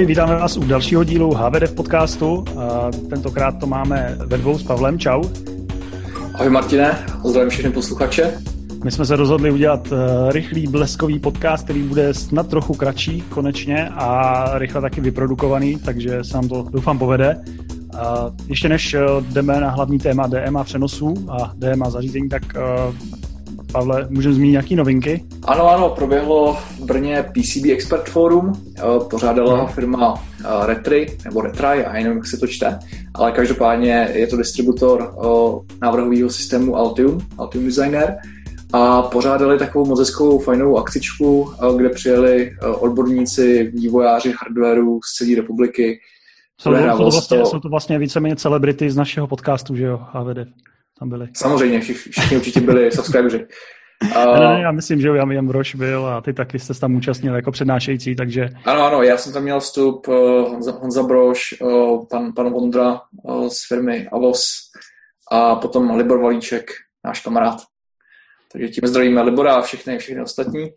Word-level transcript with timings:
Ahoj, 0.00 0.06
vítáme 0.06 0.34
vás 0.34 0.56
u 0.56 0.64
dalšího 0.64 1.04
dílu 1.04 1.34
HVD 1.34 1.74
podcastu. 1.74 2.44
Tentokrát 3.10 3.58
to 3.58 3.66
máme 3.66 4.16
ve 4.26 4.38
dvou 4.38 4.58
s 4.58 4.62
Pavlem. 4.62 4.98
Čau. 4.98 5.24
Ahoj 6.34 6.50
Martine, 6.50 7.06
zdravím 7.24 7.50
všechny 7.50 7.70
posluchače. 7.70 8.42
My 8.84 8.90
jsme 8.90 9.04
se 9.04 9.16
rozhodli 9.16 9.50
udělat 9.50 9.88
eh, 9.92 10.32
rychlý 10.32 10.66
bleskový 10.66 11.18
podcast, 11.18 11.64
který 11.64 11.82
bude 11.82 12.14
snad 12.14 12.48
trochu 12.48 12.74
kratší 12.74 13.20
konečně 13.20 13.88
a 13.88 14.44
rychle 14.58 14.80
taky 14.80 15.00
vyprodukovaný, 15.00 15.78
takže 15.84 16.24
se 16.24 16.34
nám 16.34 16.48
to 16.48 16.66
doufám 16.70 16.98
povede. 16.98 17.44
Ještě 18.48 18.68
než 18.68 18.94
eh, 18.94 19.00
jdeme 19.20 19.60
na 19.60 19.70
hlavní 19.70 19.98
téma 19.98 20.26
DMA 20.26 20.64
přenosů 20.64 21.14
a 21.28 21.52
DMA 21.54 21.90
zařízení, 21.90 22.28
tak 22.28 22.42
eh, 22.56 23.19
Pavle, 23.72 24.06
můžeme 24.10 24.34
zmínit 24.34 24.50
nějaké 24.50 24.76
novinky? 24.76 25.24
Ano, 25.44 25.70
ano, 25.70 25.88
proběhlo 25.88 26.54
v 26.54 26.80
Brně 26.80 27.24
PCB 27.32 27.64
Expert 27.72 28.08
Forum, 28.08 28.52
pořádala 29.10 29.60
ho 29.60 29.66
firma 29.66 30.22
Retry, 30.66 31.16
nebo 31.24 31.40
Retry, 31.40 31.66
já 31.82 31.92
nevím, 31.92 32.12
jak 32.12 32.26
se 32.26 32.36
to 32.36 32.46
čte, 32.46 32.78
ale 33.14 33.32
každopádně 33.32 34.08
je 34.12 34.26
to 34.26 34.36
distributor 34.36 35.14
návrhového 35.82 36.30
systému 36.30 36.76
Altium, 36.76 37.18
Altium 37.38 37.64
Designer, 37.64 38.16
a 38.72 39.02
pořádali 39.02 39.58
takovou 39.58 39.86
moc 39.86 39.98
hezkou, 39.98 40.38
fajnou 40.38 40.78
akcičku, 40.78 41.52
kde 41.76 41.88
přijeli 41.88 42.52
odborníci, 42.78 43.72
vývojáři 43.74 44.34
hardwareu 44.42 45.00
z 45.04 45.16
celé 45.16 45.36
republiky. 45.36 46.00
Jsou 46.60 46.70
to, 46.70 46.76
jsou, 46.76 46.96
to 46.96 47.10
vlastně, 47.10 47.46
jsou 47.46 47.60
to 47.60 47.68
vlastně 47.68 47.98
víceméně 47.98 48.36
celebrity 48.36 48.90
z 48.90 48.96
našeho 48.96 49.26
podcastu, 49.26 49.76
že 49.76 49.84
jo, 49.84 50.00
HVD 50.12 50.38
tam 51.00 51.08
byli. 51.08 51.28
Samozřejmě, 51.36 51.80
všichni, 51.80 52.12
všichni 52.12 52.36
určitě 52.36 52.60
byli 52.60 52.92
subscriberi. 52.92 53.46
Uh, 54.04 54.40
ne, 54.40 54.48
ne, 54.48 54.60
já 54.62 54.72
myslím, 54.72 55.00
že 55.00 55.08
Jan, 55.08 55.30
Jan 55.30 55.46
Broš 55.46 55.74
byl 55.74 56.06
a 56.06 56.20
ty 56.20 56.32
taky 56.32 56.58
jste 56.58 56.74
tam 56.74 56.94
účastnil 56.94 57.34
jako 57.34 57.52
přednášející, 57.52 58.16
takže... 58.16 58.48
Ano, 58.64 58.82
ano, 58.82 59.02
já 59.02 59.16
jsem 59.16 59.32
tam 59.32 59.42
měl 59.42 59.60
vstup, 59.60 60.08
uh, 60.08 60.14
Honza, 60.50 60.72
Honza 60.72 61.02
Broš, 61.02 61.54
uh, 61.60 62.06
pan, 62.10 62.32
pan 62.32 62.50
Vondra 62.50 63.00
uh, 63.22 63.48
z 63.48 63.68
firmy 63.68 64.08
Avos 64.12 64.44
a 65.32 65.56
potom 65.56 65.96
Libor 65.96 66.20
Valíček, 66.22 66.70
náš 67.04 67.20
kamarád. 67.20 67.60
Takže 68.52 68.68
tím 68.68 68.88
zdravíme 68.88 69.22
Libora 69.22 69.54
a 69.54 69.62
všechny, 69.62 69.98
všechny 69.98 70.22
ostatní. 70.22 70.68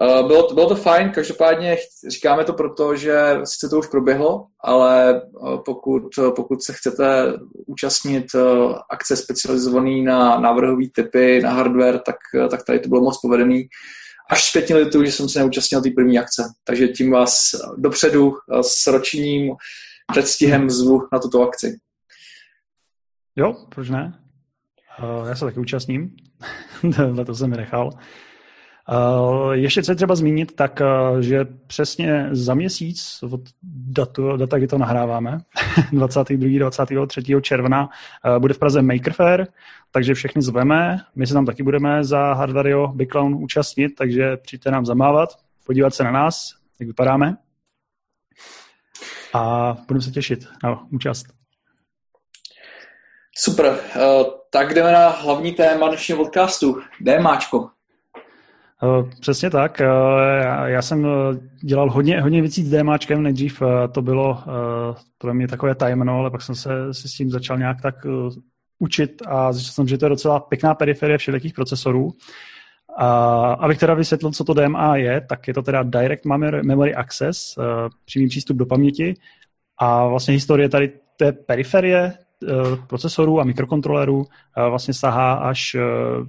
Uh, 0.00 0.26
bylo, 0.26 0.42
to, 0.42 0.54
bylo 0.54 0.68
to 0.68 0.74
fajn, 0.74 1.10
každopádně 1.10 1.76
říkáme 2.08 2.44
to 2.44 2.52
proto, 2.52 2.96
že 2.96 3.22
sice 3.44 3.68
to 3.68 3.78
už 3.78 3.86
proběhlo, 3.86 4.46
ale 4.64 5.22
uh, 5.22 5.62
pokud, 5.64 6.02
pokud 6.36 6.62
se 6.62 6.72
chcete 6.72 7.32
účastnit 7.66 8.24
uh, 8.34 8.78
akce 8.90 9.16
specializované 9.16 10.02
na 10.02 10.40
návrhové 10.40 10.84
typy, 10.94 11.40
na 11.42 11.52
hardware, 11.52 11.98
tak, 11.98 12.16
tak 12.50 12.64
tady 12.64 12.80
to 12.80 12.88
bylo 12.88 13.02
moc 13.02 13.20
povedený. 13.20 13.68
Až 14.30 14.44
zpětně 14.48 14.76
litu, 14.76 15.04
že 15.04 15.12
jsem 15.12 15.28
se 15.28 15.38
neúčastnil 15.38 15.82
té 15.82 15.90
první 15.90 16.18
akce. 16.18 16.42
Takže 16.64 16.88
tím 16.88 17.10
vás 17.10 17.34
dopředu 17.76 18.34
s 18.62 18.86
ročním 18.86 19.54
předstihem 20.12 20.70
zvu 20.70 21.08
na 21.12 21.18
tuto 21.18 21.42
akci. 21.42 21.78
Jo, 23.36 23.66
proč 23.68 23.88
ne? 23.88 24.18
Já 25.28 25.34
se 25.34 25.44
taky 25.44 25.60
účastním. 25.60 26.16
to 27.26 27.34
jsem 27.34 27.50
mi 27.50 27.56
nechal. 27.56 27.90
Uh, 28.88 29.52
ještě 29.52 29.82
co 29.82 29.92
je 29.92 29.96
třeba 29.96 30.14
zmínit, 30.14 30.56
tak 30.56 30.80
uh, 30.80 31.18
že 31.18 31.44
přesně 31.66 32.28
za 32.30 32.54
měsíc 32.54 33.22
od 33.30 33.40
datu, 33.72 34.36
data, 34.36 34.58
kdy 34.58 34.66
to 34.66 34.78
nahráváme, 34.78 35.40
22. 35.92 36.58
23. 36.58 37.22
června, 37.40 37.88
uh, 38.26 38.38
bude 38.38 38.54
v 38.54 38.58
Praze 38.58 38.82
Maker 38.82 39.12
Fair, 39.12 39.46
takže 39.90 40.14
všechny 40.14 40.42
zveme. 40.42 40.98
My 41.16 41.26
se 41.26 41.34
tam 41.34 41.46
taky 41.46 41.62
budeme 41.62 42.04
za 42.04 42.32
Hardwario 42.32 42.88
Big 42.88 43.10
Clown 43.10 43.34
účastnit, 43.34 43.88
takže 43.88 44.36
přijďte 44.36 44.70
nám 44.70 44.86
zamávat, 44.86 45.28
podívat 45.66 45.94
se 45.94 46.04
na 46.04 46.10
nás, 46.10 46.54
jak 46.80 46.86
vypadáme. 46.86 47.36
A 49.34 49.76
budeme 49.88 50.02
se 50.02 50.10
těšit 50.10 50.48
na 50.64 50.86
účast. 50.90 51.26
Super, 53.36 53.78
tak 54.50 54.74
jdeme 54.74 54.92
na 54.92 55.08
hlavní 55.08 55.52
téma 55.52 55.88
dnešního 55.88 56.24
podcastu, 56.24 56.80
DMAčko. 57.00 57.70
Eh, 58.82 59.10
přesně 59.20 59.50
tak. 59.50 59.80
Eh, 59.80 59.86
já 60.64 60.82
jsem 60.82 61.06
eh, 61.06 61.38
dělal 61.62 61.90
hodně, 61.90 62.20
hodně 62.20 62.40
věcí 62.40 62.64
s 62.64 62.70
DMAčkem. 62.70 63.22
Nejdřív 63.22 63.62
to 63.92 64.02
bylo 64.02 64.42
pro 65.18 65.34
mě 65.34 65.48
takové 65.48 65.74
tajemno, 65.74 66.18
ale 66.18 66.30
pak 66.30 66.42
jsem 66.42 66.54
se, 66.54 66.94
se 66.94 67.08
s 67.08 67.12
tím 67.12 67.30
začal 67.30 67.58
nějak 67.58 67.82
tak 67.82 68.06
učit 68.78 69.22
a 69.26 69.52
zjistil 69.52 69.72
jsem, 69.72 69.88
že 69.88 69.98
to 69.98 70.04
je 70.04 70.10
docela 70.10 70.40
pěkná 70.40 70.74
periferie 70.74 71.18
všelijakých 71.18 71.54
procesorů. 71.54 72.10
A 72.96 73.06
abych 73.52 73.78
teda 73.78 73.94
vysvětlil, 73.94 74.32
co 74.32 74.44
to 74.44 74.54
DMA 74.54 74.96
je, 74.96 75.20
tak 75.20 75.48
je 75.48 75.54
to 75.54 75.62
teda 75.62 75.82
Direct 75.82 76.24
Memory 76.64 76.94
Access, 76.94 77.58
přímý 78.04 78.28
přístup 78.28 78.56
do 78.56 78.66
paměti. 78.66 79.14
A 79.78 80.06
vlastně 80.06 80.34
historie 80.34 80.68
tady 80.68 80.92
té 81.16 81.32
periferie 81.32 82.12
procesorů 82.86 83.40
a 83.40 83.44
mikrokontrolerů 83.44 84.26
eh, 84.26 84.68
vlastně 84.68 84.94
sahá 84.94 85.32
až 85.32 85.74
eh, 85.74 85.80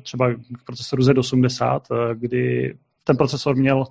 třeba 0.03 0.33
k 0.33 0.65
procesoru 0.65 1.03
Z80, 1.03 1.81
kdy 2.13 2.75
ten 3.03 3.17
procesor 3.17 3.55
měl 3.55 3.85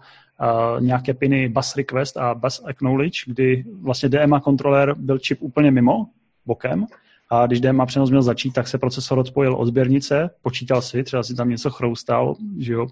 nějaké 0.80 1.14
piny 1.14 1.48
bus 1.48 1.76
request 1.76 2.16
a 2.16 2.34
bus 2.34 2.62
acknowledge, 2.64 3.18
kdy 3.26 3.64
vlastně 3.82 4.08
DMA 4.08 4.40
kontroler 4.40 4.94
byl 4.98 5.18
čip 5.18 5.38
úplně 5.42 5.70
mimo, 5.70 6.06
bokem, 6.46 6.86
a 7.30 7.46
když 7.46 7.60
DMA 7.60 7.86
přenos 7.86 8.10
měl 8.10 8.22
začít, 8.22 8.52
tak 8.52 8.68
se 8.68 8.78
procesor 8.78 9.18
odpojil 9.18 9.54
od 9.54 9.66
sběrnice, 9.66 10.30
počítal 10.42 10.82
si, 10.82 11.04
třeba 11.04 11.22
si 11.22 11.34
tam 11.34 11.48
něco 11.48 11.70
chroustal, 11.70 12.34
že 12.58 12.72
jo, 12.72 12.86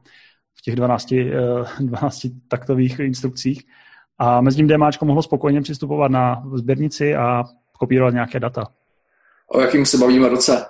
v 0.55 0.63
těch 0.63 0.77
12, 0.77 1.15
12 1.81 2.27
taktových 2.49 2.99
instrukcích. 2.99 3.63
A 4.19 4.41
mezi 4.41 4.57
tím 4.57 4.69
DMAčko 4.69 5.05
mohlo 5.05 5.23
spokojně 5.23 5.61
přistupovat 5.61 6.11
na 6.11 6.43
sběrnici 6.55 7.17
a 7.17 7.45
kopírovat 7.79 8.15
nějaké 8.15 8.41
data. 8.41 8.67
O 9.53 9.61
jakým 9.61 9.87
se 9.87 9.99
bavíme 9.99 10.29
roce? 10.29 10.65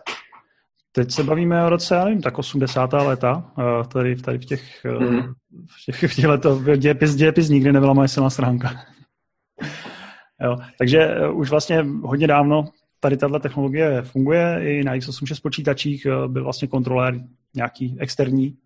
Teď 0.93 1.11
se 1.11 1.23
bavíme 1.23 1.65
o 1.65 1.69
roce, 1.69 1.95
já 1.95 2.05
nevím, 2.05 2.23
tak 2.23 2.39
80. 2.39 2.93
léta, 2.93 3.53
eh, 3.59 3.89
tady, 3.89 4.17
tady 4.17 4.39
v 4.39 4.45
těch, 4.45 4.85
mm-hmm. 4.85 5.35
v 5.67 5.85
těch, 5.85 6.13
v 6.13 6.15
těch 6.15 6.25
letech, 6.25 6.79
dějepis, 6.79 7.15
dějepis 7.15 7.49
nikdy 7.49 7.73
nebyla 7.73 7.93
moje 7.93 8.09
silná 8.09 8.31
stránka. 8.31 8.71
jo, 10.41 10.57
takže 10.79 10.99
eh, 10.99 11.29
už 11.29 11.51
vlastně 11.51 11.87
hodně 12.03 12.27
dávno 12.27 12.65
tady 13.01 13.17
tato 13.17 13.39
technologie 13.39 14.03
funguje, 14.03 14.59
i 14.61 14.85
na 14.85 14.95
x86 14.95 15.41
počítačích 15.43 16.07
byl 16.27 16.45
vlastně 16.45 16.69
kontrolér 16.69 17.15
nějaký 17.55 17.97
externí, 18.01 18.57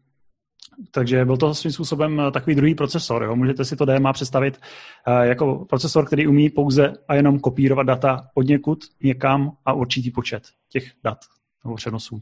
takže 0.90 1.24
byl 1.24 1.36
to 1.36 1.54
svým 1.54 1.72
způsobem 1.72 2.20
eh, 2.20 2.30
takový 2.30 2.56
druhý 2.56 2.74
procesor. 2.74 3.22
Jo. 3.22 3.36
Můžete 3.36 3.64
si 3.64 3.76
to 3.76 3.84
DMA 3.84 4.12
představit 4.12 4.60
uh, 5.08 5.22
jako 5.22 5.64
procesor, 5.68 6.06
který 6.06 6.26
umí 6.26 6.50
pouze 6.50 6.92
a 7.08 7.14
jenom 7.14 7.40
kopírovat 7.40 7.86
data 7.86 8.28
od 8.34 8.42
někud, 8.46 8.78
někam 9.02 9.52
a 9.64 9.72
určitý 9.72 10.10
počet 10.10 10.42
těch 10.68 10.84
dat 11.04 11.18
nebo 11.64 11.76
přenosů. 11.76 12.20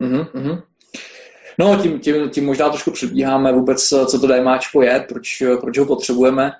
Mm-hmm. 0.00 0.62
No, 1.58 1.76
tím, 1.82 2.00
tím, 2.00 2.30
tím 2.30 2.46
možná 2.46 2.68
trošku 2.68 2.90
předbíháme 2.90 3.52
vůbec, 3.52 3.92
eh, 3.92 4.06
co 4.06 4.20
to 4.20 4.26
DMAčko 4.26 4.82
je, 4.82 5.04
proč, 5.08 5.42
proč 5.60 5.78
ho 5.78 5.86
potřebujeme. 5.86 6.52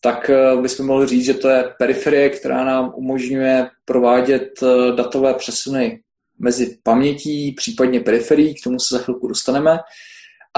Tak 0.00 0.30
bychom 0.62 0.86
mohli 0.86 1.06
říct, 1.06 1.24
že 1.24 1.34
to 1.34 1.48
je 1.48 1.64
periferie, 1.78 2.30
která 2.30 2.64
nám 2.64 2.92
umožňuje 2.94 3.70
provádět 3.84 4.60
datové 4.96 5.34
přesuny 5.34 6.00
mezi 6.38 6.78
pamětí, 6.82 7.52
případně 7.52 8.00
periferií, 8.00 8.54
k 8.54 8.64
tomu 8.64 8.78
se 8.80 8.96
za 8.96 9.02
chvilku 9.02 9.28
dostaneme 9.28 9.78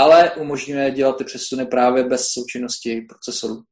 ale 0.00 0.30
umožňuje 0.30 0.90
dělat 0.90 1.16
ty 1.16 1.24
přesuny 1.24 1.66
právě 1.66 2.04
bez 2.04 2.26
součinnosti 2.28 3.00
procesoru. 3.00 3.62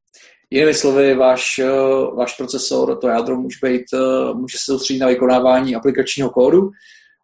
Jinými 0.49 0.73
slovy, 0.73 1.15
váš, 1.15 1.59
eh, 1.59 1.69
váš 2.15 2.37
procesor, 2.37 2.97
to 2.97 3.07
jádro 3.07 3.35
může, 3.35 3.57
být, 3.63 3.85
eh, 3.93 4.33
může 4.33 4.57
se 4.57 4.63
soustředit 4.65 4.99
na 4.99 5.07
vykonávání 5.07 5.75
aplikačního 5.75 6.29
kódu 6.29 6.69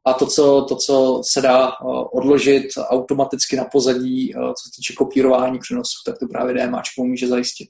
a 0.05 0.13
to, 0.13 0.25
co, 0.25 0.65
to, 0.69 0.75
co 0.75 1.21
se 1.31 1.41
dá 1.41 1.67
eh, 1.67 1.73
odložit 2.13 2.65
automaticky 2.77 3.55
na 3.55 3.65
pozadí, 3.65 4.33
co 4.33 4.63
se 4.65 4.71
týče 4.75 4.93
kopírování 4.93 5.59
přenosu, 5.59 5.97
tak 6.05 6.17
to 6.19 6.27
právě 6.27 6.53
DMAčko 6.53 7.03
může 7.03 7.27
zajistit. 7.27 7.69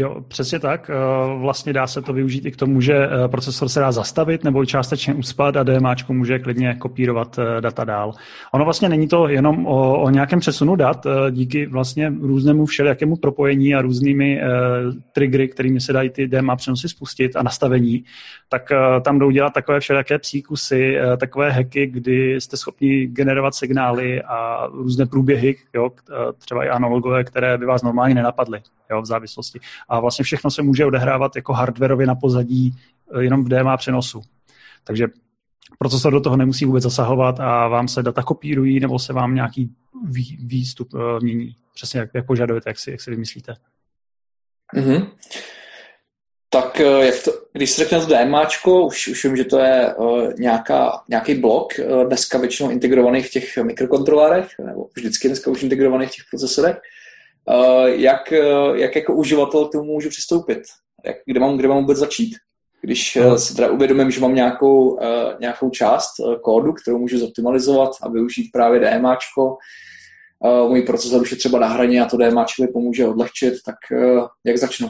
Jo, 0.00 0.20
přesně 0.28 0.58
tak. 0.58 0.90
Eh, 0.90 1.38
vlastně 1.38 1.72
dá 1.72 1.86
se 1.86 2.02
to 2.02 2.12
využít 2.12 2.46
i 2.46 2.50
k 2.50 2.56
tomu, 2.56 2.80
že 2.80 2.94
eh, 2.94 3.28
procesor 3.28 3.68
se 3.68 3.80
dá 3.80 3.92
zastavit 3.92 4.44
nebo 4.44 4.64
částečně 4.64 5.14
uspat 5.14 5.56
a 5.56 5.62
DMAčko 5.62 6.12
může 6.12 6.38
klidně 6.38 6.74
kopírovat 6.74 7.38
eh, 7.38 7.60
data 7.60 7.84
dál. 7.84 8.12
Ono 8.52 8.64
vlastně 8.64 8.88
není 8.88 9.08
to 9.08 9.28
jenom 9.28 9.66
o, 9.66 10.02
o 10.02 10.10
nějakém 10.10 10.40
přesunu 10.40 10.76
dat, 10.76 11.06
díky 11.30 11.66
vlastně 11.66 12.12
různému 12.20 12.66
všelijakému 12.66 13.16
propojení 13.16 13.74
a 13.74 13.82
různými 13.82 14.40
triggery, 15.12 15.48
kterými 15.48 15.80
se 15.80 15.92
dají 15.92 16.10
ty 16.10 16.26
DMA 16.26 16.56
přenosy 16.56 16.88
spustit 16.88 17.36
a 17.36 17.42
nastavení, 17.42 18.04
tak 18.48 18.72
tam 19.02 19.18
jdou 19.18 19.30
dělat 19.30 19.52
takové 19.52 19.80
všelijaké 19.80 20.18
psíkusy, 20.18 21.00
uh, 21.00 21.16
takové 21.16 21.50
hacky, 21.50 21.86
kdy 21.86 22.40
jste 22.40 22.56
schopni 22.56 23.06
generovat 23.06 23.54
signály 23.54 24.22
a 24.22 24.66
různé 24.66 25.06
průběhy, 25.06 25.56
jo, 25.74 25.90
třeba 26.38 26.64
i 26.64 26.68
analogové, 26.68 27.24
které 27.24 27.58
by 27.58 27.66
vás 27.66 27.82
normálně 27.82 28.14
nenapadly 28.14 28.60
jo, 28.90 29.02
v 29.02 29.06
závislosti. 29.06 29.60
A 29.88 30.00
vlastně 30.00 30.22
všechno 30.22 30.50
se 30.50 30.62
může 30.62 30.86
odehrávat 30.86 31.36
jako 31.36 31.52
hardwareově 31.52 32.06
na 32.06 32.14
pozadí 32.14 32.74
eh, 33.14 33.22
jenom 33.22 33.44
v 33.44 33.48
DMA 33.48 33.76
přenosu. 33.76 34.22
Takže 34.84 35.06
procesor 35.78 36.12
do 36.12 36.20
toho 36.20 36.36
nemusí 36.36 36.64
vůbec 36.64 36.82
zasahovat 36.82 37.40
a 37.40 37.68
vám 37.68 37.88
se 37.88 38.02
data 38.02 38.22
kopírují 38.22 38.80
nebo 38.80 38.98
se 38.98 39.12
vám 39.12 39.34
nějaký 39.34 39.74
výstup 40.44 40.94
uh, 40.94 41.00
mění. 41.20 41.56
Přesně 41.74 42.00
jak, 42.00 42.10
jak 42.14 42.26
požadujete, 42.26 42.70
jak 42.70 42.78
si, 42.78 42.90
jak 42.90 43.00
si 43.00 43.10
vymyslíte. 43.10 43.54
Mm-hmm. 44.76 45.08
Tak 46.50 46.80
eh, 46.80 47.06
jak 47.06 47.22
to, 47.24 47.32
když 47.52 47.70
se 47.70 47.84
řekne 47.84 48.00
to 48.00 48.14
DMAčko, 48.14 48.86
už, 48.86 49.08
už 49.08 49.24
vím, 49.24 49.36
že 49.36 49.44
to 49.44 49.58
je 49.58 49.94
uh, 49.94 50.32
nějaká, 50.38 51.02
nějaký 51.08 51.34
blok, 51.34 51.72
uh, 51.78 52.04
dneska 52.04 52.38
většinou 52.38 52.70
integrovaný 52.70 53.22
v 53.22 53.30
těch 53.30 53.56
mikrokontrolérech, 53.58 54.48
nebo 54.58 54.88
vždycky 54.96 55.28
dneska 55.28 55.50
už 55.50 55.62
integrovaný 55.62 56.06
v 56.06 56.10
těch 56.10 56.24
procesorech. 56.30 56.80
Uh, 57.50 57.86
jak, 57.86 58.32
uh, 58.32 58.76
jak 58.76 58.96
jako 58.96 59.14
uživatel 59.14 59.68
k 59.68 59.72
tomu 59.72 59.84
můžu 59.84 60.08
přistoupit? 60.08 60.62
Jak, 61.04 61.16
kde, 61.26 61.40
mám, 61.40 61.56
kde 61.56 61.68
mám 61.68 61.80
vůbec 61.80 61.98
začít? 61.98 62.36
Když 62.80 63.16
uh, 63.16 63.36
si 63.36 63.56
teda 63.56 63.70
uvědomím, 63.70 64.10
že 64.10 64.20
mám 64.20 64.34
nějakou, 64.34 64.98
nějakou 65.40 65.70
část 65.70 66.10
kódu, 66.42 66.72
kterou 66.72 66.98
můžu 66.98 67.18
zoptimalizovat 67.18 67.90
a 68.02 68.08
využít 68.08 68.50
právě 68.52 68.80
DMAčko, 68.80 69.56
můj 70.68 70.82
procesor 70.82 71.22
už 71.22 71.30
je 71.30 71.36
třeba 71.36 71.58
na 71.58 71.66
hraně 71.66 72.02
a 72.02 72.06
to 72.06 72.16
DMAčko 72.16 72.62
mi 72.62 72.68
pomůže 72.68 73.06
odlehčit, 73.06 73.54
tak 73.64 73.76
jak 74.44 74.58
začnu? 74.58 74.88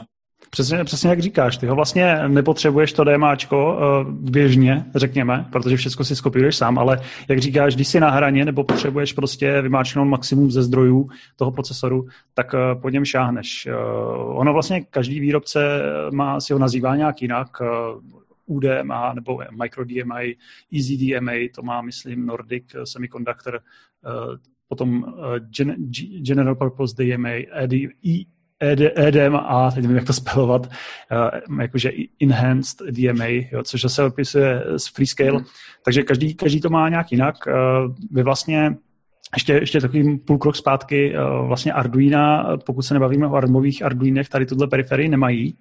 Přesně, 0.49 0.83
přesně 0.83 1.09
jak 1.09 1.19
říkáš, 1.19 1.57
ty 1.57 1.67
ho 1.67 1.75
vlastně 1.75 2.27
nepotřebuješ 2.27 2.93
to 2.93 3.03
DMAčko 3.03 3.77
uh, 3.77 4.11
běžně, 4.11 4.85
řekněme, 4.95 5.45
protože 5.51 5.77
všechno 5.77 6.05
si 6.05 6.15
skopíruješ 6.15 6.55
sám, 6.55 6.77
ale 6.79 7.01
jak 7.29 7.39
říkáš, 7.39 7.75
když 7.75 7.87
jsi 7.87 7.99
na 7.99 8.09
hraně 8.09 8.45
nebo 8.45 8.63
potřebuješ 8.63 9.13
prostě 9.13 9.61
vymáčknout 9.61 10.07
maximum 10.07 10.51
ze 10.51 10.63
zdrojů 10.63 11.09
toho 11.35 11.51
procesoru, 11.51 12.07
tak 12.33 12.53
uh, 12.53 12.81
po 12.81 12.89
něm 12.89 13.05
šáhneš. 13.05 13.67
Uh, 13.67 14.39
ono 14.39 14.53
vlastně 14.53 14.81
každý 14.81 15.19
výrobce 15.19 15.81
má, 16.11 16.39
si 16.39 16.53
ho 16.53 16.59
nazývá 16.59 16.95
nějak 16.95 17.21
jinak, 17.21 17.47
UDMA 18.45 19.13
nebo 19.13 19.41
MicroDMA, 19.63 20.19
EasyDMA, 20.75 21.31
to 21.55 21.61
má, 21.61 21.81
myslím, 21.81 22.25
Nordic 22.25 22.75
Semiconductor, 22.83 23.59
potom 24.67 25.05
Gen- 25.39 25.75
General 26.21 26.55
Purpose 26.55 26.95
DMA, 27.03 27.29
ED, 28.61 28.79
EDMA, 28.95 29.71
teď 29.71 29.81
nevím, 29.83 29.97
jak 29.97 30.05
to 30.05 30.13
spelovat, 30.13 30.69
uh, 31.51 31.61
jakože 31.61 31.91
Enhanced 32.21 32.81
DMA, 32.91 33.25
jo, 33.25 33.63
což 33.63 33.85
se 33.87 34.03
opisuje 34.03 34.63
z 34.77 34.87
Freescale, 34.87 35.39
mm. 35.39 35.45
takže 35.85 36.03
každý, 36.03 36.35
každý 36.35 36.61
to 36.61 36.69
má 36.69 36.89
nějak 36.89 37.11
jinak. 37.11 37.35
Uh, 37.47 37.95
vy 38.11 38.23
vlastně 38.23 38.75
ještě, 39.35 39.53
ještě 39.53 39.81
takový 39.81 40.17
půl 40.17 40.37
krok 40.37 40.55
zpátky, 40.55 41.15
uh, 41.15 41.47
vlastně 41.47 41.73
Arduino, 41.73 42.57
pokud 42.65 42.81
se 42.81 42.93
nebavíme 42.93 43.27
o 43.27 43.35
armových 43.35 43.85
Arduinech, 43.85 44.29
tady 44.29 44.45
tuhle 44.45 44.67
periferii 44.67 45.09
nemají 45.09 45.57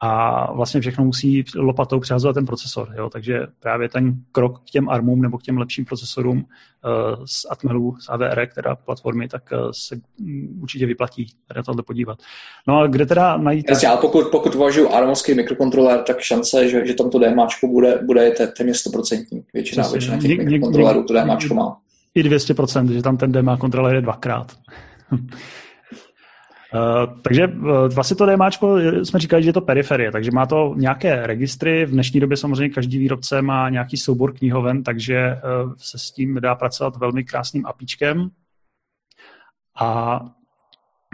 a 0.00 0.52
vlastně 0.52 0.80
všechno 0.80 1.04
musí 1.04 1.44
lopatou 1.56 2.00
přehazovat 2.00 2.34
ten 2.34 2.46
procesor. 2.46 2.94
Jo? 2.96 3.10
Takže 3.10 3.40
právě 3.60 3.88
ten 3.88 4.14
krok 4.32 4.60
k 4.60 4.70
těm 4.70 4.88
ARMům 4.88 5.22
nebo 5.22 5.38
k 5.38 5.42
těm 5.42 5.58
lepším 5.58 5.84
procesorům 5.84 6.36
uh, 6.38 7.24
z 7.24 7.46
Atmelu, 7.50 7.96
z 8.00 8.08
AVR, 8.08 8.46
která 8.46 8.76
platformy, 8.76 9.28
tak 9.28 9.42
uh, 9.52 9.70
se 9.70 10.00
um, 10.20 10.58
určitě 10.62 10.86
vyplatí 10.86 11.26
na 11.56 11.62
tohle 11.62 11.82
podívat. 11.82 12.18
No 12.68 12.78
a 12.78 12.86
kde 12.86 13.06
teda 13.06 13.36
najít... 13.36 13.70
Jasně, 13.70 13.88
ale 13.88 13.98
pokud, 14.00 14.26
pokud 14.26 14.54
uvažuji 14.54 14.88
armovský 14.88 15.34
mikrokontroler, 15.34 16.02
tak 16.02 16.20
šance, 16.20 16.68
že, 16.68 16.86
že 16.86 16.94
tam 16.94 17.10
to 17.10 17.18
DMAčko 17.18 17.68
bude, 17.68 17.98
bude 18.06 18.30
téměř 18.56 18.86
100%. 18.86 19.44
Většina, 19.54 19.88
většina 19.88 20.18
těch 20.18 20.38
mikrokontrolerů 20.38 21.04
to 21.04 21.14
DMAčko 21.14 21.54
má. 21.54 21.76
I 22.14 22.22
200%, 22.22 22.92
že 22.92 23.02
tam 23.02 23.16
ten 23.16 23.32
DMA 23.32 23.56
kontroler 23.56 23.94
je 23.94 24.00
dvakrát. 24.00 24.52
Uh, 26.74 27.20
takže 27.22 27.46
uh, 27.46 27.88
vlastně 27.88 28.16
to 28.16 28.26
DMAčko, 28.26 28.78
jsme 28.78 29.20
říkali, 29.20 29.42
že 29.42 29.48
je 29.48 29.52
to 29.52 29.60
periferie, 29.60 30.12
takže 30.12 30.30
má 30.30 30.46
to 30.46 30.74
nějaké 30.76 31.26
registry. 31.26 31.86
V 31.86 31.90
dnešní 31.90 32.20
době 32.20 32.36
samozřejmě 32.36 32.74
každý 32.74 32.98
výrobce 32.98 33.42
má 33.42 33.68
nějaký 33.68 33.96
soubor 33.96 34.32
knihoven, 34.32 34.82
takže 34.82 35.36
uh, 35.64 35.72
se 35.76 35.98
s 35.98 36.10
tím 36.10 36.40
dá 36.40 36.54
pracovat 36.54 36.96
velmi 36.96 37.24
krásným 37.24 37.66
apíčkem. 37.66 38.30
A 39.80 40.20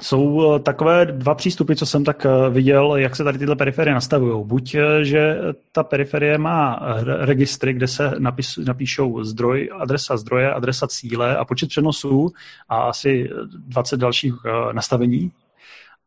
jsou 0.03 0.59
takové 0.59 1.07
dva 1.07 1.35
přístupy, 1.35 1.75
co 1.75 1.87
jsem 1.87 2.05
tak 2.05 2.27
viděl, 2.51 2.97
jak 2.97 3.17
se 3.17 3.25
tady 3.25 3.39
tyhle 3.39 3.57
periferie 3.57 3.95
nastavují. 3.95 4.47
Buď, 4.47 4.77
že 5.03 5.37
ta 5.73 5.83
periferie 5.83 6.39
má 6.39 6.81
registry, 7.05 7.73
kde 7.73 7.89
se 7.89 8.13
napis, 8.19 8.57
napíšou 8.57 9.25
zdroj, 9.25 9.71
adresa 9.79 10.17
zdroje, 10.17 10.53
adresa 10.53 10.87
cíle 10.87 11.37
a 11.37 11.45
počet 11.45 11.69
přenosů 11.69 12.33
a 12.69 12.83
asi 12.83 13.31
20 13.69 13.97
dalších 13.97 14.35
nastavení 14.73 15.33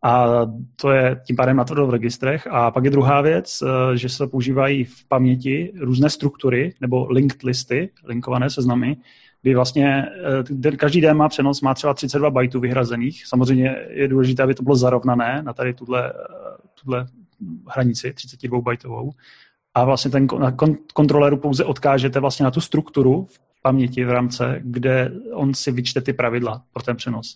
a 0.06 0.42
to 0.76 0.92
je 0.92 1.22
tím 1.26 1.36
pádem 1.36 1.58
natvrdo 1.58 1.88
v 1.88 1.90
registrech. 1.90 2.48
A 2.52 2.72
pak 2.72 2.84
je 2.84 2.90
druhá 2.92 3.22
věc, 3.22 3.62
eh, 3.62 3.98
že 3.98 4.10
se 4.10 4.28
používají 4.28 4.84
v 4.84 5.08
paměti 5.08 5.74
různé 5.80 6.10
struktury 6.10 6.74
nebo 6.82 7.08
linked 7.10 7.44
listy, 7.44 7.90
linkované 8.04 8.50
seznamy, 8.50 8.98
kdy 9.42 9.56
vlastně 9.56 10.06
eh, 10.66 10.72
každý 10.78 11.02
DMA 11.02 11.30
přenos 11.30 11.62
má 11.62 11.74
třeba 11.74 11.94
32 11.94 12.30
bajtů 12.30 12.60
vyhrazených. 12.60 13.28
Samozřejmě 13.28 13.76
je 13.90 14.08
důležité, 14.08 14.44
aby 14.44 14.54
to 14.54 14.64
bylo 14.64 14.76
zarovnané 14.76 15.42
na 15.44 15.54
tady 15.54 15.74
tuhle, 15.74 16.10
eh, 16.10 16.14
tuhle 16.84 17.08
hranici 17.70 18.14
32 18.14 18.62
bajtovou. 18.62 19.12
A 19.74 19.86
vlastně 19.86 20.12
ten 20.12 20.28
kontroleru 20.94 21.38
pouze 21.38 21.64
odkážete 21.64 22.20
vlastně 22.20 22.44
na 22.44 22.52
tu 22.52 22.62
strukturu 22.62 23.28
v 23.30 23.62
paměti 23.62 24.06
v 24.06 24.12
rámci, 24.12 24.44
kde 24.60 25.12
on 25.34 25.54
si 25.54 25.72
vyčte 25.72 26.02
ty 26.02 26.14
pravidla 26.14 26.64
pro 26.74 26.84
ten 26.84 26.96
přenos. 26.96 27.36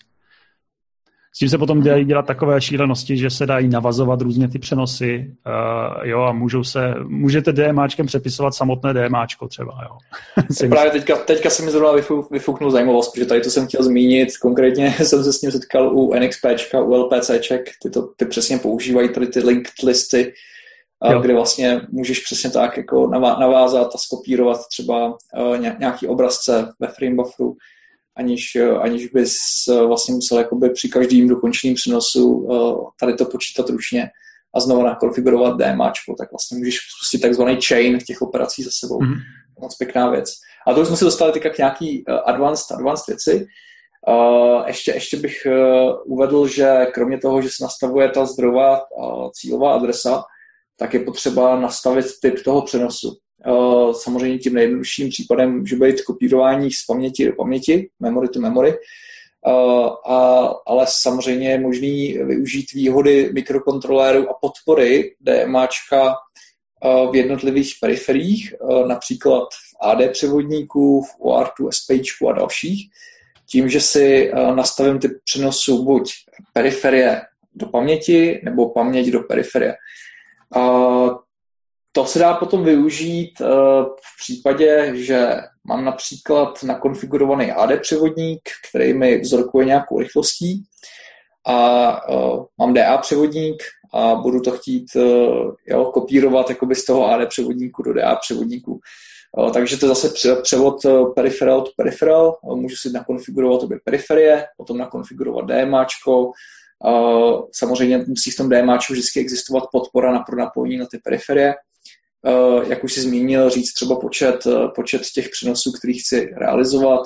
S 1.35 1.39
tím 1.39 1.49
se 1.49 1.57
potom 1.57 1.83
dají 1.83 2.05
dělat 2.05 2.25
takové 2.25 2.61
šílenosti, 2.61 3.17
že 3.17 3.29
se 3.29 3.45
dají 3.45 3.67
navazovat 3.67 4.21
různě 4.21 4.47
ty 4.47 4.59
přenosy, 4.59 5.35
uh, 5.47 6.07
jo, 6.07 6.21
a 6.21 6.31
můžou 6.31 6.63
se, 6.63 6.93
můžete 7.07 7.51
DMAčkem 7.51 8.05
přepisovat 8.05 8.53
samotné 8.53 8.93
DMAčko 8.93 9.47
třeba, 9.47 9.71
jo. 9.83 9.97
Právě 10.69 10.91
teďka, 10.91 11.15
teďka 11.15 11.49
se 11.49 11.63
mi 11.63 11.71
zrovna 11.71 12.01
vyfuknul 12.31 12.71
zajímavost, 12.71 13.11
protože 13.11 13.25
tady 13.25 13.41
to 13.41 13.49
jsem 13.49 13.67
chtěl 13.67 13.83
zmínit, 13.83 14.37
konkrétně 14.37 14.93
jsem 15.03 15.23
se 15.23 15.33
s 15.33 15.41
ním 15.41 15.51
setkal 15.51 15.97
u 15.97 16.13
NXPčka, 16.13 16.81
u 16.81 16.93
LPCček, 16.93 17.69
ty, 17.83 17.89
to, 17.89 18.01
ty 18.01 18.25
přesně 18.25 18.57
používají 18.57 19.09
tady 19.09 19.27
ty 19.27 19.39
linked 19.39 19.83
listy, 19.83 20.33
jo. 21.11 21.19
kde 21.19 21.33
vlastně 21.33 21.81
můžeš 21.89 22.19
přesně 22.19 22.49
tak 22.49 22.77
jako 22.77 23.07
navázat 23.39 23.91
a 23.95 23.97
skopírovat 23.97 24.59
třeba 24.67 25.07
uh, 25.07 25.57
nějaký 25.79 26.07
obrazce 26.07 26.69
ve 26.79 26.87
framebufferu 26.87 27.55
aniž, 28.15 28.57
aniž 28.81 29.07
bys 29.07 29.37
eh, 29.69 29.85
vlastně 29.85 30.15
musel 30.15 30.37
jakoby 30.37 30.69
při 30.69 30.89
každém 30.89 31.27
dokončeném 31.27 31.75
přenosu 31.75 32.47
eh, 32.51 32.91
tady 32.99 33.13
to 33.13 33.25
počítat 33.25 33.69
ručně 33.69 34.09
a 34.55 34.59
znovu 34.59 34.83
nakonfigurovat 34.83 35.57
DMAčko, 35.57 36.15
tak 36.17 36.31
vlastně 36.31 36.57
můžeš 36.57 36.77
spustit 36.97 37.19
takzvaný 37.19 37.57
chain 37.67 37.97
těch 38.07 38.21
operací 38.21 38.63
za 38.63 38.69
sebou. 38.73 38.99
Mm-hmm. 38.99 39.19
Moc 39.59 39.75
pěkná 39.75 40.09
věc. 40.09 40.29
A 40.67 40.73
to 40.73 40.81
už 40.81 40.87
jsme 40.87 40.97
se 40.97 41.05
dostali 41.05 41.31
teďka 41.31 41.49
k 41.49 41.57
nějaký 41.57 42.03
uh, 42.07 42.15
advanced, 42.25 42.71
advanced 42.71 43.07
věci. 43.07 43.45
Uh, 44.07 44.67
ještě, 44.67 44.91
ještě 44.91 45.17
bych 45.17 45.47
uh, 45.47 46.13
uvedl, 46.13 46.47
že 46.47 46.87
kromě 46.93 47.17
toho, 47.17 47.41
že 47.41 47.49
se 47.49 47.63
nastavuje 47.63 48.09
ta 48.09 48.25
zdrojová 48.25 48.81
uh, 48.91 49.29
cílová 49.33 49.73
adresa, 49.75 50.23
tak 50.77 50.93
je 50.93 50.99
potřeba 50.99 51.59
nastavit 51.59 52.05
typ 52.21 52.43
toho 52.43 52.61
přenosu. 52.61 53.17
Eh, 53.47 53.93
samozřejmě 53.93 54.37
tím 54.37 54.53
nejjednodušším 54.53 55.09
případem 55.09 55.59
může 55.59 55.75
být 55.75 56.01
kopírování 56.01 56.71
z 56.71 56.85
paměti 56.85 57.25
do 57.25 57.33
paměti, 57.33 57.89
memory 57.99 58.27
to 58.27 58.39
memory, 58.39 58.73
eh, 58.73 59.51
a, 60.05 60.49
ale 60.67 60.85
samozřejmě 60.89 61.49
je 61.49 61.59
možný 61.59 62.17
využít 62.17 62.73
výhody 62.73 63.29
mikrokontroléru 63.33 64.29
a 64.29 64.33
podpory 64.41 65.15
DMAčka 65.19 66.13
eh, 66.85 67.11
v 67.11 67.15
jednotlivých 67.15 67.73
periferiích, 67.81 68.53
například 68.87 69.43
v 69.43 69.87
AD 69.87 70.11
převodníku, 70.11 71.01
v 71.01 71.19
OR2, 71.19 71.69
SPčku 71.71 72.29
a 72.29 72.33
dalších, 72.33 72.89
tím, 73.51 73.69
že 73.69 73.81
si 73.81 74.31
nastavím 74.55 74.99
ty 74.99 75.09
přenosu 75.23 75.85
buď 75.85 76.13
periferie 76.53 77.21
do 77.55 77.65
paměti 77.65 78.41
nebo 78.43 78.69
paměť 78.69 79.07
do 79.07 79.19
periferie. 79.19 79.75
To 81.91 82.05
se 82.05 82.19
dá 82.19 82.33
potom 82.33 82.63
využít 82.63 83.41
eh, 83.41 83.45
v 83.83 84.23
případě, 84.23 84.91
že 84.95 85.35
mám 85.63 85.85
například 85.85 86.63
nakonfigurovaný 86.63 87.51
AD 87.51 87.81
převodník, 87.81 88.41
který 88.69 88.93
mi 88.93 89.19
vzorkuje 89.19 89.65
nějakou 89.65 89.99
rychlostí 89.99 90.63
a 91.47 91.91
eh, 92.09 92.15
mám 92.57 92.73
DA 92.73 92.97
převodník 92.97 93.63
a 93.93 94.15
budu 94.15 94.41
to 94.41 94.51
chtít 94.51 94.85
eh, 94.95 95.01
jo, 95.67 95.85
kopírovat 95.93 96.49
jakoby 96.49 96.75
z 96.75 96.85
toho 96.85 97.11
AD 97.11 97.29
převodníku 97.29 97.83
do 97.83 97.93
DA 97.93 98.15
převodníku. 98.15 98.79
Takže 99.53 99.77
to 99.77 99.85
je 99.85 99.87
zase 99.87 100.09
převod 100.41 100.75
peripheral 101.15 101.61
to 101.61 101.71
peripheral. 101.77 102.37
Můžu 102.55 102.75
si 102.75 102.91
nakonfigurovat 102.91 103.63
obě 103.63 103.79
periferie, 103.85 104.45
potom 104.57 104.77
nakonfigurovat 104.77 105.45
DMAčko. 105.45 106.31
Samozřejmě 107.51 107.97
musí 108.07 108.31
v 108.31 108.35
tom 108.35 108.49
DMAčku 108.49 108.93
vždycky 108.93 109.19
existovat 109.19 109.63
podpora 109.71 110.11
na 110.11 110.25
napojení 110.37 110.77
na 110.77 110.85
ty 110.85 110.97
periferie. 110.97 111.55
Eh, 112.25 112.69
jak 112.69 112.83
už 112.83 112.93
si 112.93 113.01
zmínil, 113.01 113.49
říct 113.49 113.73
třeba 113.73 113.99
počet, 113.99 114.47
eh, 114.47 114.67
počet 114.75 115.01
těch 115.13 115.29
přenosů, 115.29 115.71
který 115.71 115.93
chci 115.93 116.33
realizovat 116.37 117.01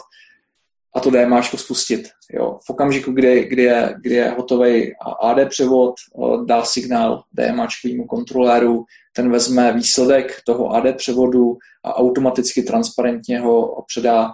a 0.96 1.00
to 1.00 1.10
DMAčko 1.10 1.58
spustit. 1.58 2.10
Jo. 2.34 2.60
V 2.65 2.70
okamžiku, 2.70 3.12
kdy, 3.12 3.46
kdy, 3.46 3.63
je, 3.63 3.96
kdy 4.01 4.15
je 4.15 4.29
hotový 4.29 4.93
AD 5.22 5.46
převod, 5.50 5.93
eh, 6.00 6.46
dá 6.46 6.65
signál 6.65 7.24
DMAčkovému 7.34 8.05
kontroléru, 8.05 8.84
ten 9.15 9.32
vezme 9.32 9.74
výsledek 9.74 10.41
toho 10.46 10.75
AD 10.75 10.93
převodu 10.93 11.58
a 11.84 11.96
automaticky 11.96 12.63
transparentně 12.63 13.39
ho 13.39 13.84
předá 13.88 14.32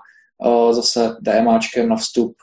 zase 0.72 1.16
DMAčkem 1.22 1.90
na 1.90 1.96
vstup 1.96 2.36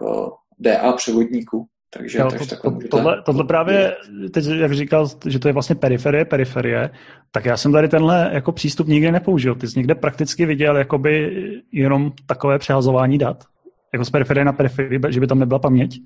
DA 0.59 0.93
převodníku. 0.93 1.67
Takže, 1.97 2.19
jo, 2.19 2.29
takže 2.31 2.47
to, 2.47 2.57
to, 2.63 2.71
můžete... 2.71 2.89
tohle, 2.89 3.23
tohle 3.23 3.45
právě, 3.45 3.97
teď 4.33 4.45
jak 4.47 4.73
říkal, 4.73 5.09
že 5.27 5.39
to 5.39 5.49
je 5.49 5.53
vlastně 5.53 5.75
periferie, 5.75 6.25
periferie, 6.25 6.91
tak 7.31 7.45
já 7.45 7.57
jsem 7.57 7.73
tady 7.73 7.89
tenhle 7.89 8.31
jako 8.33 8.53
přístup 8.53 8.87
nikdy 8.87 9.13
nepoužil. 9.13 9.55
Ty 9.55 9.69
jsi 9.69 9.79
někde 9.79 9.95
prakticky 9.95 10.47
viděl 10.47 10.77
jakoby 10.77 11.33
jenom 11.73 12.13
takové 12.27 12.59
přehazování 12.59 13.19
dat? 13.19 13.45
Jako 13.93 14.05
z 14.05 14.11
periferie 14.11 14.45
na 14.45 14.53
periferii, 14.53 15.01
že 15.09 15.21
by 15.21 15.27
tam 15.27 15.39
nebyla 15.39 15.59
paměť? 15.59 16.01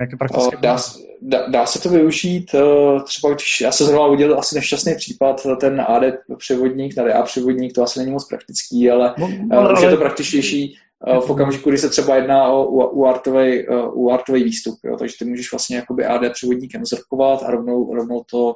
Jak 0.00 0.18
prakticky 0.18 0.56
dá, 0.60 0.76
dá, 1.22 1.46
dá, 1.48 1.66
se 1.66 1.82
to 1.82 1.88
využít, 1.88 2.54
eh, 2.54 3.02
třeba 3.04 3.34
když 3.34 3.60
já 3.60 3.72
se 3.72 3.84
zrovna 3.84 4.06
udělal 4.06 4.38
asi 4.38 4.54
nešťastný 4.54 4.94
případ, 4.94 5.46
ten 5.60 5.80
AD 5.80 6.02
převodník, 6.38 6.94
tady 6.94 7.12
A 7.12 7.22
převodník, 7.22 7.72
to 7.72 7.82
asi 7.82 7.98
není 7.98 8.12
moc 8.12 8.28
praktický, 8.28 8.90
ale, 8.90 9.14
no, 9.18 9.30
eh, 9.52 9.56
ale 9.56 9.72
už 9.72 9.82
je 9.82 9.90
to 9.90 9.96
praktičtější 9.96 10.74
eh, 10.76 10.81
v 11.20 11.30
okamžiku, 11.30 11.68
kdy 11.68 11.78
se 11.78 11.88
třeba 11.88 12.16
jedná 12.16 12.48
o 12.48 12.64
UARTový, 12.88 13.68
UARTový 13.92 14.44
výstup, 14.44 14.74
jo? 14.84 14.96
takže 14.96 15.14
ty 15.18 15.24
můžeš 15.24 15.52
vlastně 15.52 15.76
jakoby 15.76 16.04
AD 16.06 16.20
převodníkem 16.32 16.84
zrkovat 16.84 17.42
a 17.42 17.50
rovnou, 17.50 17.94
rovnou 17.94 18.24
to 18.30 18.54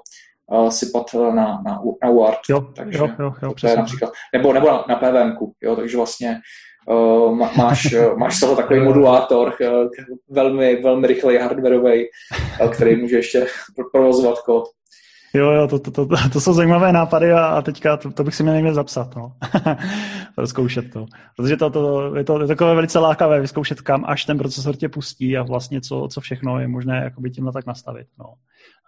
uh, 0.53 0.69
sypat 0.69 1.15
na, 1.15 1.31
na, 1.63 1.81
na 2.03 2.11
UART. 2.11 2.39
Jo, 2.51 2.61
takže 2.77 2.99
jo, 2.99 3.09
jo, 3.19 3.33
jo, 3.43 3.55
to 3.61 3.67
je 3.67 3.77
například, 3.77 4.13
nebo, 4.33 4.53
nebo 4.53 4.67
na, 4.67 4.85
na 4.89 4.97
PVM, 4.97 5.37
jo? 5.63 5.77
takže 5.77 5.97
vlastně 5.97 6.41
Uh, 6.89 7.35
máš, 7.57 7.95
máš 8.17 8.37
z 8.37 8.41
toho 8.41 8.57
takový 8.57 8.81
modulátor, 8.81 9.55
uh, 9.61 9.89
velmi, 10.31 10.83
velmi 10.83 11.07
rychlej 11.07 11.39
hardwareový, 11.39 12.07
uh, 12.63 12.71
který 12.71 12.97
může 12.97 13.17
ještě 13.17 13.47
provozovat 13.93 14.39
kód. 14.39 14.65
Jo, 15.37 15.51
jo, 15.51 15.69
to, 15.69 15.79
to, 15.79 15.91
to, 15.91 16.09
to 16.33 16.41
jsou 16.41 16.53
zajímavé 16.53 16.93
nápady 16.93 17.33
a, 17.33 17.47
a 17.47 17.63
teďka 17.63 17.97
to, 17.97 18.11
to 18.11 18.25
bych 18.25 18.35
si 18.35 18.43
měl 18.43 18.55
někde 18.55 18.75
zapsat, 18.75 19.17
no. 19.17 19.33
Zkoušet 20.45 20.93
to. 20.93 21.07
Protože 21.37 21.57
to, 21.57 21.71
to, 21.71 22.17
je 22.17 22.25
to 22.25 22.41
je 22.41 22.47
takové 22.47 22.75
velice 22.75 22.99
lákavé 22.99 23.41
vyzkoušet, 23.41 23.81
kam 23.81 24.05
až 24.07 24.25
ten 24.25 24.39
procesor 24.39 24.77
tě 24.77 24.89
pustí 24.89 25.37
a 25.37 25.43
vlastně 25.43 25.81
co, 25.81 26.09
co 26.11 26.21
všechno 26.21 26.61
je 26.61 26.69
možné 26.69 27.01
jakoby 27.05 27.31
tímhle 27.31 27.53
tak 27.53 27.67
nastavit, 27.67 28.07
no. 28.19 28.35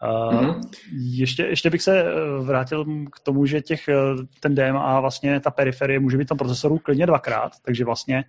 Uh, 0.02 0.32
mm-hmm. 0.34 0.60
ještě, 0.92 1.42
ještě 1.42 1.70
bych 1.70 1.82
se 1.82 2.00
eh, 2.00 2.14
vrátil 2.42 2.84
k 2.84 3.20
tomu, 3.22 3.46
že 3.46 3.60
těch, 3.60 3.88
eh, 3.88 3.94
ten 4.40 4.54
DMA, 4.54 5.00
vlastně 5.00 5.40
ta 5.40 5.50
periferie 5.50 6.00
může 6.00 6.18
být 6.18 6.28
tam 6.28 6.38
procesoru 6.38 6.78
klidně 6.78 7.06
dvakrát, 7.06 7.52
takže 7.64 7.84
vlastně 7.84 8.24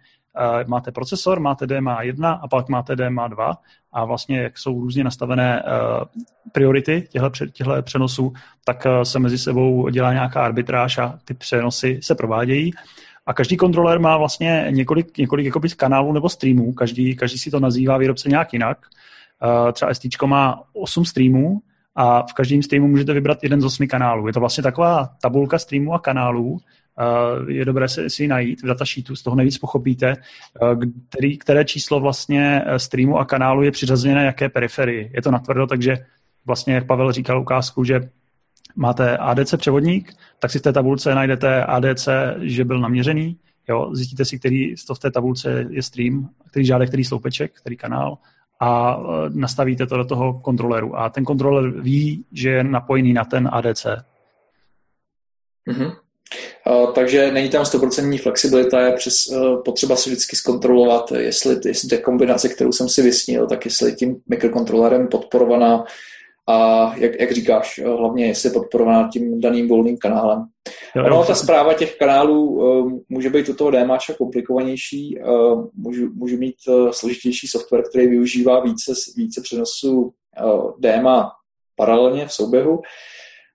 máte 0.68 0.92
procesor, 0.92 1.40
máte 1.40 1.68
DMA 1.68 2.02
1 2.02 2.32
a 2.32 2.48
pak 2.48 2.70
máte 2.70 2.96
DMA 2.96 3.28
2 3.28 3.58
a 3.92 4.06
vlastně 4.06 4.40
jak 4.40 4.58
jsou 4.58 4.82
různě 4.82 5.04
nastavené 5.04 5.64
uh, 5.64 6.06
priority 6.52 7.08
těchto 7.12 7.82
přenosů, 7.82 8.34
tak 8.66 8.86
uh, 8.86 9.02
se 9.02 9.20
mezi 9.20 9.38
sebou 9.38 9.90
dělá 9.90 10.14
nějaká 10.14 10.46
arbitráž 10.46 10.98
a 10.98 11.20
ty 11.26 11.34
přenosy 11.34 12.00
se 12.04 12.16
provádějí. 12.16 12.72
A 13.26 13.34
každý 13.34 13.58
kontroler 13.58 14.00
má 14.00 14.18
vlastně 14.18 14.68
několik, 14.70 15.18
několik 15.18 15.46
jakoby 15.46 15.70
kanálů 15.70 16.14
nebo 16.14 16.30
streamů, 16.30 16.74
každý, 16.74 17.16
každý 17.16 17.38
si 17.38 17.52
to 17.52 17.60
nazývá 17.60 17.98
výrobce 17.98 18.30
nějak 18.30 18.54
jinak. 18.54 18.78
Uh, 19.66 19.72
třeba 19.72 19.94
ST 19.94 20.22
má 20.26 20.64
8 20.74 21.06
streamů 21.06 21.60
a 21.96 22.22
v 22.22 22.34
každém 22.34 22.64
streamu 22.64 22.88
můžete 22.88 23.14
vybrat 23.14 23.44
jeden 23.44 23.62
z 23.62 23.66
osmi 23.66 23.88
kanálů. 23.88 24.28
Je 24.28 24.34
to 24.34 24.40
vlastně 24.40 24.64
taková 24.64 25.10
tabulka 25.22 25.60
streamů 25.60 25.94
a 25.94 26.00
kanálů, 26.00 26.60
je 27.48 27.66
dobré 27.66 27.88
si, 27.88 28.24
ji 28.24 28.28
najít 28.28 28.64
v 28.64 28.66
datasheetu, 28.66 29.16
z 29.16 29.24
toho 29.24 29.36
nejvíc 29.36 29.58
pochopíte, 29.58 30.14
uh, 30.62 30.84
který, 31.10 31.38
které 31.38 31.66
číslo 31.66 32.00
vlastně 32.00 32.64
streamu 32.78 33.18
a 33.18 33.26
kanálu 33.26 33.64
je 33.64 33.72
přiřazené 33.72 34.26
jaké 34.26 34.50
periferii. 34.50 35.12
Je 35.14 35.22
to 35.22 35.32
natvrdo, 35.32 35.68
takže 35.68 35.98
vlastně, 36.46 36.74
jak 36.74 36.88
Pavel 36.88 37.12
říkal 37.12 37.42
ukázku, 37.42 37.84
že 37.84 38.10
máte 38.76 39.18
ADC 39.18 39.56
převodník, 39.58 40.14
tak 40.40 40.52
si 40.52 40.60
v 40.60 40.62
té 40.62 40.74
tabulce 40.74 41.16
najdete 41.16 41.64
ADC, 41.64 42.10
že 42.42 42.66
byl 42.66 42.80
naměřený, 42.80 43.38
jo, 43.70 43.90
zjistíte 43.96 44.26
si, 44.26 44.40
který 44.40 44.76
to 44.88 44.96
v 44.96 45.00
té 45.00 45.12
tabulce 45.12 45.66
je 45.70 45.84
stream, 45.84 46.30
který 46.50 46.66
žádá 46.66 46.86
který 46.86 47.04
sloupeček, 47.04 47.52
který 47.54 47.78
kanál 47.78 48.18
a 48.60 49.00
nastavíte 49.30 49.88
to 49.88 49.98
do 49.98 50.06
toho 50.06 50.34
kontroleru. 50.40 51.00
A 51.00 51.10
ten 51.10 51.26
kontroler 51.26 51.82
ví, 51.82 52.26
že 52.32 52.50
je 52.50 52.64
napojený 52.64 53.14
na 53.14 53.26
ten 53.26 53.50
ADC. 53.52 53.86
Mm-hmm. 55.68 55.96
Takže 56.96 57.32
není 57.32 57.50
tam 57.50 57.64
100% 57.64 58.22
flexibilita, 58.22 58.82
je 58.82 58.92
přes, 58.92 59.28
uh, 59.28 59.64
potřeba 59.64 59.96
si 59.96 60.10
vždycky 60.10 60.36
zkontrolovat, 60.36 61.12
jestli, 61.12 61.56
jestli 61.66 61.90
ta 61.90 62.02
kombinace, 62.02 62.50
kterou 62.50 62.72
jsem 62.72 62.90
si 62.90 63.02
vysnil, 63.02 63.48
tak 63.48 63.66
jestli 63.66 63.96
tím 63.96 64.22
mikrokontrolerem 64.30 65.08
podporovaná 65.08 65.84
a 66.48 66.92
jak, 66.98 67.20
jak 67.20 67.32
říkáš, 67.32 67.82
hlavně 67.86 68.26
jestli 68.26 68.50
je 68.50 68.54
podporovaná 68.54 69.10
tím 69.14 69.42
daným 69.42 69.68
volným 69.68 69.98
kanálem. 69.98 70.46
Ono, 71.06 71.24
ta 71.24 71.36
zpráva 71.36 71.74
těch 71.74 71.98
kanálů 71.98 72.50
uh, 72.50 72.92
může 73.10 73.30
být 73.30 73.50
u 73.50 73.54
toho 73.54 73.72
DMAča 73.72 74.14
komplikovanější, 74.14 75.20
můžu, 75.76 76.10
můžu 76.14 76.38
mít 76.38 76.56
složitější 76.92 77.48
software, 77.48 77.84
který 77.90 78.08
využívá 78.08 78.60
více, 78.60 78.94
více 79.18 79.42
přenosů 79.42 80.14
DMA 80.80 81.32
paralelně 81.76 82.28
v 82.28 82.34
souběhu, 82.34 82.82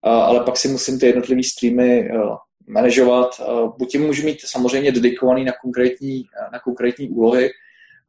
ale 0.02 0.40
pak 0.40 0.56
si 0.56 0.68
musím 0.68 0.98
ty 0.98 1.06
jednotlivé 1.06 1.42
streamy 1.42 2.08
manažovat. 2.66 3.40
Uh, 3.40 3.76
buď 3.78 3.90
tím 3.90 4.02
můžu 4.02 4.24
mít 4.24 4.38
samozřejmě 4.44 4.92
dedikovaný 4.92 5.44
na 5.44 5.52
konkrétní, 5.62 6.24
na 6.52 6.58
konkrétní 6.58 7.08
úlohy, 7.08 7.50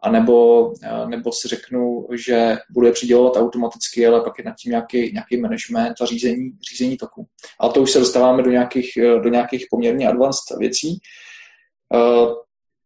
a 0.01 0.11
nebo, 0.11 0.73
nebo 1.05 1.31
si 1.31 1.47
řeknu, 1.47 2.07
že 2.13 2.57
budu 2.69 2.87
je 2.87 2.93
přidělovat 2.93 3.37
automaticky, 3.37 4.07
ale 4.07 4.21
pak 4.21 4.37
je 4.37 4.43
nad 4.43 4.55
tím 4.55 4.69
nějaký, 4.69 5.11
nějaký 5.13 5.37
management 5.37 6.01
a 6.01 6.05
řízení, 6.05 6.51
řízení 6.71 6.97
toku. 6.97 7.27
A 7.59 7.69
to 7.69 7.81
už 7.81 7.91
se 7.91 7.99
dostáváme 7.99 8.43
do 8.43 8.51
nějakých, 8.51 8.97
do 9.23 9.29
nějakých 9.29 9.65
poměrně 9.69 10.07
advanced 10.07 10.57
věcí. 10.59 10.99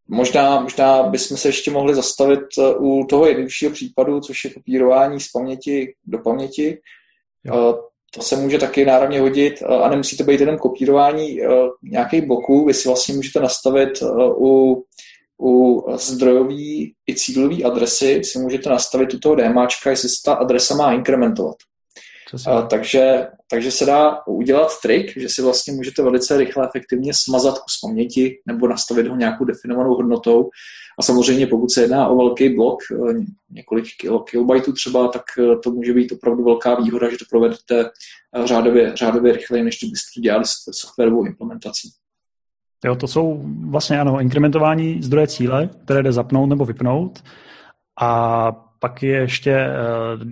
Možná, 0.08 0.60
možná 0.60 1.04
bychom 1.04 1.38
se 1.38 1.48
ještě 1.48 1.72
mohli 1.72 1.96
zastavit 1.96 2.46
u 2.78 3.06
toho 3.10 3.26
jednoduššího 3.26 3.72
případu, 3.72 4.20
což 4.20 4.46
je 4.46 4.54
kopírování 4.54 5.20
z 5.20 5.32
paměti 5.32 5.96
do 6.06 6.18
paměti. 6.18 6.82
Jo. 7.44 7.84
To 8.14 8.22
se 8.22 8.36
může 8.36 8.58
taky 8.58 8.86
náravně 8.86 9.20
hodit 9.20 9.64
a 9.64 9.90
nemusí 9.90 10.18
to 10.18 10.24
být 10.24 10.40
jenom 10.40 10.58
kopírování 10.58 11.40
nějakých 11.84 12.22
bloků. 12.28 12.66
Vy 12.66 12.74
si 12.74 12.88
vlastně 12.88 13.16
můžete 13.16 13.40
nastavit 13.40 13.90
u 14.38 14.84
u 15.42 15.86
zdrojové 15.96 16.54
i 17.10 17.16
cílové 17.16 17.64
adresy 17.64 18.24
si 18.24 18.40
můžete 18.40 18.70
nastavit 18.70 19.14
u 19.14 19.20
toho 19.20 19.36
DMAčka, 19.36 19.90
jestli 19.90 20.10
se 20.10 20.16
ta 20.26 20.34
adresa 20.34 20.76
má 20.76 20.94
inkrementovat. 20.94 21.56
A, 22.48 22.62
takže, 22.62 23.28
takže 23.50 23.72
se 23.72 23.86
dá 23.86 24.28
udělat 24.28 24.82
trik, 24.82 25.18
že 25.18 25.30
si 25.30 25.42
vlastně 25.42 25.74
můžete 25.74 26.02
velice 26.04 26.38
rychle 26.38 26.68
efektivně 26.68 27.14
smazat 27.16 27.60
kus 27.60 27.80
paměti 27.84 28.40
nebo 28.46 28.68
nastavit 28.68 29.08
ho 29.08 29.16
nějakou 29.16 29.46
definovanou 29.46 29.96
hodnotou. 29.96 30.50
A 31.00 31.02
samozřejmě 31.02 31.48
pokud 31.48 31.72
se 31.72 31.82
jedná 31.82 32.08
o 32.08 32.18
velký 32.18 32.56
blok, 32.56 32.80
eh, 32.92 33.14
několik 33.50 33.86
kilobajtů 34.30 34.74
třeba, 34.74 35.08
tak 35.08 35.24
eh, 35.40 35.58
to 35.64 35.72
může 35.72 35.94
být 35.94 36.12
opravdu 36.12 36.44
velká 36.44 36.76
výhoda, 36.76 37.10
že 37.10 37.18
to 37.18 37.26
provedete 37.30 37.90
eh, 38.36 38.48
řádově, 38.48 38.92
řádově 38.96 39.34
rychleji, 39.34 39.64
než 39.64 39.80
kdybyste 39.80 40.08
to 40.16 40.22
dělali 40.22 40.46
s 40.46 40.54
softwarovou 40.72 41.26
implementací. 41.26 41.90
Jo, 42.86 42.96
to 42.96 43.08
jsou 43.08 43.44
vlastně 43.70 44.00
ano, 44.00 44.22
inkrementování 44.22 45.04
zdroje 45.04 45.28
cíle, 45.28 45.70
které 45.84 46.04
jde 46.04 46.12
zapnout 46.12 46.50
nebo 46.50 46.66
vypnout. 46.66 47.24
A 48.02 48.69
pak 48.80 49.04
je 49.04 49.18
ještě 49.18 49.52
eh, 49.52 49.74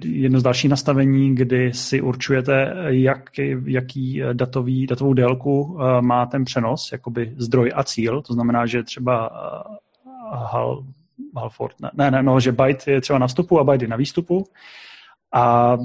jedno 0.06 0.40
z 0.40 0.44
dalších 0.44 0.70
nastavení, 0.70 1.36
kdy 1.36 1.74
si 1.74 2.02
určujete, 2.02 2.74
jak, 2.88 3.30
jaký 3.66 4.22
datový, 4.34 4.88
datovou 4.88 5.14
délku 5.14 5.78
eh, 5.80 6.02
má 6.02 6.26
ten 6.26 6.46
přenos, 6.46 6.92
jakoby 6.92 7.34
zdroj 7.38 7.72
a 7.76 7.84
cíl. 7.84 8.22
To 8.22 8.34
znamená, 8.34 8.66
že 8.66 8.84
třeba 8.84 9.30
eh, 9.30 9.78
hal, 10.52 10.84
Halford, 11.36 11.76
ne, 11.94 12.12
ne, 12.12 12.24
no, 12.24 12.40
že 12.40 12.52
byte 12.52 12.92
je 12.92 13.02
třeba 13.02 13.20
na 13.20 13.28
vstupu 13.28 13.60
a 13.60 13.64
byte 13.64 13.84
je 13.84 13.88
na 13.88 13.96
výstupu. 13.96 14.46
A 15.34 15.78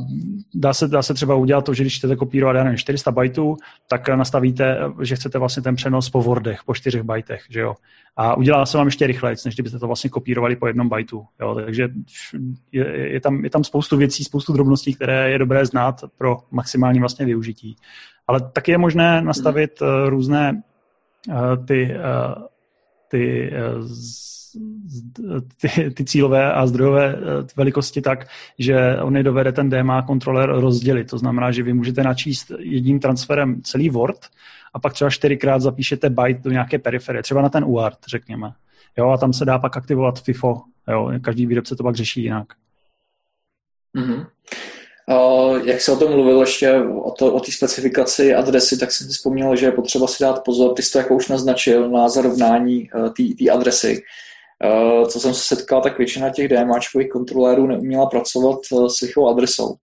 dá 0.55 0.75
se, 0.75 0.89
dá 0.89 1.03
se 1.03 1.15
třeba 1.15 1.35
udělat 1.35 1.65
to, 1.65 1.75
že 1.75 1.83
když 1.83 1.99
chcete 1.99 2.17
kopírovat 2.17 2.65
nevím, 2.65 2.79
400 2.79 3.11
bajtů, 3.11 3.57
tak 3.89 4.09
nastavíte, 4.09 4.79
že 5.03 5.17
chcete 5.17 5.39
vlastně 5.39 5.63
ten 5.63 5.75
přenos 5.75 6.11
po 6.11 6.23
Wordech, 6.23 6.61
po 6.67 6.75
4 6.75 7.03
bajtech, 7.03 7.43
že 7.51 7.61
jo. 7.61 7.75
A 8.17 8.37
udělá 8.37 8.67
se 8.67 8.79
vám 8.79 8.87
ještě 8.87 9.07
rychleji, 9.07 9.37
než 9.45 9.55
kdybyste 9.55 9.79
to 9.79 9.87
vlastně 9.87 10.11
kopírovali 10.11 10.57
po 10.57 10.67
jednom 10.67 10.89
bajtu. 10.89 11.25
Jo. 11.41 11.55
Takže 11.55 11.89
je, 12.73 13.13
je, 13.13 13.21
tam, 13.21 13.45
je 13.45 13.51
tam 13.51 13.65
spoustu 13.65 13.97
věcí, 13.97 14.25
spoustu 14.25 14.53
drobností, 14.53 14.95
které 14.95 15.31
je 15.31 15.39
dobré 15.39 15.67
znát 15.67 16.05
pro 16.19 16.39
maximální 16.51 17.01
vlastně 17.01 17.27
využití. 17.27 17.77
Ale 18.27 18.41
taky 18.41 18.71
je 18.71 18.79
možné 18.79 19.23
nastavit 19.23 19.81
mm. 19.81 20.09
různé 20.09 20.63
uh, 21.29 21.67
ty, 21.67 21.95
uh, 21.95 22.43
ty 23.12 23.52
uh, 23.78 23.88
ty, 25.61 25.90
ty 25.90 26.04
cílové 26.04 26.52
a 26.52 26.66
zdrojové 26.66 27.14
eh, 27.14 27.19
velikosti 27.57 28.02
tak, 28.02 28.28
že 28.59 28.97
on 29.02 29.23
dovede 29.23 29.52
ten 29.52 29.71
DMA 29.71 30.02
kontroler 30.02 30.50
rozdělit. 30.50 31.04
To 31.04 31.19
znamená, 31.19 31.50
že 31.50 31.62
vy 31.62 31.73
můžete 31.73 32.02
načíst 32.02 32.52
jedním 32.59 33.00
transferem 33.00 33.62
celý 33.62 33.90
Word 33.90 34.26
a 34.75 34.78
pak 34.78 34.92
třeba 34.92 35.11
čtyřikrát 35.11 35.62
zapíšete 35.62 36.11
byte 36.11 36.40
do 36.42 36.50
nějaké 36.50 36.78
periferie, 36.78 37.23
třeba 37.23 37.42
na 37.42 37.49
ten 37.49 37.64
UART, 37.64 37.99
řekněme. 38.09 38.52
Jo, 38.99 39.09
a 39.09 39.16
tam 39.16 39.33
se 39.33 39.45
dá 39.45 39.59
pak 39.59 39.76
aktivovat 39.76 40.21
FIFO. 40.21 40.62
Jo, 40.88 41.12
každý 41.21 41.47
výrobce 41.47 41.76
to 41.76 41.83
pak 41.83 41.97
řeší 41.97 42.23
jinak. 42.23 42.47
Mm-hmm. 43.97 44.26
Jak 45.65 45.81
se 45.81 45.93
o 45.93 45.97
tom 45.97 46.13
mluvil 46.13 46.41
ještě 46.41 46.73
o, 47.05 47.11
to, 47.11 47.35
o 47.35 47.41
té 47.41 47.53
specifikaci 47.53 48.35
adresy, 48.35 48.79
tak 48.79 48.93
jsem 48.93 49.07
si 49.07 49.13
vzpomněl, 49.13 49.57
že 49.57 49.67
je 49.67 49.73
potřeba 49.73 50.07
si 50.07 50.23
dát 50.25 50.45
pozor, 50.45 50.75
ty 50.75 50.83
jsi 50.83 50.93
to 50.93 50.99
jako 50.99 51.15
už 51.15 51.29
naznačil, 51.29 51.91
na 51.91 52.09
zarovnání 52.09 52.89
uh, 52.95 53.09
té 53.39 53.51
adresy 53.51 54.03
Uh, 54.65 55.09
co 55.09 55.21
jsem 55.21 55.35
se 55.35 55.43
setkal, 55.45 55.81
tak 55.83 55.99
většina 55.99 56.31
těch 56.31 56.49
DMAčkových 56.49 57.09
kontrolérů 57.09 57.67
neuměla 57.67 58.07
pracovat 58.07 58.59
s 58.89 59.01
lichou 59.01 59.29
adresou. 59.29 59.75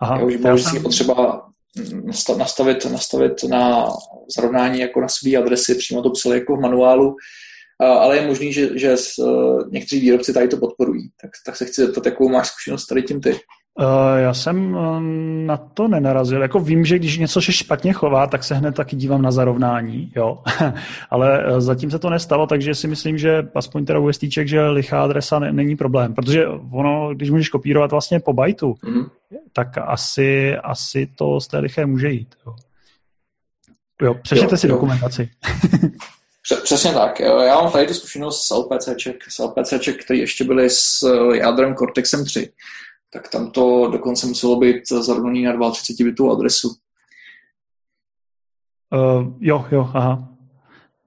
Aha, 0.00 0.22
už 0.24 0.36
bylo 0.36 0.58
jsem... 0.58 0.82
potřeba 0.82 1.48
nastavit, 2.38 2.84
nastavit 2.84 3.44
na 3.44 3.88
zrovnání 4.36 4.80
jako 4.80 5.00
na 5.00 5.08
své 5.08 5.36
adresy, 5.36 5.74
přímo 5.74 6.02
to 6.02 6.10
psali 6.10 6.38
jako 6.38 6.56
v 6.56 6.60
manuálu, 6.60 7.16
ale 7.80 8.16
je 8.16 8.26
možný, 8.26 8.52
že, 8.52 8.78
že 8.78 8.96
někteří 9.70 10.00
výrobci 10.00 10.32
tady 10.32 10.48
to 10.48 10.56
podporují. 10.56 11.10
Tak, 11.20 11.30
tak 11.46 11.56
se 11.56 11.64
chci 11.64 11.80
zeptat, 11.80 12.06
jakou 12.06 12.28
máš 12.28 12.48
zkušenost 12.48 12.86
tady 12.86 13.02
tím 13.02 13.20
ty? 13.20 13.40
Uh, 13.80 14.18
já 14.18 14.34
jsem 14.34 14.74
uh, 14.74 15.00
na 15.46 15.56
to 15.56 15.88
nenarazil. 15.88 16.42
Jako 16.42 16.60
vím, 16.60 16.84
že 16.84 16.98
když 16.98 17.18
něco 17.18 17.42
se 17.42 17.52
špatně 17.52 17.92
chová, 17.92 18.26
tak 18.26 18.44
se 18.44 18.54
hned 18.54 18.74
taky 18.74 18.96
dívám 18.96 19.22
na 19.22 19.30
zarovnání, 19.30 20.12
jo. 20.16 20.42
Ale 21.10 21.46
uh, 21.46 21.60
zatím 21.60 21.90
se 21.90 21.98
to 21.98 22.10
nestalo, 22.10 22.46
takže 22.46 22.74
si 22.74 22.88
myslím, 22.88 23.18
že 23.18 23.48
aspoň 23.54 23.84
teda 23.84 23.98
u 23.98 24.12
STček, 24.12 24.48
že 24.48 24.68
lichá 24.68 25.02
adresa 25.02 25.38
ne- 25.38 25.52
není 25.52 25.76
problém. 25.76 26.14
Protože 26.14 26.46
ono, 26.72 27.14
když 27.14 27.30
můžeš 27.30 27.48
kopírovat 27.48 27.90
vlastně 27.90 28.20
po 28.20 28.32
bajtu, 28.32 28.72
mm-hmm. 28.72 29.08
tak 29.52 29.78
asi, 29.78 30.56
asi 30.56 31.08
to 31.14 31.40
z 31.40 31.48
té 31.48 31.58
liché 31.58 31.86
může 31.86 32.10
jít. 32.10 32.34
Jo, 32.46 32.54
jo 34.02 34.14
přečtěte 34.14 34.56
si 34.56 34.66
jo. 34.66 34.74
dokumentaci. 34.74 35.30
Přesně 36.64 36.92
tak. 36.92 37.20
Já 37.20 37.54
mám 37.54 37.72
tady 37.72 37.86
tu 37.86 37.94
zkušenost 37.94 38.46
s 38.46 38.54
LPCček, 38.54 39.16
s 39.28 39.38
LPCček, 39.38 40.04
které 40.04 40.18
ještě 40.18 40.44
byly 40.44 40.70
s 40.70 41.08
jádrem 41.32 41.74
Cortexem 41.74 42.24
3 42.24 42.52
tak 43.14 43.28
tam 43.28 43.50
to 43.50 43.88
dokonce 43.92 44.26
muselo 44.26 44.56
být 44.56 44.88
zarovnaný 44.88 45.42
na 45.42 45.70
32 45.70 46.10
bitovou 46.10 46.32
adresu. 46.32 46.68
Uh, 48.94 49.34
jo, 49.40 49.66
jo, 49.70 49.90
aha. 49.94 50.28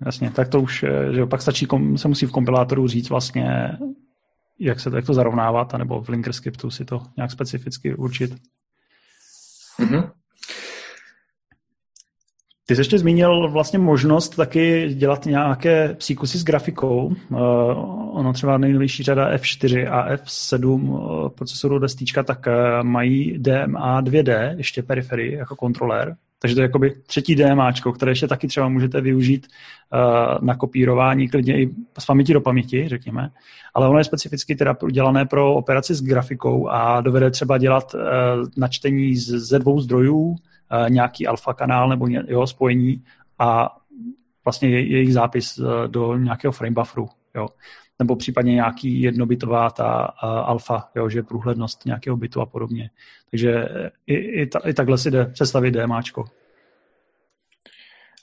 Jasně, 0.06 0.32
tak 0.32 0.50
to 0.50 0.62
už, 0.62 0.84
eh, 0.84 1.14
že 1.14 1.26
pak 1.26 1.42
stačí, 1.42 1.66
kom, 1.66 1.98
se 1.98 2.08
musí 2.08 2.26
v 2.26 2.32
kompilátoru 2.32 2.88
říct 2.88 3.10
vlastně, 3.10 3.78
jak 4.60 4.80
se 4.80 4.90
to, 4.90 4.96
jak 4.96 5.06
to 5.06 5.14
zarovnávat, 5.14 5.74
anebo 5.74 6.02
v 6.02 6.10
linker 6.10 6.34
scriptu 6.34 6.72
si 6.72 6.86
to 6.86 7.02
nějak 7.18 7.32
specificky 7.32 7.96
určit. 7.96 8.36
Mm-hmm. 9.80 10.12
Ty 12.69 12.75
jsi 12.75 12.81
ještě 12.81 13.00
zmínil 13.00 13.50
vlastně 13.50 13.79
možnost 13.79 14.36
taky 14.36 14.93
dělat 14.93 15.25
nějaké 15.25 15.93
psíkusy 15.93 16.38
s 16.38 16.43
grafikou. 16.43 17.05
Uh, 17.05 17.38
ono 18.19 18.33
třeba 18.33 18.57
nejnovější 18.57 19.03
řada 19.03 19.36
F4 19.36 19.93
a 19.93 20.15
F7 20.15 20.65
uh, 20.65 21.29
procesoru 21.29 21.79
destíčka 21.79 22.24
tak 22.24 22.47
uh, 22.47 22.83
mají 22.83 23.38
DMA 23.38 24.01
2D, 24.01 24.57
ještě 24.57 24.83
periferii 24.83 25.36
jako 25.36 25.55
kontrolér. 25.55 26.15
Takže 26.39 26.55
to 26.55 26.62
je 26.62 26.65
jakoby 26.65 26.93
třetí 27.07 27.36
DMAčko, 27.36 27.93
které 27.93 28.12
ještě 28.12 28.27
taky 28.27 28.47
třeba 28.47 28.69
můžete 28.69 29.01
využít 29.01 29.47
uh, 29.93 30.45
na 30.47 30.55
kopírování 30.55 31.29
klidně 31.29 31.62
i 31.62 31.69
z 32.00 32.05
paměti 32.05 32.33
do 32.33 32.41
paměti, 32.41 32.88
řekněme. 32.88 33.29
Ale 33.74 33.88
ono 33.88 33.97
je 33.97 34.03
specificky 34.03 34.55
teda 34.55 34.75
udělané 34.83 35.25
pro 35.25 35.55
operaci 35.55 35.95
s 35.95 36.01
grafikou 36.01 36.67
a 36.69 37.01
dovede 37.01 37.31
třeba 37.31 37.57
dělat 37.57 37.93
uh, 37.93 38.01
načtení 38.57 39.15
ze 39.15 39.59
dvou 39.59 39.79
zdrojů, 39.79 40.36
Eh, 40.36 40.47
nějaký 40.89 41.27
alfa 41.27 41.53
kanál 41.53 41.89
nebo 41.89 42.07
jeho 42.07 42.47
spojení 42.47 43.03
a 43.39 43.77
vlastně 44.47 44.69
jejich 44.69 45.13
zápis 45.13 45.59
eh, 45.59 45.88
do 45.88 46.17
nějakého 46.17 46.51
frame 46.51 46.74
bufferu, 46.74 47.09
jo. 47.36 47.47
Nebo 48.00 48.15
případně 48.15 48.53
nějaký 48.53 49.01
jednobitová 49.01 49.69
ta 49.69 50.09
uh, 50.24 50.29
alfa, 50.29 50.89
jo, 50.95 51.09
že 51.09 51.24
průhlednost 51.24 51.86
nějakého 51.86 52.17
bytu 52.17 52.41
a 52.41 52.45
podobně. 52.45 52.89
Takže 53.31 53.67
i, 54.07 54.15
i, 54.15 54.47
ta, 54.47 54.59
i 54.59 54.74
takhle 54.74 54.97
si 54.97 55.12
jde 55.12 55.25
představit 55.25 55.71
DMAčko. 55.71 56.25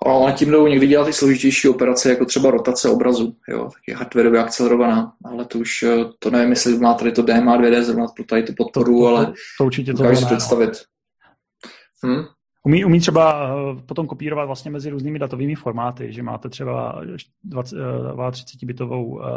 Ale 0.07 0.33
tím 0.33 0.51
jdou 0.51 0.67
někdy 0.67 0.87
dělat 0.87 1.09
i 1.09 1.13
složitější 1.13 1.69
operace, 1.69 2.11
jako 2.11 2.25
třeba 2.25 2.51
rotace 2.51 2.89
obrazu, 2.89 3.37
jo, 3.49 3.65
tak 3.65 3.83
je 3.89 3.97
hardwareově 3.97 4.41
akcelerovaná, 4.41 5.13
ale 5.25 5.45
to 5.45 5.59
už, 5.59 5.85
to 6.19 6.31
nevím, 6.31 6.51
jestli 6.51 6.79
má 6.79 6.95
tady 6.95 7.13
to 7.13 7.23
DMA 7.23 7.59
2D 7.59 7.83
zrovna 7.83 8.07
pro 8.17 8.25
tady 8.25 8.43
tu 8.43 8.53
podporu, 8.57 9.01
to, 9.01 9.01
to, 9.01 9.17
ale 9.17 9.33
to 9.59 9.65
určitě 9.65 9.93
to 9.93 10.15
si 10.15 10.23
no. 10.23 10.27
představit. 10.27 10.73
Hmm? 12.03 12.25
Umí, 12.67 12.85
umí 12.85 13.01
třeba 13.01 13.49
eh, 13.49 13.83
potom 13.83 14.07
kopírovat 14.07 14.47
vlastně 14.47 14.71
mezi 14.71 14.91
různými 14.91 15.19
datovými 15.19 15.55
formáty, 15.55 16.13
že 16.13 16.23
máte 16.23 16.49
třeba 16.49 17.03
32-bitovou 17.51 19.23
eh, 19.23 19.29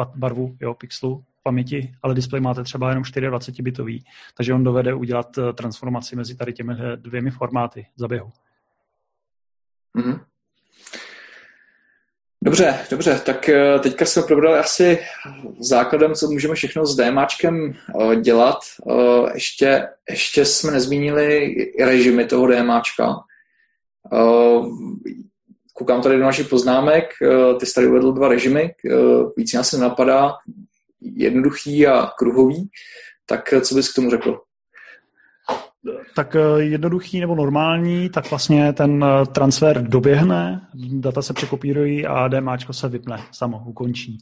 eh, 0.00 0.04
barvu 0.16 0.56
jo, 0.60 0.74
pixelu 0.74 1.24
v 1.40 1.42
paměti, 1.42 1.92
ale 2.02 2.14
displej 2.14 2.40
máte 2.40 2.62
třeba 2.64 2.88
jenom 2.88 3.02
24-bitový, 3.02 4.04
takže 4.36 4.54
on 4.54 4.64
dovede 4.64 4.94
udělat 4.94 5.38
transformaci 5.54 6.16
mezi 6.16 6.36
tady 6.36 6.52
těmi 6.52 6.74
dvěmi 6.96 7.30
formáty 7.30 7.86
za 7.96 8.08
běhu. 8.08 8.30
Mm-hmm. 9.98 10.20
Dobře, 12.44 12.78
dobře, 12.90 13.20
tak 13.26 13.48
eh, 13.48 13.78
teďka 13.78 14.04
jsme 14.04 14.22
probrali 14.22 14.58
asi 14.58 14.98
základem, 15.58 16.14
co 16.14 16.30
můžeme 16.30 16.54
všechno 16.54 16.86
s 16.86 16.96
DMAčkem 16.96 17.72
eh, 17.72 18.16
dělat. 18.16 18.58
Eh, 18.90 19.30
ještě, 19.34 19.88
ještě 20.10 20.44
jsme 20.44 20.72
nezmínili 20.72 21.54
režimy 21.80 22.24
toho 22.24 22.46
DMAčka. 22.46 23.14
Koukám 25.74 26.02
tady 26.02 26.18
do 26.18 26.24
našich 26.24 26.48
poznámek, 26.48 27.04
ty 27.60 27.66
jsi 27.66 27.74
tady 27.74 27.86
uvedl 27.86 28.12
dva 28.12 28.28
režimy, 28.28 28.74
víc 29.36 29.52
nás 29.52 29.68
se 29.68 29.78
napadá, 29.78 30.32
jednoduchý 31.00 31.86
a 31.86 32.06
kruhový. 32.18 32.70
Tak 33.26 33.54
co 33.60 33.74
bys 33.74 33.92
k 33.92 33.94
tomu 33.94 34.10
řekl? 34.10 34.40
Tak 36.14 36.36
eh, 36.36 36.62
jednoduchý 36.62 37.20
nebo 37.20 37.34
normální, 37.34 38.08
tak 38.08 38.30
vlastně 38.30 38.72
ten 38.72 39.04
eh, 39.04 39.26
transfer 39.26 39.82
doběhne, 39.82 40.68
data 40.92 41.22
se 41.22 41.32
překopírují 41.32 42.06
a 42.06 42.28
DMAčko 42.28 42.72
se 42.72 42.88
vypne, 42.88 43.18
samo 43.32 43.62
ukončí. 43.66 44.18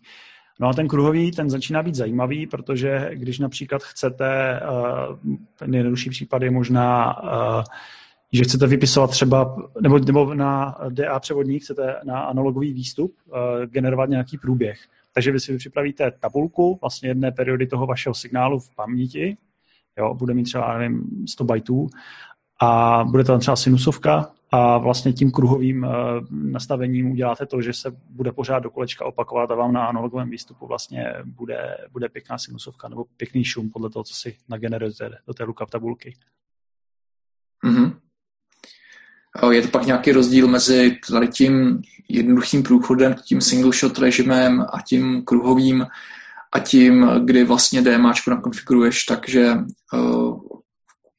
No 0.60 0.68
a 0.68 0.72
ten 0.72 0.88
kruhový, 0.88 1.30
ten 1.30 1.50
začíná 1.50 1.82
být 1.82 1.94
zajímavý, 1.94 2.46
protože 2.46 3.10
když 3.12 3.38
například 3.38 3.82
chcete, 3.82 4.60
uh, 4.60 5.66
nejjednodušší 5.66 6.10
případ 6.10 6.42
je 6.42 6.50
možná, 6.50 7.16
že 8.32 8.44
chcete 8.44 8.66
vypisovat 8.66 9.10
třeba, 9.10 9.56
nebo, 9.80 9.98
nebo 9.98 10.34
na 10.34 10.78
DA 10.88 11.20
převodník 11.20 11.62
chcete 11.62 11.96
na 12.04 12.20
analogový 12.20 12.72
výstup 12.72 13.14
generovat 13.66 14.10
nějaký 14.10 14.38
průběh. 14.38 14.78
Takže 15.14 15.32
vy 15.32 15.40
si 15.40 15.56
připravíte 15.56 16.10
tabulku 16.10 16.78
vlastně 16.80 17.08
jedné 17.08 17.32
periody 17.32 17.66
toho 17.66 17.86
vašeho 17.86 18.14
signálu 18.14 18.58
v 18.58 18.74
paměti, 18.74 19.36
jo, 19.98 20.14
bude 20.14 20.34
mít 20.34 20.44
třeba, 20.44 20.78
nevím, 20.78 21.04
100 21.28 21.44
bajtů 21.44 21.88
a 22.60 23.04
bude 23.04 23.24
tam 23.24 23.40
třeba 23.40 23.56
sinusovka 23.56 24.30
a 24.50 24.78
vlastně 24.78 25.12
tím 25.12 25.30
kruhovým 25.30 25.84
uh, 25.84 25.90
nastavením 26.30 27.10
uděláte 27.10 27.46
to, 27.46 27.62
že 27.62 27.72
se 27.72 27.96
bude 28.10 28.32
pořád 28.32 28.58
do 28.58 28.70
kolečka 28.70 29.04
opakovat 29.04 29.50
a 29.50 29.54
vám 29.54 29.72
na 29.72 29.86
analogovém 29.86 30.30
výstupu 30.30 30.66
vlastně 30.66 31.14
bude, 31.24 31.76
bude 31.92 32.08
pěkná 32.08 32.38
sinusovka 32.38 32.88
nebo 32.88 33.04
pěkný 33.16 33.44
šum 33.44 33.70
podle 33.70 33.90
toho, 33.90 34.04
co 34.04 34.14
si 34.14 34.36
nagenerujete 34.48 35.10
do 35.26 35.34
té 35.34 35.44
lookup 35.44 35.70
tabulky. 35.70 36.16
Mm-hmm. 37.64 37.92
Je 39.50 39.62
to 39.62 39.68
pak 39.68 39.86
nějaký 39.86 40.12
rozdíl 40.12 40.48
mezi 40.48 40.98
tady 41.10 41.28
tím 41.28 41.82
jednoduchým 42.08 42.62
průchodem, 42.62 43.14
tím 43.24 43.40
single 43.40 43.72
shot 43.72 43.98
režimem 43.98 44.60
a 44.60 44.82
tím 44.82 45.24
kruhovým 45.24 45.86
a 46.52 46.58
tím, 46.58 47.10
kdy 47.24 47.44
vlastně 47.44 47.82
DMAčko 47.82 48.30
nakonfiguruješ 48.30 49.04
tak, 49.04 49.28
že 49.28 49.54
uh, 49.94 50.40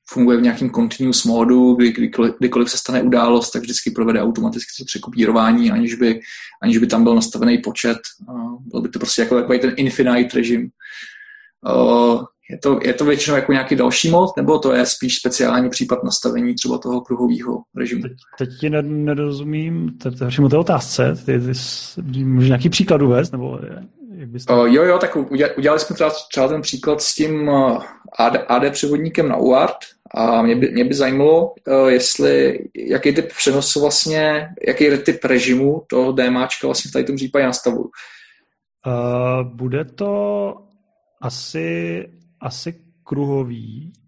funguje 0.09 0.37
v 0.37 0.41
nějakém 0.41 0.69
continuous 0.69 1.23
módu, 1.23 1.73
kdy, 1.73 1.91
kdykoliv, 1.91 2.33
kdykoliv 2.39 2.71
se 2.71 2.77
stane 2.77 3.01
událost, 3.01 3.51
tak 3.51 3.61
vždycky 3.61 3.91
provede 3.91 4.21
automaticky 4.21 4.71
to 4.77 4.85
překopírování, 4.85 5.71
aniž 5.71 5.95
by, 5.95 6.19
aniž 6.63 6.77
by 6.77 6.87
tam 6.87 7.03
byl 7.03 7.15
nastavený 7.15 7.57
počet. 7.57 7.97
Uh, 8.29 8.55
byl 8.61 8.81
by 8.81 8.89
to 8.89 8.99
prostě 8.99 9.21
jako 9.21 9.35
takový 9.35 9.59
ten 9.59 9.73
infinite 9.77 10.37
režim. 10.37 10.69
Uh, 11.75 12.23
je 12.51 12.57
to, 12.57 12.79
je 12.83 12.93
to 12.93 13.05
většinou 13.05 13.35
jako 13.35 13.51
nějaký 13.51 13.75
další 13.75 14.09
mod, 14.09 14.37
nebo 14.37 14.59
to 14.59 14.73
je 14.73 14.85
spíš 14.85 15.15
speciální 15.15 15.69
případ 15.69 16.03
nastavení 16.03 16.55
třeba 16.55 16.77
toho 16.77 17.01
kruhového 17.01 17.61
režimu? 17.75 18.01
Teď, 18.01 18.11
teď 18.37 18.49
ti 18.59 18.69
nerozumím, 18.69 19.97
to 19.97 20.09
je 20.25 20.57
otázce, 20.57 21.15
ty, 21.25 21.39
ty, 21.39 21.51
ty, 22.13 22.23
můžeš 22.23 22.49
nějaký 22.49 22.69
příklad 22.69 23.01
uvést, 23.01 23.31
nebo 23.31 23.59
jak 24.29 24.33
byste... 24.33 24.53
Uh, 24.53 24.67
jo, 24.67 24.83
jo, 24.83 24.97
tak 24.97 25.15
udělali 25.57 25.79
jsme 25.79 25.95
třeba, 25.95 26.11
třeba 26.29 26.47
ten 26.47 26.61
příklad 26.61 27.01
s 27.01 27.15
tím 27.15 27.49
AD, 28.19 28.33
AD 28.47 28.71
převodníkem 28.71 29.29
na 29.29 29.37
UART 29.37 29.77
a 30.15 30.41
mě 30.41 30.55
by, 30.55 30.71
mě 30.71 30.85
by 30.85 30.93
zajímalo, 30.93 31.53
uh, 31.67 31.87
jestli, 31.87 32.59
jaký 32.75 33.13
typ 33.15 33.27
přenosu 33.37 33.81
vlastně, 33.81 34.49
jaký 34.67 34.89
typ 35.05 35.23
režimu 35.23 35.83
toho 35.89 36.11
DMAčka 36.11 36.67
vlastně 36.67 36.89
v 36.89 36.93
tady 36.93 37.05
tom 37.05 37.15
případě 37.15 37.45
nastavuju. 37.45 37.89
Uh, 38.87 39.43
bude 39.43 39.85
to 39.85 40.55
asi, 41.21 42.05
asi 42.41 42.75
kruhový, 43.03 43.93
Uh, 43.93 43.98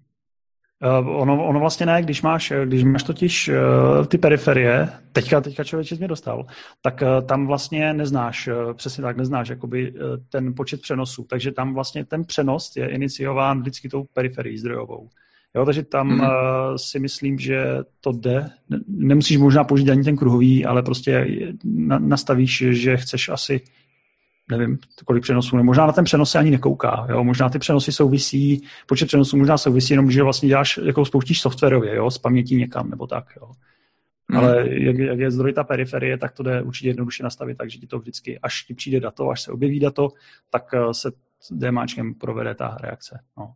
ono, 1.06 1.46
ono 1.46 1.60
vlastně 1.60 1.86
ne, 1.86 2.02
když 2.02 2.22
máš, 2.22 2.54
když 2.66 2.84
máš 2.84 3.04
totiž 3.04 3.50
uh, 3.50 4.06
ty 4.06 4.18
periferie, 4.18 4.90
teďka, 5.12 5.42
teďka 5.42 5.64
člověk 5.64 6.00
mě 6.00 6.08
dostal, 6.08 6.46
tak 6.82 7.02
uh, 7.02 7.28
tam 7.28 7.48
vlastně 7.48 7.94
neznáš, 7.94 8.48
uh, 8.48 8.74
přesně 8.74 9.02
tak 9.02 9.18
neznáš 9.18 9.50
jakoby, 9.50 9.94
ten 10.30 10.54
počet 10.54 10.82
přenosů, 10.82 11.26
takže 11.30 11.52
tam 11.52 11.74
vlastně 11.74 12.06
ten 12.06 12.26
přenos 12.26 12.76
je 12.76 12.88
iniciován 12.88 13.60
vždycky 13.60 13.90
tou 13.90 14.04
periferií 14.14 14.58
zdrojovou. 14.58 15.10
Jo, 15.56 15.66
takže 15.66 15.84
tam 15.84 16.10
mm-hmm. 16.10 16.76
si 16.76 17.00
myslím, 17.00 17.40
že 17.40 17.66
to 18.02 18.12
jde. 18.12 18.50
Nemusíš 18.88 19.38
možná 19.38 19.64
použít 19.64 19.90
ani 19.90 20.04
ten 20.04 20.18
kruhový, 20.18 20.66
ale 20.66 20.84
prostě 20.84 21.28
na, 21.64 22.00
nastavíš, 22.00 22.64
že 22.70 22.98
chceš 22.98 23.30
asi 23.30 23.62
nevím, 24.50 24.80
kolik 25.06 25.24
přenosů, 25.24 25.56
nebo 25.56 25.66
možná 25.66 25.86
na 25.86 25.94
ten 25.94 26.04
přenos 26.04 26.32
se 26.32 26.40
ani 26.40 26.52
nekouká, 26.52 27.08
jo? 27.10 27.24
možná 27.24 27.50
ty 27.50 27.60
přenosy 27.60 27.92
souvisí, 27.92 28.68
počet 28.88 29.06
přenosů 29.06 29.38
možná 29.38 29.58
souvisí 29.58 29.94
jenom, 29.94 30.12
že 30.12 30.24
vlastně 30.24 30.50
děláš, 30.50 30.80
jako 30.84 31.06
spouštíš 31.06 31.42
softwarově, 31.42 31.96
jo, 31.96 32.12
s 32.12 32.18
pamětí 32.18 32.56
někam, 32.56 32.90
nebo 32.90 33.08
tak, 33.08 33.26
jo. 33.42 33.52
Hmm. 34.30 34.40
Ale 34.40 34.66
jak, 34.70 34.98
jak 34.98 35.20
je 35.20 35.32
zdroj 35.32 35.54
ta 35.54 35.64
periferie, 35.64 36.18
tak 36.18 36.32
to 36.32 36.44
jde 36.44 36.62
určitě 36.62 36.88
jednoduše 36.88 37.24
nastavit, 37.24 37.58
takže 37.58 37.78
ti 37.78 37.88
to 37.88 38.00
vždycky, 38.00 38.40
až 38.40 38.64
ti 38.64 38.74
přijde 38.74 39.00
dato, 39.00 39.30
až 39.30 39.42
se 39.42 39.52
objeví 39.52 39.80
dato, 39.80 40.10
tak 40.50 40.64
eh, 40.74 40.94
se 40.94 41.12
DMAčkem 41.52 42.14
provede 42.14 42.56
ta 42.56 42.78
reakce. 42.82 43.20
No. 43.38 43.54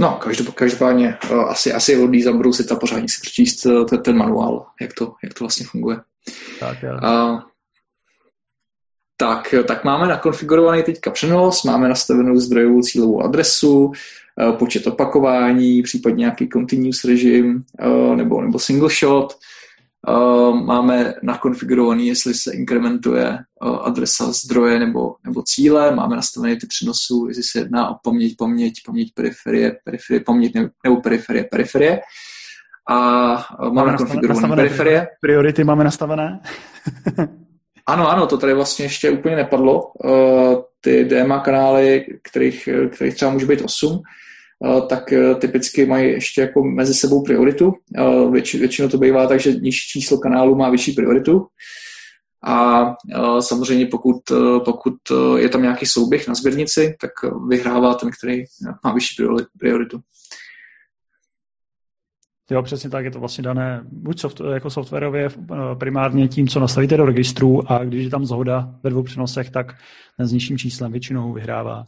No, 0.00 0.20
každopádně 0.54 1.18
uh, 1.30 1.50
asi, 1.50 1.72
asi 1.72 1.92
je 1.92 1.98
hodný 1.98 2.22
zabrousit 2.22 2.72
a 2.72 2.76
pořádně 2.76 3.08
si 3.08 3.20
přečíst 3.20 3.66
uh, 3.66 3.86
ten, 3.86 4.02
ten 4.02 4.16
manuál, 4.16 4.66
jak 4.80 4.94
to, 4.94 5.14
jak 5.24 5.34
to 5.34 5.44
vlastně 5.44 5.66
funguje. 5.66 5.96
Tak, 6.60 6.82
já. 6.82 6.94
Uh, 6.94 7.40
tak, 9.16 9.54
tak 9.66 9.84
máme 9.84 10.08
nakonfigurovaný 10.08 10.82
teďka 10.82 11.10
přenos, 11.10 11.62
máme 11.64 11.88
nastavenou 11.88 12.36
zdrojovou 12.36 12.82
cílovou 12.82 13.22
adresu, 13.22 13.92
počet 14.58 14.86
opakování, 14.86 15.82
případně 15.82 16.20
nějaký 16.20 16.48
continuous 16.48 17.04
režim 17.04 17.64
nebo, 18.14 18.42
nebo 18.42 18.58
single 18.58 18.90
shot. 18.90 19.32
Uh, 20.08 20.64
máme 20.64 21.14
nakonfigurovaný, 21.22 22.06
jestli 22.06 22.34
se 22.34 22.52
inkrementuje 22.54 23.38
adresa 23.60 24.32
zdroje 24.32 24.78
nebo, 24.78 25.14
nebo 25.24 25.42
cíle, 25.42 25.94
máme 25.94 26.16
nastavené 26.16 26.56
ty 26.56 26.66
přenosů, 26.66 27.26
jestli 27.28 27.42
se 27.42 27.58
jedná 27.58 27.90
o 27.90 27.94
paměť, 28.02 28.36
paměť, 28.38 28.74
paměť 28.86 29.14
periferie, 29.14 29.76
periferie, 29.84 30.20
paměť 30.20 30.54
nebo 30.84 31.00
periferie, 31.00 31.44
periferie. 31.44 32.00
A 32.88 32.96
máme, 33.60 33.74
máme 33.74 33.92
nakonfigurované 33.92 34.56
periferie. 34.56 35.06
Priority 35.20 35.64
máme 35.64 35.84
nastavené. 35.84 36.40
ano, 37.86 38.10
ano, 38.10 38.26
to 38.26 38.38
tady 38.38 38.54
vlastně 38.54 38.84
ještě 38.84 39.10
úplně 39.10 39.36
nepadlo. 39.36 39.92
Ty 40.80 41.04
DMA 41.04 41.40
kanály, 41.40 42.06
kterých, 42.22 42.68
kterých 42.90 43.14
třeba 43.14 43.30
může 43.30 43.46
být 43.46 43.62
8, 43.62 44.02
Eh, 44.64 44.80
tak 44.88 45.12
eh, 45.12 45.34
typicky 45.34 45.86
mají 45.86 46.10
ještě 46.10 46.40
jako 46.40 46.64
mezi 46.64 46.94
sebou 46.94 47.22
prioritu. 47.22 47.72
Eh, 47.98 48.30
větši, 48.30 48.58
většinou 48.58 48.88
to 48.88 48.98
bývá 48.98 49.26
tak, 49.26 49.40
že 49.40 49.52
nižší 49.52 49.88
číslo 49.88 50.18
kanálu 50.18 50.56
má 50.56 50.70
vyšší 50.70 50.92
prioritu. 50.92 51.46
A 52.46 52.84
samozřejmě 53.40 53.86
pokud, 53.86 54.16
pokud 54.64 54.94
je 55.36 55.48
tam 55.48 55.62
nějaký 55.62 55.86
souběh 55.86 56.28
na 56.28 56.34
sběrnici, 56.34 56.96
tak 57.00 57.10
vyhrává 57.48 57.94
ten, 57.94 58.10
který 58.18 58.44
má 58.84 58.92
vyšší 58.92 59.22
prioritu. 59.58 60.00
Jo, 62.50 62.62
přesně 62.62 62.90
tak, 62.90 63.04
je 63.04 63.10
to 63.10 63.20
vlastně 63.20 63.42
dané 63.42 63.80
buď 63.92 64.20
soft, 64.20 64.40
jako 64.54 64.70
softwarově 64.70 65.28
primárně 65.78 66.28
tím, 66.28 66.48
co 66.48 66.60
nastavíte 66.60 66.96
do 66.96 67.06
registru 67.06 67.72
a 67.72 67.84
když 67.84 68.04
je 68.04 68.10
tam 68.10 68.26
zhoda 68.26 68.74
ve 68.82 68.90
dvou 68.90 69.02
přenosech, 69.02 69.50
tak 69.50 69.76
ten 70.16 70.26
s 70.26 70.32
nižším 70.32 70.58
číslem 70.58 70.92
většinou 70.92 71.32
vyhrává. 71.32 71.86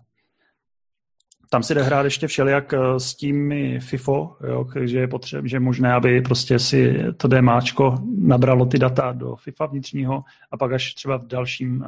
Tam 1.51 1.63
si 1.63 1.75
jde 1.75 1.83
hrát 1.83 2.03
ještě 2.03 2.27
všelijak 2.27 2.75
eh, 2.75 3.01
s 3.01 3.15
tím 3.15 3.55
FIFO, 3.81 4.37
jo, 4.49 4.67
že 4.85 4.99
je 4.99 5.09
potřeba, 5.09 5.49
že 5.49 5.57
je 5.57 5.61
možné, 5.61 5.93
aby 5.93 6.21
prostě 6.21 6.59
si 6.59 6.99
to 7.17 7.29
DMAčko 7.29 7.95
nabralo 8.19 8.67
ty 8.67 8.79
data 8.79 9.13
do 9.13 9.37
FIFA 9.37 9.67
vnitřního 9.67 10.25
a 10.51 10.57
pak 10.57 10.73
až 10.73 10.95
třeba 10.95 11.17
v 11.17 11.27
dalším 11.27 11.81
uh, 11.81 11.87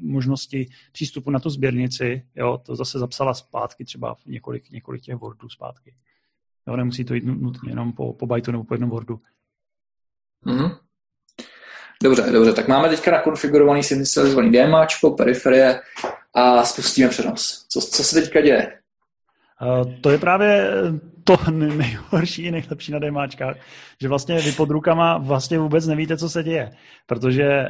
možnosti 0.00 0.66
přístupu 0.92 1.30
na 1.30 1.40
tu 1.40 1.50
sběrnici, 1.50 2.22
jo, 2.36 2.58
to 2.66 2.76
zase 2.76 2.98
zapsala 2.98 3.34
zpátky 3.34 3.84
třeba 3.84 4.14
v 4.14 4.26
několik, 4.26 4.70
několik 4.70 5.02
těch 5.02 5.16
Wordů 5.16 5.48
zpátky. 5.48 5.94
Jo, 6.68 6.76
nemusí 6.76 7.04
to 7.04 7.14
jít 7.14 7.24
nutně 7.24 7.70
jenom 7.70 7.92
po, 7.92 8.12
po 8.12 8.26
bytu 8.26 8.52
nebo 8.52 8.64
po 8.64 8.74
jednom 8.74 8.90
Wordu. 8.90 9.20
Mm-hmm. 10.46 10.78
Dobře, 12.02 12.22
dobře, 12.32 12.52
tak 12.52 12.68
máme 12.68 12.88
teďka 12.88 13.10
nakonfigurovaný 13.10 13.82
synthesizovaný 13.82 14.52
DMAčko, 14.52 15.10
periferie 15.10 15.80
a 16.34 16.64
spustíme 16.64 17.08
přenos. 17.08 17.66
Co, 17.68 17.80
co 17.80 18.04
se 18.04 18.20
teďka 18.20 18.40
děje? 18.40 18.78
To 20.00 20.10
je 20.10 20.18
právě 20.18 20.70
to 21.24 21.50
nejhorší, 21.50 22.50
nejlepší 22.50 22.92
na 22.92 22.98
demáčkách, 22.98 23.56
že 24.00 24.08
vlastně 24.08 24.38
vy 24.38 24.52
pod 24.52 24.70
rukama 24.70 25.18
vlastně 25.18 25.58
vůbec 25.58 25.86
nevíte, 25.86 26.16
co 26.16 26.28
se 26.30 26.42
děje, 26.42 26.70
protože 27.06 27.64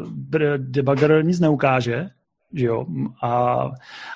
uh, 0.00 0.56
debugger 0.56 1.24
nic 1.24 1.40
neukáže, 1.40 2.10
že 2.54 2.66
jo, 2.66 2.86
a, 3.22 3.70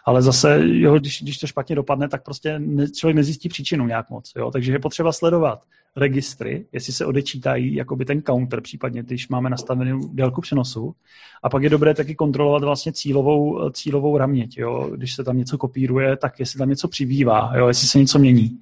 ale 0.04 0.22
zase, 0.22 0.60
jo, 0.62 0.98
když, 0.98 1.22
když 1.22 1.38
to 1.38 1.46
špatně 1.46 1.76
dopadne, 1.76 2.08
tak 2.08 2.24
prostě 2.24 2.58
ne, 2.58 2.90
člověk 2.90 3.16
nezjistí 3.16 3.48
příčinu 3.48 3.86
nějak 3.86 4.10
moc, 4.10 4.32
jo, 4.36 4.50
takže 4.50 4.72
je 4.72 4.78
potřeba 4.78 5.12
sledovat 5.12 5.62
registry, 5.96 6.66
jestli 6.72 6.92
se 6.92 7.06
odečítají 7.06 7.74
jakoby 7.74 8.04
ten 8.04 8.22
counter, 8.22 8.60
případně 8.60 9.02
když 9.02 9.28
máme 9.28 9.50
nastavenou 9.50 10.08
délku 10.12 10.40
přenosu. 10.40 10.94
A 11.42 11.48
pak 11.48 11.62
je 11.62 11.70
dobré 11.70 11.94
taky 11.94 12.14
kontrolovat 12.14 12.64
vlastně 12.64 12.92
cílovou, 12.92 13.70
cílovou 13.70 14.16
raměť. 14.18 14.58
Jo? 14.58 14.90
Když 14.96 15.14
se 15.14 15.24
tam 15.24 15.38
něco 15.38 15.58
kopíruje, 15.58 16.16
tak 16.16 16.40
jestli 16.40 16.58
tam 16.58 16.68
něco 16.68 16.88
přibývá, 16.88 17.52
jo? 17.56 17.68
jestli 17.68 17.86
se 17.88 17.98
něco 17.98 18.18
mění. 18.18 18.60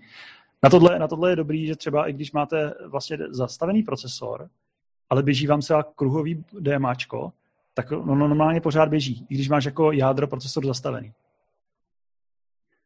Na 0.63 0.71
tohle, 0.71 0.99
na 0.99 1.09
tohle 1.09 1.33
je 1.33 1.37
dobrý, 1.37 1.67
že 1.67 1.77
třeba 1.77 2.09
i 2.09 2.13
když 2.13 2.33
máte 2.33 2.75
vlastně 2.87 3.19
zastavený 3.31 3.83
procesor, 3.83 4.49
ale 5.11 5.23
běží 5.23 5.47
vám 5.47 5.63
se 5.63 5.75
kruhový 5.97 6.45
DMAčko, 6.61 7.33
tak 7.77 7.93
ono 7.93 8.29
normálně 8.29 8.61
pořád 8.61 8.89
běží, 8.89 9.27
i 9.29 9.35
když 9.35 9.49
máš 9.49 9.65
jako 9.65 9.93
jádro 9.93 10.27
procesor 10.27 10.67
zastavený. 10.67 11.13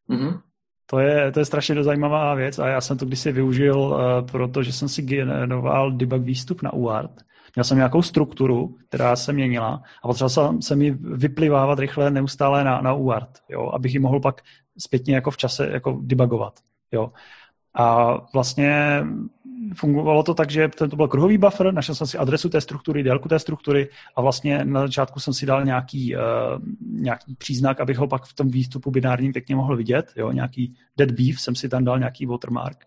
Mm-hmm. 0.09 0.41
To 0.85 0.99
je, 0.99 1.31
to 1.31 1.39
je 1.39 1.45
strašně 1.45 1.83
zajímavá 1.83 2.33
věc 2.33 2.59
a 2.59 2.67
já 2.67 2.81
jsem 2.81 2.97
to 2.97 3.05
kdysi 3.05 3.31
využil, 3.31 3.79
uh, 3.79 3.97
protože 4.31 4.73
jsem 4.73 4.89
si 4.89 5.01
generoval 5.01 5.91
debug 5.91 6.21
výstup 6.21 6.61
na 6.61 6.73
UART. 6.73 7.11
Měl 7.55 7.63
jsem 7.63 7.77
nějakou 7.77 8.01
strukturu, 8.01 8.77
která 8.87 9.15
se 9.15 9.33
měnila 9.33 9.83
a 10.03 10.07
potřeboval 10.07 10.61
jsem 10.61 10.81
ji 10.81 10.91
vyplivávat 10.91 11.79
rychle 11.79 12.11
neustále 12.11 12.63
na, 12.63 12.81
na 12.81 12.93
UART, 12.93 13.39
jo, 13.49 13.71
abych 13.73 13.93
ji 13.93 13.99
mohl 13.99 14.19
pak 14.19 14.41
zpětně 14.77 15.15
jako 15.15 15.31
v 15.31 15.37
čase 15.37 15.69
jako 15.71 15.99
debugovat. 16.01 16.59
Jo. 16.91 17.11
A 17.73 18.17
vlastně 18.33 19.03
fungovalo 19.73 20.23
to 20.23 20.33
tak, 20.33 20.51
že 20.51 20.69
to 20.89 20.95
byl 20.95 21.07
kruhový 21.07 21.37
buffer, 21.37 21.73
našel 21.73 21.95
jsem 21.95 22.07
si 22.07 22.17
adresu 22.17 22.49
té 22.49 22.61
struktury, 22.61 23.03
délku 23.03 23.29
té 23.29 23.39
struktury 23.39 23.89
a 24.15 24.21
vlastně 24.21 24.65
na 24.65 24.81
začátku 24.81 25.19
jsem 25.19 25.33
si 25.33 25.45
dal 25.45 25.65
nějaký, 25.65 26.15
uh, 26.15 26.21
nějaký 26.81 27.35
příznak, 27.35 27.79
abych 27.79 27.97
ho 27.97 28.07
pak 28.07 28.25
v 28.25 28.33
tom 28.33 28.49
výstupu 28.49 28.91
binárním 28.91 29.33
pěkně 29.33 29.55
mohl 29.55 29.77
vidět, 29.77 30.13
jo, 30.15 30.31
nějaký 30.31 30.75
dead 30.97 31.11
beef 31.11 31.41
jsem 31.41 31.55
si 31.55 31.69
tam 31.69 31.83
dal 31.83 31.99
nějaký 31.99 32.25
watermark. 32.25 32.85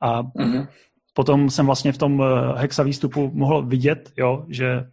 A 0.00 0.22
mm-hmm 0.22 0.66
potom 1.12 1.50
jsem 1.50 1.66
vlastně 1.66 1.92
v 1.92 1.98
tom 1.98 2.22
eh, 2.22 2.60
hexa 2.60 2.82
výstupu 2.82 3.30
mohl 3.34 3.62
vidět, 3.62 4.12
jo, 4.16 4.44
že 4.48 4.84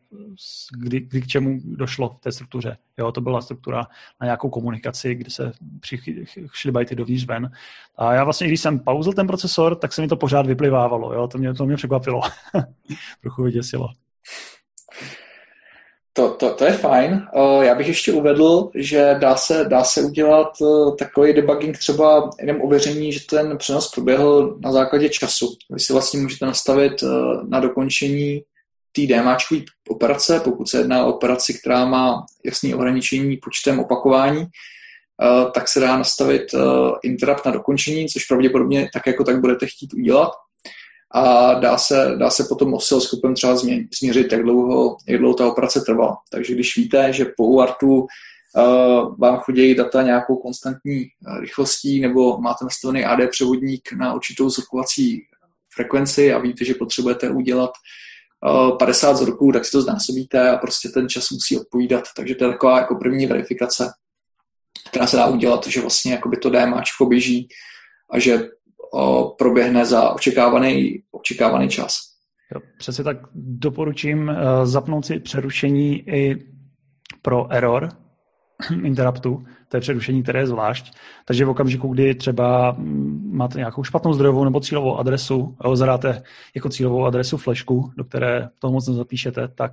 kdy, 0.78 1.00
kdy 1.00 1.22
k 1.22 1.28
čemu 1.28 1.60
došlo 1.64 2.10
v 2.10 2.22
té 2.22 2.32
struktuře. 2.32 2.78
Jo, 2.98 3.12
to 3.12 3.22
byla 3.22 3.42
struktura 3.42 3.88
na 4.22 4.26
nějakou 4.26 4.50
komunikaci, 4.50 5.16
kde 5.16 5.32
se 5.32 5.52
šly 6.54 6.72
bajty 6.72 6.96
dovnitř 6.96 7.26
ven. 7.26 7.52
A 7.96 8.14
já 8.14 8.24
vlastně, 8.24 8.48
když 8.48 8.62
jsem 8.62 8.80
pauzil 8.80 9.14
ten 9.14 9.28
procesor, 9.28 9.76
tak 9.76 9.94
se 9.94 10.02
mi 10.02 10.08
to 10.08 10.16
pořád 10.16 10.46
vyplivávalo. 10.46 11.14
Jo, 11.14 11.28
to 11.28 11.38
mě, 11.38 11.54
to 11.54 11.66
mě 11.66 11.76
překvapilo. 11.76 12.22
Trochu 13.22 13.44
vyděsilo. 13.44 13.88
To, 16.14 16.30
to, 16.30 16.54
to 16.54 16.66
je 16.66 16.72
fajn. 16.72 17.28
Já 17.62 17.76
bych 17.76 17.88
ještě 17.88 18.12
uvedl, 18.12 18.70
že 18.76 19.16
dá 19.20 19.36
se, 19.36 19.66
dá 19.70 19.84
se 19.84 20.02
udělat 20.02 20.48
e, 20.62 20.96
takový 20.96 21.34
debugging 21.34 21.78
třeba 21.78 22.30
jenom 22.42 22.62
ověření, 22.62 23.12
že 23.12 23.20
ten 23.30 23.58
přenos 23.58 23.92
proběhl 23.92 24.58
na 24.60 24.72
základě 24.72 25.10
času. 25.10 25.56
Vy 25.70 25.80
si 25.80 25.94
vlastně 25.94 26.20
můžete 26.20 26.46
nastavit 26.46 27.04
e, 27.04 27.08
na 27.48 27.60
dokončení 27.60 28.42
té 28.92 29.02
DMAčkové 29.02 29.62
operace, 29.90 30.40
pokud 30.40 30.70
se 30.70 30.78
jedná 30.78 31.06
o 31.06 31.14
operaci, 31.14 31.54
která 31.60 31.86
má 31.86 32.26
jasné 32.46 32.76
ohraničení 32.76 33.38
počtem 33.38 33.80
opakování, 33.80 34.42
e, 34.42 34.48
tak 35.54 35.68
se 35.68 35.80
dá 35.80 35.98
nastavit 35.98 36.44
interrupt 37.04 37.46
na 37.46 37.52
dokončení, 37.52 38.08
což 38.08 38.26
pravděpodobně 38.26 38.90
tak 38.94 39.08
jako 39.08 39.24
tak 39.24 39.42
budete 39.42 39.66
chtít 39.66 39.94
udělat 39.94 40.32
a 41.12 41.54
dá 41.54 41.78
se, 41.78 42.16
dá 42.18 42.30
se 42.30 42.44
potom 42.50 42.74
osciloscopem 42.74 43.34
třeba 43.34 43.56
změřit, 44.00 44.32
jak 44.32 44.44
dlouho, 44.44 44.98
jak 45.08 45.20
dlouho 45.20 45.36
ta 45.36 45.48
operace 45.48 45.82
trvala. 45.82 46.18
Takže 46.32 46.54
když 46.54 46.78
víte, 46.78 47.14
že 47.14 47.26
po 47.38 47.46
UARTu 47.46 48.00
uh, 48.00 48.08
vám 49.18 49.38
chodí 49.38 49.76
data 49.76 50.02
nějakou 50.02 50.36
konstantní 50.36 51.06
uh, 51.28 51.40
rychlostí 51.40 52.00
nebo 52.00 52.38
máte 52.38 52.66
nastavený 52.66 53.06
AD 53.06 53.20
převodník 53.30 53.92
na 53.92 54.14
určitou 54.14 54.50
zrkovací 54.50 55.22
frekvenci 55.74 56.34
a 56.34 56.40
víte, 56.40 56.66
že 56.66 56.74
potřebujete 56.74 57.30
udělat 57.30 57.72
uh, 58.70 58.78
50 58.78 59.12
vzorků, 59.12 59.52
tak 59.52 59.66
si 59.66 59.72
to 59.72 59.82
znásobíte 59.82 60.50
a 60.50 60.58
prostě 60.58 60.90
ten 60.90 61.10
čas 61.10 61.30
musí 61.30 61.60
odpovídat. 61.60 62.04
Takže 62.16 62.36
to 62.36 62.46
je 62.46 62.52
taková 62.52 62.78
jako 62.78 62.96
první 62.96 63.26
verifikace, 63.26 63.92
která 64.90 65.08
se 65.08 65.18
dá 65.18 65.28
udělat, 65.28 65.68
že 65.68 65.82
vlastně 65.82 66.22
to 66.42 66.50
DMAčko 66.50 67.06
běží 67.06 67.48
a 68.12 68.20
že 68.20 68.50
proběhne 69.38 69.86
za 69.86 70.10
očekávaný, 70.10 71.04
očekávaný 71.12 71.70
čas. 71.70 71.98
Jo, 72.56 72.62
přesně 72.78 73.04
tak 73.04 73.18
doporučím 73.36 74.28
uh, 74.28 74.36
zapnout 74.66 75.06
si 75.06 75.20
přerušení 75.20 76.10
i 76.10 76.36
pro 77.22 77.52
error 77.52 77.90
interruptu, 78.84 79.44
to 79.68 79.78
je 79.78 79.82
přerušení, 79.82 80.24
které 80.24 80.40
je 80.40 80.48
zvlášť. 80.48 80.94
Takže 81.26 81.46
v 81.46 81.50
okamžiku, 81.50 81.88
kdy 81.88 82.16
třeba 82.16 82.72
mm, 82.72 83.30
máte 83.34 83.58
nějakou 83.58 83.84
špatnou 83.84 84.14
zdrojovou 84.14 84.44
nebo 84.44 84.60
cílovou 84.60 84.98
adresu, 84.98 85.58
zadáte 85.74 86.24
jako 86.56 86.70
cílovou 86.70 87.06
adresu 87.06 87.38
flešku, 87.38 87.92
do 87.98 88.04
které 88.04 88.50
toho 88.60 88.74
moc 88.74 88.88
nezapíšete, 88.88 89.48
tak 89.48 89.72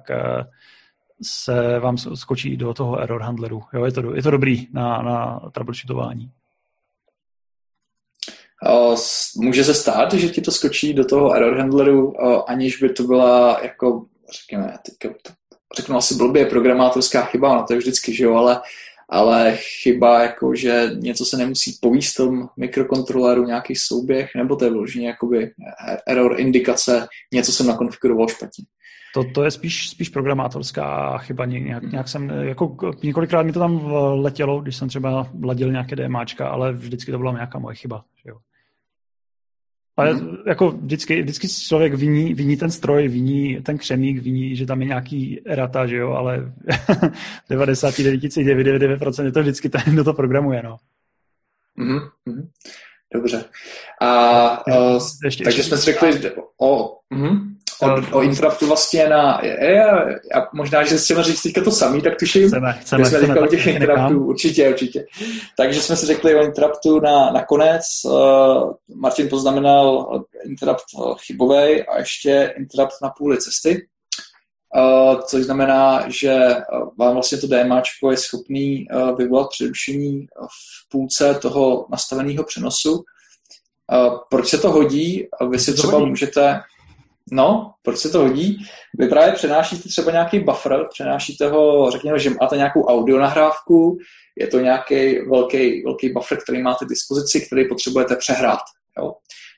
se 1.23 1.79
vám 1.79 1.97
skočí 1.99 2.57
do 2.57 2.75
toho 2.75 3.01
error 3.01 3.23
handleru. 3.23 3.63
Jo, 3.75 3.85
je 3.85 3.93
to, 3.93 4.15
je 4.15 4.23
to 4.23 4.31
dobrý 4.31 4.67
na, 4.73 5.03
na 5.03 5.41
troubleshootování. 5.53 6.31
Může 9.37 9.64
se 9.64 9.75
stát, 9.75 10.14
že 10.14 10.29
ti 10.29 10.40
to 10.40 10.53
skočí 10.53 10.95
do 10.95 11.05
toho 11.05 11.35
error 11.35 11.59
handleru, 11.59 12.14
aniž 12.51 12.77
by 12.83 12.88
to 12.88 13.03
byla 13.03 13.61
jako, 13.62 14.07
řekněme, 14.33 14.79
teďka 14.87 15.14
řeknu 15.77 15.97
asi 15.97 16.14
blbě, 16.14 16.47
programátorská 16.47 17.23
chyba, 17.25 17.55
no 17.55 17.64
to 17.64 17.73
je 17.73 17.79
vždycky, 17.79 18.14
že 18.14 18.25
jo, 18.25 18.35
ale, 18.35 18.61
ale 19.09 19.57
chyba, 19.57 20.23
jako 20.23 20.55
že 20.55 20.90
něco 20.95 21.25
se 21.25 21.37
nemusí 21.37 21.79
povíst 21.83 22.16
tom 22.16 22.49
mikrokontroleru, 22.57 23.45
nějaký 23.45 23.77
souběh, 23.77 24.31
nebo 24.37 24.57
to 24.57 24.64
je 24.64 24.71
vloženě 24.71 25.07
jakoby 25.07 25.51
error 26.07 26.40
indikace, 26.40 27.07
něco 27.35 27.53
jsem 27.53 27.66
nakonfiguroval 27.66 28.29
špatně. 28.29 28.64
To, 29.17 29.25
to 29.25 29.45
je 29.45 29.51
spíš, 29.51 29.91
spíš 29.91 30.09
programátorská 30.09 31.19
chyba. 31.19 31.45
Nějak, 31.45 31.83
nějak 31.83 32.09
jsem, 32.09 32.31
jako 32.31 32.77
několikrát 33.03 33.43
mi 33.43 33.53
to 33.53 33.59
tam 33.59 33.93
letělo, 34.15 34.61
když 34.61 34.77
jsem 34.77 34.89
třeba 34.89 35.27
ladil 35.43 35.71
nějaké 35.71 35.97
DMAčka, 35.97 36.49
ale 36.49 36.73
vždycky 36.73 37.13
to 37.13 37.19
byla 37.19 37.33
nějaká 37.33 37.59
moje 37.59 37.77
chyba. 37.77 38.05
Že 38.25 38.31
jo. 38.31 38.37
Ale 39.97 40.15
mm. 40.15 40.37
jako 40.47 40.71
vždycky, 40.71 41.23
vždycky 41.23 41.49
člověk 41.49 41.95
viní, 41.95 42.35
viní 42.35 42.57
ten 42.57 42.71
stroj, 42.71 43.09
viní 43.09 43.63
ten 43.63 43.79
křemík, 43.79 44.23
viní, 44.23 44.57
že 44.57 44.67
tam 44.67 44.81
je 44.81 44.89
nějaký 44.89 45.41
erata, 45.47 45.87
že 45.87 45.97
jo, 45.97 46.11
ale 46.13 46.53
99,99% 47.51 49.25
je 49.25 49.33
to 49.33 49.41
vždycky 49.41 49.69
ten, 49.69 49.83
kdo 49.87 50.05
to 50.05 50.15
programuje, 50.15 50.63
no. 50.63 50.77
Mm-hmm. 51.79 52.49
Dobře. 53.15 53.45
A, 54.01 54.67
uh, 54.67 55.03
ještě, 55.25 55.45
takže 55.45 55.59
ještě, 55.59 55.63
jsme 55.63 55.79
si 55.79 55.85
řekli 55.85 56.33
o, 56.61 56.99
uh, 57.15 57.56
o, 57.83 58.19
o 58.19 58.23
interruptu 58.23 58.67
vlastně 58.67 59.09
na, 59.09 59.41
je, 59.43 59.59
je, 59.65 59.85
a 60.35 60.49
možná, 60.55 60.85
že 60.85 60.97
chceme 60.97 61.23
říct 61.23 61.43
teďka 61.43 61.62
to 61.65 61.71
samý, 61.71 62.03
tak 62.03 62.19
tuším, 62.19 62.49
chceme, 62.49 62.79
chceme, 62.81 63.05
jsme 63.05 63.19
chceme, 63.19 63.41
o 63.41 63.47
těch 63.47 63.67
interruptů, 63.67 64.25
určitě, 64.25 64.69
určitě. 64.69 65.07
Takže 65.57 65.81
jsme 65.81 65.97
si 65.97 66.07
řekli 66.07 66.35
o 66.35 66.43
interruptu 66.43 67.01
na, 67.01 67.31
na 67.31 67.45
konec, 67.45 67.83
uh, 68.05 68.73
Martin 68.95 69.29
poznamenal 69.29 70.09
interrupt 70.45 70.85
chybovej 71.27 71.85
a 71.89 71.99
ještě 71.99 72.55
interrupt 72.59 72.95
na 73.03 73.09
půli 73.09 73.39
cesty. 73.39 73.87
Uh, 74.77 75.21
což 75.21 75.45
znamená, 75.45 76.05
že 76.09 76.39
vám 76.99 77.12
vlastně 77.15 77.39
to 77.39 77.47
DMAčko 77.47 78.11
je 78.11 78.17
schopný 78.17 78.87
uh, 78.89 79.17
vyvolat 79.17 79.49
přerušení 79.51 80.27
v 80.27 80.89
půlce 80.91 81.35
toho 81.35 81.87
nastaveného 81.91 82.45
přenosu. 82.45 82.93
Uh, 82.93 84.19
proč 84.31 84.49
se 84.49 84.59
to 84.59 84.71
hodí? 84.71 85.27
Vy 85.51 85.59
si 85.59 85.75
třeba 85.75 85.99
můžete, 85.99 86.61
No, 87.33 87.73
proč 87.83 87.99
se 87.99 88.11
to 88.11 88.19
hodí? 88.19 88.59
Vy 88.99 89.09
právě 89.09 89.33
přenášíte 89.33 89.89
třeba 89.89 90.12
nějaký 90.12 90.41
buffer, 90.41 90.87
přenášíte 90.91 91.49
ho, 91.49 91.91
řekněme, 91.91 92.19
že 92.19 92.31
máte 92.31 92.57
nějakou 92.57 92.85
audio 92.85 93.19
nahrávku, 93.19 93.99
je 94.39 94.47
to 94.47 94.61
nějaký 94.61 95.19
velký, 95.19 95.83
velký 95.83 96.12
buffer, 96.12 96.39
který 96.43 96.62
máte 96.62 96.85
k 96.85 96.89
dispozici, 96.89 97.47
který 97.47 97.69
potřebujete 97.69 98.17
přehrát. 98.17 98.61
Jo? 98.99 99.12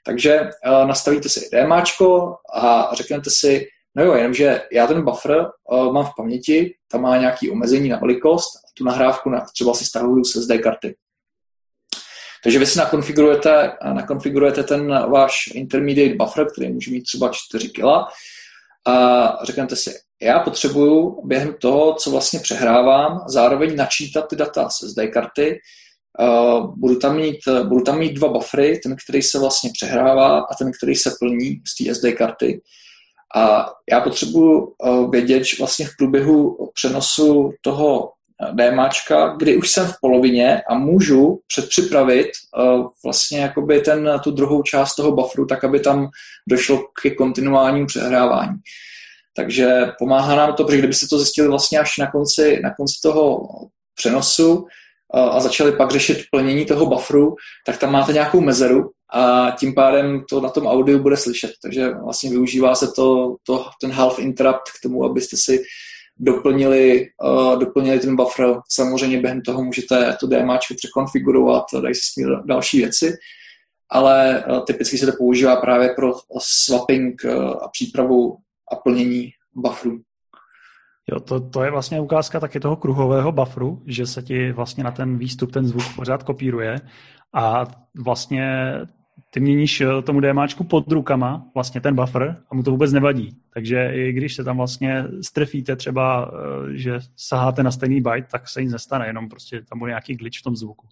Takže 0.07 0.41
uh, 0.41 0.89
nastavíte 0.89 1.29
si 1.29 1.49
DMAčko 1.53 2.35
a 2.55 2.91
řeknete 2.95 3.31
si, 3.31 3.67
no 3.97 4.05
jo, 4.05 4.15
jenomže 4.15 4.63
já 4.73 4.87
ten 4.87 5.05
buffer 5.05 5.47
uh, 5.73 5.93
mám 5.93 6.05
v 6.05 6.13
paměti, 6.17 6.75
tam 6.91 7.03
má 7.03 7.17
nějaký 7.17 7.51
omezení 7.51 7.89
na 7.89 7.99
velikost, 7.99 8.51
tu 8.79 8.85
nahrávku 8.85 9.31
na, 9.31 9.47
třeba 9.55 9.75
si 9.75 9.85
stahuju 9.85 10.25
se 10.25 10.43
SD 10.43 10.53
karty. 10.63 10.95
Takže 12.43 12.59
vy 12.59 12.67
si 12.67 12.79
nakonfigurujete, 12.79 13.73
nakonfigurujete 13.93 14.63
ten 14.63 14.89
váš 15.11 15.47
intermediate 15.55 16.15
buffer, 16.15 16.47
který 16.53 16.73
může 16.73 16.91
mít 16.91 17.03
třeba 17.03 17.31
4 17.33 17.69
kg 17.69 17.85
a 18.87 19.39
řeknete 19.45 19.77
si, 19.77 19.95
já 20.23 20.41
potřebuju 20.41 21.27
během 21.27 21.55
toho, 21.61 21.95
co 21.95 22.11
vlastně 22.11 22.41
přehrávám, 22.41 23.25
zároveň 23.29 23.77
načítat 23.77 24.29
ty 24.29 24.37
data 24.37 24.69
z 24.69 24.91
SD 24.91 24.99
karty, 25.13 25.59
Uh, 26.21 26.75
budu, 26.77 26.99
tam 26.99 27.17
mít, 27.17 27.37
budu 27.63 27.85
tam 27.85 27.99
mít 27.99 28.13
dva 28.13 28.29
buffery, 28.29 28.79
ten, 28.79 28.97
který 29.05 29.23
se 29.23 29.39
vlastně 29.39 29.71
přehrává 29.73 30.39
a 30.39 30.55
ten, 30.55 30.71
který 30.73 30.95
se 30.95 31.11
plní 31.21 31.63
z 31.67 31.85
té 31.85 31.95
SD 31.95 32.05
karty. 32.19 32.61
A 33.37 33.67
já 33.91 34.01
potřebuji 34.01 34.75
uh, 34.79 35.11
vědět, 35.11 35.45
že 35.45 35.57
vlastně 35.59 35.87
v 35.87 35.97
průběhu 35.99 36.71
přenosu 36.75 37.53
toho 37.63 38.11
DMAčka, 38.53 39.35
kdy 39.39 39.57
už 39.57 39.71
jsem 39.71 39.87
v 39.87 39.95
polovině 40.01 40.63
a 40.69 40.75
můžu 40.75 41.41
předpřipravit 41.47 42.27
uh, 42.27 42.87
vlastně 43.05 43.41
jakoby 43.41 43.81
ten, 43.81 44.21
tu 44.25 44.31
druhou 44.31 44.63
část 44.63 44.95
toho 44.95 45.13
bufferu, 45.13 45.47
tak 45.47 45.65
aby 45.65 45.81
tam 45.81 46.09
došlo 46.49 46.79
k 46.79 47.17
kontinuálnímu 47.17 47.87
přehrávání. 47.87 48.55
Takže 49.37 49.93
pomáhá 49.99 50.37
nám 50.37 50.55
to, 50.55 50.65
protože 50.65 50.79
kdybyste 50.79 51.07
to 51.07 51.19
zjistili 51.19 51.49
vlastně 51.49 51.79
až 51.79 51.99
na 51.99 52.11
konci, 52.11 52.61
na 52.63 52.75
konci 52.75 52.95
toho 53.03 53.49
přenosu 53.95 54.55
uh, 54.55 54.67
a 55.21 55.41
začali 55.41 55.73
pak 55.73 55.91
řešit 55.91 56.19
plnění 56.31 56.65
toho 56.65 56.87
bufferu, 56.87 57.35
tak 57.67 57.79
tam 57.79 57.93
máte 57.93 58.13
nějakou 58.13 58.41
mezeru 58.41 58.91
a 59.15 59.51
tím 59.51 59.75
pádem 59.75 60.25
to 60.29 60.41
na 60.41 60.49
tom 60.49 60.67
audiu 60.67 60.99
bude 60.99 61.17
slyšet. 61.17 61.51
Takže 61.63 61.91
vlastně 62.05 62.31
využívá 62.31 62.75
se 62.75 62.89
to, 62.97 63.37
to 63.47 63.67
ten 63.81 63.93
half 63.93 64.19
interrupt 64.19 64.71
k 64.79 64.83
tomu, 64.83 65.05
abyste 65.05 65.37
si 65.37 65.63
doplnili, 66.19 67.07
uh, 67.23 67.59
doplnili 67.59 68.01
ten 68.01 68.17
buffer. 68.17 68.55
Samozřejmě 68.69 69.21
během 69.21 69.43
toho 69.43 69.65
můžete 69.65 70.17
to 70.21 70.27
DMAčko 70.27 70.75
překonfigurovat, 70.75 71.65
dají 71.83 71.95
se 71.95 72.01
s 72.05 72.15
tím 72.15 72.27
další 72.45 72.79
věci, 72.79 73.17
ale 73.91 74.45
uh, 74.49 74.65
typicky 74.65 74.99
se 74.99 75.07
to 75.07 75.13
používá 75.19 75.57
právě 75.57 75.89
pro 75.89 76.13
swapping 76.39 77.23
uh, 77.25 77.33
a 77.33 77.69
přípravu 77.69 78.37
a 78.73 78.77
plnění 78.77 79.31
bufferu. 79.55 80.01
Jo, 81.13 81.21
to, 81.21 81.41
to 81.41 81.65
je 81.65 81.71
vlastně 81.71 82.01
ukázka 82.01 82.41
taky 82.41 82.61
toho 82.61 82.77
kruhového 82.77 83.33
bufferu, 83.33 83.83
že 83.87 84.07
se 84.07 84.23
ti 84.23 84.53
vlastně 84.53 84.85
na 84.85 84.91
ten 84.91 85.19
výstup 85.19 85.53
ten 85.53 85.67
zvuk 85.67 85.85
pořád 85.97 86.23
kopíruje 86.23 86.77
a 87.35 87.65
vlastně 88.05 88.73
ty 89.31 89.41
měníš 89.41 89.81
eh, 89.81 90.03
tomu 90.03 90.21
DMAčku 90.21 90.65
pod 90.65 90.93
rukama 90.93 91.45
vlastně 91.55 91.81
ten 91.81 91.95
buffer 91.95 92.37
a 92.51 92.55
mu 92.55 92.63
to 92.63 92.71
vůbec 92.71 92.93
nevadí. 92.93 93.37
Takže 93.55 93.91
i 93.93 94.13
když 94.13 94.35
se 94.35 94.45
tam 94.45 94.57
vlastně 94.57 95.05
strefíte 95.23 95.77
třeba, 95.77 96.31
eh, 96.33 96.77
že 96.77 96.99
saháte 97.17 97.63
na 97.63 97.71
stejný 97.71 98.01
byte, 98.01 98.29
tak 98.31 98.49
se 98.49 98.63
nic 98.63 98.73
nestane, 98.73 99.07
jenom 99.07 99.29
prostě 99.29 99.63
tam 99.69 99.79
bude 99.79 99.91
nějaký 99.91 100.15
glitch 100.15 100.39
v 100.39 100.43
tom 100.43 100.57
zvuku. 100.57 100.87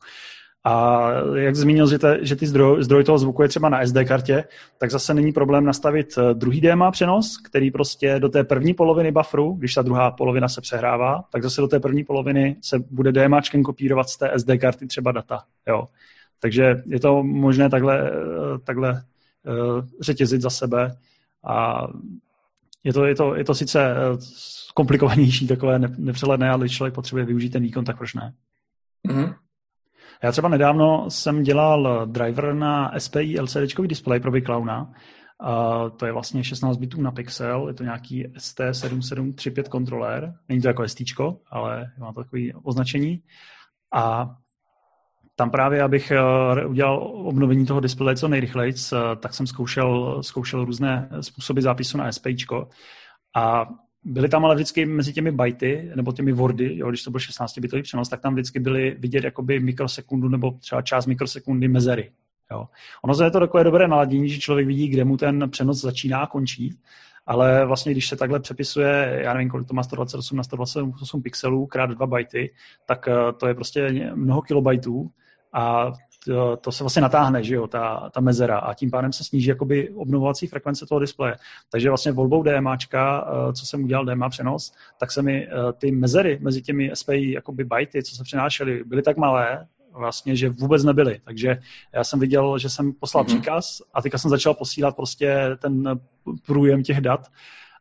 A 0.69 1.09
jak 1.35 1.57
zmínil, 1.57 1.91
že, 1.91 1.99
te, 1.99 2.19
že 2.23 2.37
ty 2.37 2.47
zdroj, 2.47 2.85
zdroj 2.85 3.05
toho 3.05 3.19
zvuku 3.19 3.43
je 3.43 3.49
třeba 3.49 3.69
na 3.69 3.87
SD 3.87 3.97
kartě, 4.05 4.45
tak 4.79 4.91
zase 4.91 5.15
není 5.15 5.33
problém 5.33 5.65
nastavit 5.65 6.19
eh, 6.19 6.35
druhý 6.35 6.61
DMA 6.61 6.91
přenos, 6.91 7.37
který 7.37 7.71
prostě 7.71 8.19
do 8.19 8.29
té 8.29 8.45
první 8.45 8.75
poloviny 8.75 9.13
bufferu, 9.13 9.53
když 9.53 9.75
ta 9.75 9.83
druhá 9.83 10.11
polovina 10.11 10.49
se 10.49 10.61
přehrává, 10.61 11.25
tak 11.33 11.43
zase 11.43 11.61
do 11.61 11.69
té 11.69 11.81
první 11.81 12.05
poloviny 12.05 12.57
se 12.63 12.79
bude 12.91 13.13
DMAčkem 13.13 13.63
kopírovat 13.63 14.09
z 14.09 14.19
té 14.19 14.33
SD 14.37 14.51
karty 14.61 14.87
třeba 14.87 15.13
data. 15.13 15.43
Jo. 15.69 15.89
Takže 16.41 16.83
je 16.87 17.01
to 17.01 17.23
možné 17.23 17.71
takhle, 17.71 18.11
takhle 18.65 19.03
eh, 19.47 19.87
řetězit 20.01 20.43
za 20.43 20.51
sebe 20.51 20.97
a 21.45 21.87
je 22.85 22.93
to, 22.93 23.05
je 23.05 23.15
to, 23.15 23.35
je 23.35 23.45
to 23.45 23.55
sice 23.55 23.91
eh, 23.91 23.97
komplikovanější, 24.75 25.47
takové 25.47 25.79
nepřeledné, 25.79 26.51
ale 26.51 26.61
když 26.61 26.77
člověk 26.77 26.95
potřebuje 26.95 27.25
využít 27.25 27.51
ten 27.51 27.63
výkon, 27.63 27.85
tak 27.85 27.97
proč 27.97 28.15
ne? 28.15 28.35
Mm-hmm. 29.09 29.35
Já 30.23 30.33
třeba 30.33 30.49
nedávno 30.49 31.11
jsem 31.11 31.43
dělal 31.43 32.07
driver 32.07 32.55
na 32.55 32.93
SPI 32.99 33.41
LCD 33.41 33.81
display 33.87 34.21
pro 34.21 34.33
Clowna. 34.45 34.93
A 35.41 35.91
to 35.91 36.07
je 36.07 36.13
vlastně 36.13 36.45
16 36.45 36.77
bitů 36.77 37.03
na 37.03 37.11
pixel, 37.11 37.69
je 37.69 37.75
to 37.75 37.85
nějaký 37.85 38.27
ST7735 38.27 39.69
kontroler. 39.69 40.35
Není 40.49 40.63
to 40.63 40.69
jako 40.69 40.89
ST, 40.89 41.03
ale 41.51 41.93
má 41.99 42.13
to 42.13 42.25
takové 42.25 42.43
označení. 42.63 43.23
A 43.95 44.35
tam 45.37 45.51
právě, 45.51 45.83
abych 45.83 46.11
eh, 46.11 46.67
udělal 46.67 46.99
obnovení 47.15 47.67
toho 47.67 47.81
displeje 47.81 48.17
co 48.17 48.29
nejrychleji, 48.29 48.73
eh, 48.73 48.97
tak 49.17 49.35
jsem 49.35 49.47
zkoušel, 49.47 50.23
zkoušel 50.23 50.65
různé 50.65 51.09
způsoby 51.21 51.61
zápisu 51.61 51.99
na 51.99 52.13
SPIčko 52.13 52.69
a 53.35 53.67
byly 54.05 54.29
tam 54.29 54.45
ale 54.45 54.55
vždycky 54.55 54.87
mezi 54.87 55.13
těmi 55.13 55.33
byty, 55.33 55.91
nebo 55.95 56.13
těmi 56.13 56.33
wordy, 56.33 56.79
jo, 56.79 56.89
když 56.89 57.03
to 57.03 57.11
byl 57.11 57.21
16-bitový 57.21 57.83
přenos, 57.83 58.09
tak 58.09 58.21
tam 58.21 58.35
vždycky 58.35 58.61
byly 58.61 58.97
vidět 58.99 59.25
jakoby 59.25 59.61
mikrosekundu 59.61 60.29
nebo 60.29 60.51
třeba 60.51 60.83
část 60.83 61.07
mikrosekundy 61.07 61.69
mezery. 61.69 62.11
Jo. 62.51 62.69
Ono 63.05 63.25
je 63.25 63.31
to 63.31 63.41
takové 63.41 63.65
dobré 63.65 63.89
naladění, 63.89 64.29
že 64.29 64.41
člověk 64.41 64.67
vidí, 64.67 64.89
kde 64.89 65.05
mu 65.05 65.17
ten 65.17 65.51
přenos 65.51 65.81
začíná 65.81 66.19
a 66.19 66.27
končí, 66.27 66.79
ale 67.27 67.67
vlastně 67.67 67.93
když 67.93 68.09
se 68.09 68.17
takhle 68.17 68.41
přepisuje, 68.41 69.21
já 69.25 69.35
nevím, 69.35 69.49
kolik 69.49 69.69
to 69.69 69.75
má 69.75 69.83
128 69.83 70.37
na 70.37 70.43
128 70.43 71.23
pixelů 71.23 71.67
krát 71.67 71.91
2 71.91 72.07
byty, 72.07 72.55
tak 72.87 73.09
eh, 73.09 73.33
to 73.33 73.47
je 73.47 73.55
prostě 73.55 74.11
mnoho 74.15 74.43
kilobajtů 74.43 75.11
a 75.53 75.93
to, 76.27 76.57
to 76.57 76.73
se 76.73 76.85
vlastně 76.85 77.03
natáhne, 77.03 77.45
že 77.45 77.55
jo, 77.55 77.67
ta, 77.67 78.11
ta 78.15 78.21
mezera 78.21 78.59
a 78.59 78.75
tím 78.75 78.91
pádem 78.91 79.13
se 79.13 79.25
sníží 79.25 79.49
jakoby 79.49 79.91
obnovovací 79.91 80.47
frekvence 80.47 80.87
toho 80.87 80.99
displeje. 80.99 81.37
Takže 81.71 81.89
vlastně 81.89 82.13
volbou 82.13 82.43
DMAčka, 82.43 83.29
eh, 83.29 83.53
co 83.53 83.67
jsem 83.67 83.85
udělal 83.85 84.05
DMA 84.05 84.29
přenos, 84.29 84.73
tak 84.99 85.13
se 85.13 85.23
mi 85.23 85.47
eh, 85.47 85.73
ty 85.73 85.93
mezery 85.93 86.39
mezi 86.41 86.63
těmi 86.63 86.91
SPI 86.95 87.33
jakoby 87.33 87.65
byty, 87.65 88.03
co 88.03 88.17
se 88.17 88.25
přenášely, 88.25 88.85
byly 88.85 89.03
tak 89.03 89.17
malé, 89.17 89.67
vlastně, 89.93 90.37
že 90.37 90.49
vůbec 90.49 90.85
nebyly. 90.85 91.21
Takže 91.25 91.59
já 91.95 92.05
jsem 92.05 92.21
viděl, 92.21 92.59
že 92.59 92.69
jsem 92.71 92.93
poslal 92.93 93.25
mm-hmm. 93.25 93.27
příkaz 93.27 93.83
a 93.95 94.03
teďka 94.03 94.19
jsem 94.19 94.31
začal 94.31 94.55
posílat 94.55 94.97
prostě 94.97 95.51
ten 95.59 96.01
průjem 96.47 96.83
těch 96.83 97.01
dat 97.01 97.31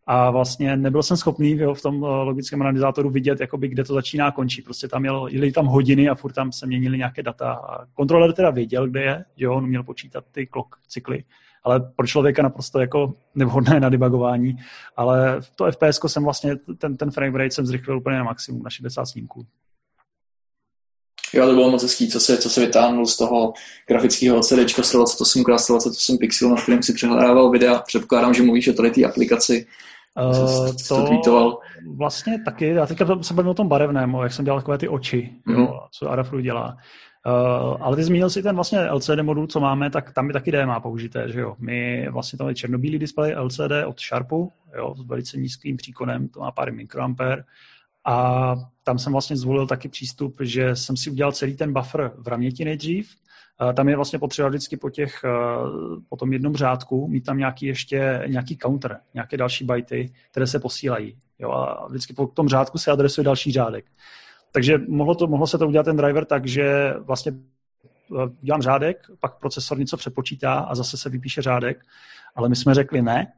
a 0.08 0.32
vlastně 0.32 0.78
nebyl 0.78 1.04
jsem 1.04 1.18
schopný 1.18 1.56
v 1.74 1.82
tom 1.82 2.04
logickém 2.04 2.62
analyzátoru 2.62 3.10
vidět, 3.10 3.40
jakoby, 3.40 3.68
kde 3.68 3.84
to 3.84 3.94
začíná 3.94 4.28
a 4.28 4.32
končí. 4.32 4.62
Prostě 4.62 4.88
tam 4.88 5.06
jel, 5.06 5.28
jeli 5.28 5.52
tam 5.52 5.66
hodiny 5.66 6.10
a 6.10 6.16
furt 6.16 6.34
tam 6.34 6.52
se 6.52 6.66
měnily 6.66 6.98
nějaké 6.98 7.24
data. 7.24 7.54
A 7.54 7.86
kontroler 7.94 8.34
teda 8.34 8.50
věděl, 8.50 8.88
kde 8.88 9.02
je, 9.02 9.26
jo, 9.38 9.54
on 9.54 9.68
měl 9.68 9.84
počítat 9.84 10.24
ty 10.32 10.48
klok 10.48 10.76
cykly, 10.88 11.24
ale 11.64 11.92
pro 11.96 12.08
člověka 12.08 12.44
naprosto 12.44 12.80
jako 12.80 13.14
nevhodné 13.36 13.80
na 13.80 13.90
debugování. 13.90 14.58
Ale 14.96 15.42
to 15.56 15.72
FPS 15.72 16.00
jsem 16.08 16.24
vlastně, 16.24 16.56
ten, 16.78 16.98
ten 16.98 17.12
frame 17.12 17.38
rate 17.38 17.52
jsem 17.52 17.66
zrychlil 17.66 17.98
úplně 17.98 18.18
na 18.18 18.24
maximum, 18.24 18.64
na 18.64 18.70
60 18.70 19.06
snímků. 19.06 19.46
Jo, 21.34 21.46
to 21.46 21.54
bylo 21.54 21.72
moc 21.72 21.84
hezký, 21.84 22.08
co 22.08 22.20
se, 22.20 22.38
co 22.38 22.50
se 22.50 22.62
vytáhnul 22.62 23.06
z 23.06 23.18
toho 23.18 23.54
grafického 23.88 24.38
LCD 24.38 24.70
128 24.82 25.42
x 25.42 25.64
128 25.64 26.18
pixelů, 26.18 26.52
na 26.56 26.62
kterém 26.62 26.84
si 26.84 26.94
přehrával 26.94 27.50
videa. 27.50 27.80
Předpokládám, 27.80 28.34
že 28.34 28.44
mluvíš 28.44 28.68
o 28.68 28.74
tady 28.74 28.92
té 28.92 29.06
aplikaci. 29.06 29.68
Uh, 30.18 30.68
to, 30.68 30.84
to 30.88 31.06
tweetoval. 31.06 31.60
vlastně 31.96 32.42
taky, 32.46 32.68
já 32.68 32.86
teďka 32.86 33.24
se 33.24 33.34
bavím 33.34 33.50
o 33.50 33.54
tom 33.54 33.68
barevném, 33.68 34.18
jak 34.24 34.34
jsem 34.34 34.46
dělal 34.46 34.60
takové 34.60 34.78
ty 34.78 34.88
oči, 34.88 35.34
mm. 35.46 35.54
jo, 35.54 35.62
mhm. 35.62 35.70
co 35.92 36.12
Arafru 36.12 36.40
dělá. 36.40 36.78
Uh, 37.28 37.78
ale 37.80 37.96
ty 37.96 38.04
zmínil 38.04 38.30
si 38.30 38.44
ten 38.44 38.56
vlastně 38.56 38.92
LCD 38.92 39.22
modul, 39.22 39.48
co 39.48 39.60
máme, 39.60 39.90
tak 39.90 40.14
tam 40.14 40.28
je 40.28 40.34
taky 40.34 40.52
DMA 40.52 40.80
použité, 40.80 41.32
že 41.32 41.40
jo. 41.40 41.56
My 41.60 42.08
vlastně 42.10 42.38
tam 42.38 42.48
je 42.48 42.56
černobílý 42.56 43.00
displej 43.00 43.36
LCD 43.38 43.72
od 43.86 44.00
Sharpu, 44.02 44.52
jo, 44.78 44.96
s 44.98 45.08
velice 45.08 45.38
nízkým 45.38 45.78
příkonem, 45.78 46.28
to 46.28 46.40
má 46.40 46.52
pár 46.52 46.74
mikroampér. 46.74 47.46
A 48.06 48.56
tam 48.84 49.00
jsem 49.00 49.12
vlastně 49.12 49.38
zvolil 49.38 49.68
taky 49.68 49.90
přístup, 49.90 50.36
že 50.42 50.76
jsem 50.76 50.98
si 50.98 51.10
udělal 51.10 51.32
celý 51.32 51.56
ten 51.56 51.74
buffer 51.74 52.12
v 52.18 52.28
raměti 52.28 52.66
nejdřív. 52.66 53.16
Tam 53.74 53.90
je 53.90 53.96
vlastně 53.96 54.20
potřeba 54.20 54.50
vždycky 54.50 54.78
po, 54.78 54.90
těch, 54.90 55.22
eh, 55.24 55.30
po 56.10 56.16
tom 56.16 56.34
jednom 56.34 56.56
řádku 56.56 57.08
mít 57.08 57.22
tam 57.22 57.38
nějaký 57.38 57.66
ještě 57.66 58.24
nějaký 58.28 58.58
counter, 58.58 59.00
nějaké 59.14 59.38
další 59.38 59.66
byty, 59.66 60.14
které 60.32 60.48
se 60.48 60.60
posílají. 60.60 61.18
Jo, 61.40 61.52
a 61.52 61.88
vždycky 61.88 62.14
po 62.14 62.28
tom 62.28 62.48
řádku 62.48 62.78
se 62.78 62.92
adresuje 62.92 63.26
další 63.26 63.52
řádek. 63.52 63.86
Takže 64.52 64.78
mohlo, 64.88 65.16
to, 65.16 65.28
mohlo 65.28 65.48
se 65.48 65.58
to 65.58 65.68
udělat 65.68 65.84
ten 65.84 65.98
driver 65.98 66.26
tak, 66.26 66.48
že 66.48 66.94
vlastně 67.00 67.32
eh, 67.32 68.30
dělám 68.42 68.62
řádek, 68.62 69.08
pak 69.20 69.40
procesor 69.40 69.80
něco 69.80 69.98
přepočítá 69.98 70.54
a 70.54 70.76
zase 70.76 70.98
se 70.98 71.10
vypíše 71.10 71.42
řádek, 71.42 71.86
ale 72.36 72.50
my 72.50 72.56
jsme 72.56 72.74
řekli 72.74 73.02
ne, 73.02 73.34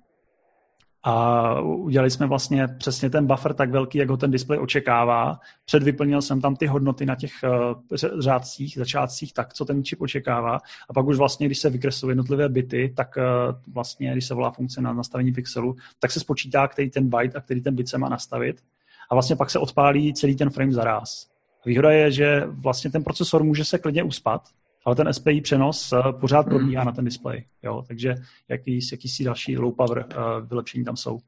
a 1.09 1.61
udělali 1.61 2.11
jsme 2.11 2.27
vlastně 2.27 2.67
přesně 2.67 3.09
ten 3.09 3.27
buffer 3.27 3.53
tak 3.53 3.71
velký, 3.71 3.97
jak 3.97 4.09
ho 4.09 4.17
ten 4.17 4.31
displej 4.31 4.59
očekává. 4.59 5.39
Předvyplnil 5.65 6.21
jsem 6.21 6.41
tam 6.41 6.55
ty 6.55 6.67
hodnoty 6.67 7.05
na 7.05 7.15
těch 7.15 7.31
uh, 7.43 8.19
řádcích, 8.19 8.77
začátcích, 8.77 9.33
tak, 9.33 9.53
co 9.53 9.65
ten 9.65 9.83
čip 9.83 10.01
očekává. 10.01 10.59
A 10.89 10.93
pak 10.93 11.05
už 11.05 11.17
vlastně, 11.17 11.45
když 11.45 11.59
se 11.59 11.69
vykreslují 11.69 12.11
jednotlivé 12.11 12.49
bity, 12.49 12.93
tak 12.95 13.17
uh, 13.17 13.73
vlastně, 13.73 14.11
když 14.11 14.25
se 14.25 14.33
volá 14.33 14.51
funkce 14.51 14.81
na 14.81 14.93
nastavení 14.93 15.31
pixelu, 15.31 15.75
tak 15.99 16.11
se 16.11 16.19
spočítá, 16.19 16.67
který 16.67 16.89
ten 16.89 17.09
byte 17.09 17.37
a 17.37 17.41
který 17.41 17.61
ten 17.61 17.75
bit 17.75 17.89
se 17.89 17.97
má 17.97 18.09
nastavit. 18.09 18.61
A 19.09 19.15
vlastně 19.15 19.35
pak 19.35 19.49
se 19.49 19.59
odpálí 19.59 20.13
celý 20.13 20.35
ten 20.35 20.49
frame 20.49 20.71
zaráz. 20.71 21.27
Výhoda 21.65 21.91
je, 21.91 22.11
že 22.11 22.43
vlastně 22.47 22.91
ten 22.91 23.03
procesor 23.03 23.43
může 23.43 23.65
se 23.65 23.77
klidně 23.77 24.03
uspat, 24.03 24.41
ale 24.87 24.95
ten 24.95 25.13
SPI 25.13 25.41
přenos 25.41 25.91
uh, 25.91 26.19
pořád 26.19 26.45
hmm. 26.45 26.49
probíhá 26.49 26.83
na 26.83 26.91
ten 26.91 27.05
displej. 27.05 27.45
Jo? 27.63 27.83
Takže 27.87 28.15
jaký, 28.49 28.79
jakýsi 28.91 29.23
další 29.23 29.57
low 29.57 29.75
power 29.75 29.97
uh, 29.97 30.47
vylepšení 30.47 30.85
tam 30.85 30.97
jsou. 30.97 31.19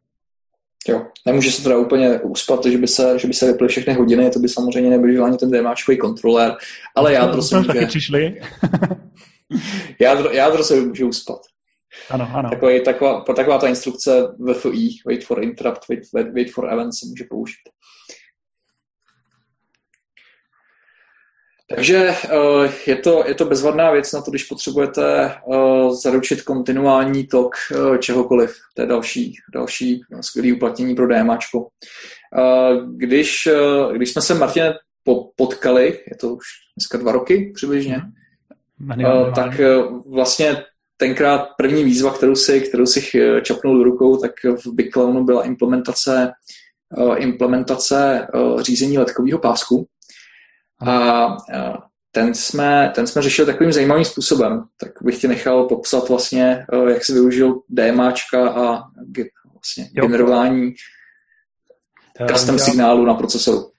Jo, 0.88 1.06
nemůže 1.26 1.52
se 1.52 1.64
teda 1.64 1.78
úplně 1.78 2.20
uspat, 2.20 2.66
že 2.66 2.78
by 2.78 2.88
se, 2.88 3.20
že 3.20 3.28
by 3.28 3.34
se 3.34 3.52
vyply 3.52 3.68
všechny 3.68 3.94
hodiny, 3.94 4.30
to 4.30 4.40
by 4.40 4.50
samozřejmě 4.50 4.90
nebyl 4.90 5.26
ani 5.26 5.38
ten 5.38 5.52
DMAčkový 5.52 5.98
kontroler, 5.98 6.56
ale 6.96 7.14
jádro 7.14 7.42
se 7.42 7.58
může... 7.58 7.86
přišli. 7.86 8.42
jádro, 10.00 10.32
jádro 10.32 10.64
se 10.64 10.82
může 10.82 11.06
uspat. 11.06 11.40
Ano, 12.10 12.30
ano. 12.34 12.50
Takový, 12.50 12.84
taková, 12.84 13.22
taková 13.22 13.58
ta 13.58 13.68
instrukce 13.68 14.36
VFI, 14.40 14.90
wait 15.06 15.26
for 15.26 15.44
interrupt, 15.44 15.82
wait, 15.90 16.34
wait 16.34 16.52
for 16.52 16.74
event 16.74 16.94
se 16.96 17.06
může 17.10 17.24
použít. 17.30 17.70
Takže 21.76 21.98
eh, 21.98 22.72
je 22.86 22.96
to, 22.96 23.24
je 23.28 23.36
to 23.36 23.46
bezvadná 23.46 23.92
věc 23.92 24.14
na 24.14 24.22
to, 24.22 24.32
když 24.32 24.44
potřebujete 24.44 25.26
eh, 25.26 25.36
zaručit 26.04 26.42
kontinuální 26.42 27.28
tok 27.28 27.56
eh, 27.72 27.98
čehokoliv. 27.98 28.56
To 28.76 28.82
je 28.82 28.88
další, 28.88 29.36
další 29.54 30.02
skvělé 30.22 30.56
uplatnění 30.56 30.96
pro 30.96 31.08
DMAčko. 31.08 31.68
Když, 32.96 33.48
když 33.96 34.12
jsme 34.12 34.22
se, 34.22 34.34
Martine, 34.34 34.74
potkali, 35.36 36.00
je 36.12 36.16
to 36.16 36.34
už 36.34 36.46
dneska 36.78 36.98
dva 36.98 37.12
roky 37.12 37.52
přibližně, 37.56 38.02
mm. 38.80 39.34
tak 39.36 39.62
vlastně 40.06 40.64
tenkrát 40.98 41.48
první 41.58 41.84
výzva, 41.84 42.14
kterou 42.14 42.36
si, 42.36 42.62
kterou 42.62 42.86
si 42.86 43.02
čapnul 43.42 43.78
do 43.78 43.84
rukou, 43.84 44.18
tak 44.18 44.32
v 44.66 44.74
Big 44.74 44.94
Clownu 44.94 45.24
byla 45.24 45.44
implementace, 45.44 46.32
implementace 47.18 48.28
řízení 48.62 48.98
letkového 48.98 49.40
pásku. 49.40 49.88
A 50.88 51.28
ten 52.12 52.34
jsme, 52.36 52.92
ten 52.96 53.08
jsme 53.08 53.22
řešili 53.22 53.46
takovým 53.46 53.72
zajímavým 53.72 54.06
způsobem. 54.06 54.64
Tak 54.80 54.92
bych 55.02 55.22
ti 55.22 55.28
nechal 55.28 55.64
popsat 55.64 56.10
vlastně, 56.10 56.66
e, 56.74 56.92
jak 56.92 57.06
si 57.06 57.14
využil 57.14 57.62
DMAčka 57.70 58.50
a 58.50 58.84
vlastně 59.54 59.90
jo. 59.94 60.08
generování 60.08 60.74
custom 62.32 62.56
já, 62.56 62.60
signálu 62.60 63.06
na 63.06 63.14
procesoru. 63.14 63.72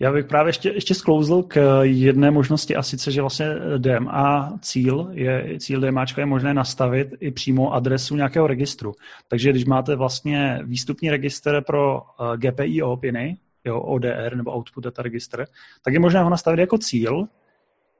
Já 0.00 0.12
bych 0.12 0.26
právě 0.26 0.48
ještě, 0.48 0.68
ještě 0.68 0.94
sklouzl 0.94 1.42
k 1.42 1.80
jedné 1.82 2.30
možnosti 2.30 2.76
a 2.76 2.82
sice, 2.82 3.12
že 3.12 3.20
vlastně 3.20 3.46
DMA 3.78 4.58
cíl, 4.62 5.08
je, 5.12 5.58
cíl 5.58 5.80
DMAčka 5.80 6.22
je 6.22 6.26
možné 6.26 6.54
nastavit 6.54 7.08
i 7.20 7.30
přímo 7.30 7.74
adresu 7.74 8.16
nějakého 8.16 8.46
registru. 8.46 8.92
Takže 9.28 9.50
když 9.50 9.64
máte 9.64 9.96
vlastně 9.96 10.60
výstupní 10.62 11.10
registr 11.10 11.62
pro 11.66 12.00
e, 12.00 12.36
GPIO 12.36 12.96
piny, 12.96 13.36
jo, 13.66 13.80
ODR 13.80 14.36
nebo 14.36 14.56
Output 14.56 14.84
Data 14.84 15.02
Register, 15.02 15.46
tak 15.82 15.94
je 15.94 16.00
možné 16.00 16.22
ho 16.22 16.30
nastavit 16.30 16.60
jako 16.60 16.78
cíl 16.78 17.28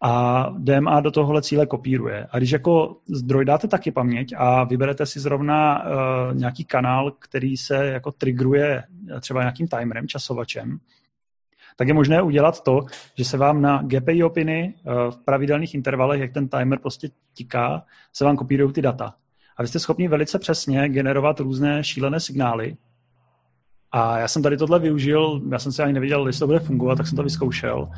a 0.01 0.45
DMA 0.59 1.01
do 1.01 1.11
tohohle 1.11 1.43
cíle 1.43 1.67
kopíruje. 1.67 2.27
A 2.31 2.39
když 2.39 2.51
jako 2.51 2.97
zdroj 3.09 3.45
dáte 3.45 3.69
taky 3.69 3.91
paměť 3.91 4.35
a 4.37 4.65
vyberete 4.65 5.07
si 5.07 5.21
zrovna 5.21 5.85
uh, 5.85 6.35
nějaký 6.35 6.65
kanál, 6.65 7.11
který 7.11 7.57
se 7.57 7.87
jako 7.87 8.13
triggeruje 8.13 8.85
třeba 9.21 9.41
nějakým 9.41 9.69
timerem, 9.69 10.09
časovačem, 10.09 10.79
tak 11.77 11.89
je 11.89 11.95
možné 11.95 12.23
udělat 12.23 12.63
to, 12.63 12.81
že 13.15 13.25
se 13.25 13.37
vám 13.37 13.63
na 13.63 13.83
GPI 13.83 14.23
opiny 14.23 14.75
uh, 14.75 15.11
v 15.11 15.25
pravidelných 15.25 15.75
intervalech, 15.75 16.21
jak 16.21 16.33
ten 16.33 16.49
timer 16.49 16.79
prostě 16.79 17.09
tiká, 17.35 17.83
se 18.13 18.25
vám 18.25 18.37
kopírují 18.37 18.73
ty 18.73 18.83
data. 18.83 19.15
A 19.57 19.63
vy 19.63 19.69
jste 19.69 19.79
schopni 19.79 20.09
velice 20.09 20.39
přesně 20.39 20.89
generovat 20.89 21.41
různé 21.41 21.85
šílené 21.85 22.21
signály, 22.21 22.77
a 23.97 24.19
já 24.19 24.29
jsem 24.29 24.43
tady 24.43 24.57
tohle 24.57 24.79
využil, 24.79 25.43
já 25.51 25.59
jsem 25.59 25.73
si 25.73 25.83
ani 25.83 25.93
nevěděl, 25.93 26.27
jestli 26.27 26.41
to 26.41 26.47
bude 26.47 26.59
fungovat, 26.59 26.97
tak 26.97 27.07
jsem 27.07 27.17
to 27.17 27.23
vyzkoušel. 27.23 27.89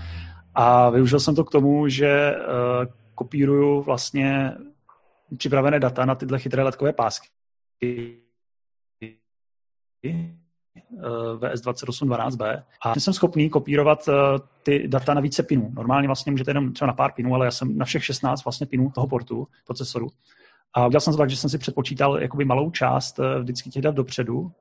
A 0.54 0.90
využil 0.90 1.20
jsem 1.20 1.34
to 1.34 1.44
k 1.44 1.50
tomu, 1.50 1.88
že 1.88 2.37
uh, 2.37 2.92
kopíruju 3.14 3.82
vlastně 3.82 4.52
připravené 5.37 5.80
data 5.80 6.04
na 6.04 6.14
tyhle 6.14 6.38
chytré 6.38 6.62
letkové 6.62 6.92
pásky. 6.92 7.28
VS2812B 11.40 12.62
a 12.82 13.00
jsem 13.00 13.14
schopný 13.14 13.50
kopírovat 13.50 14.08
uh, 14.08 14.14
ty 14.62 14.88
data 14.88 15.14
na 15.14 15.20
více 15.20 15.42
pinů. 15.42 15.70
Normálně 15.74 16.08
vlastně 16.08 16.32
můžete 16.32 16.50
jenom 16.50 16.72
třeba 16.72 16.87
na 16.87 16.92
pár 16.92 17.12
pinů, 17.12 17.34
ale 17.34 17.46
já 17.46 17.50
jsem 17.50 17.78
na 17.78 17.84
všech 17.84 18.04
16 18.04 18.44
vlastně 18.44 18.66
pinů 18.66 18.90
toho 18.90 19.06
portu, 19.06 19.48
procesoru. 19.66 20.08
A 20.74 20.87
udělal 20.87 21.00
jsem 21.00 21.12
to 21.12 21.18
tak, 21.18 21.30
že 21.30 21.37
jsem 21.37 21.50
si 21.50 21.58
předpočítal 21.58 22.18
jakoby 22.18 22.44
malou 22.44 22.70
část 22.70 23.20
vždycky 23.40 23.70
těch 23.70 23.82
dat 23.82 23.94
dopředu 23.94 24.52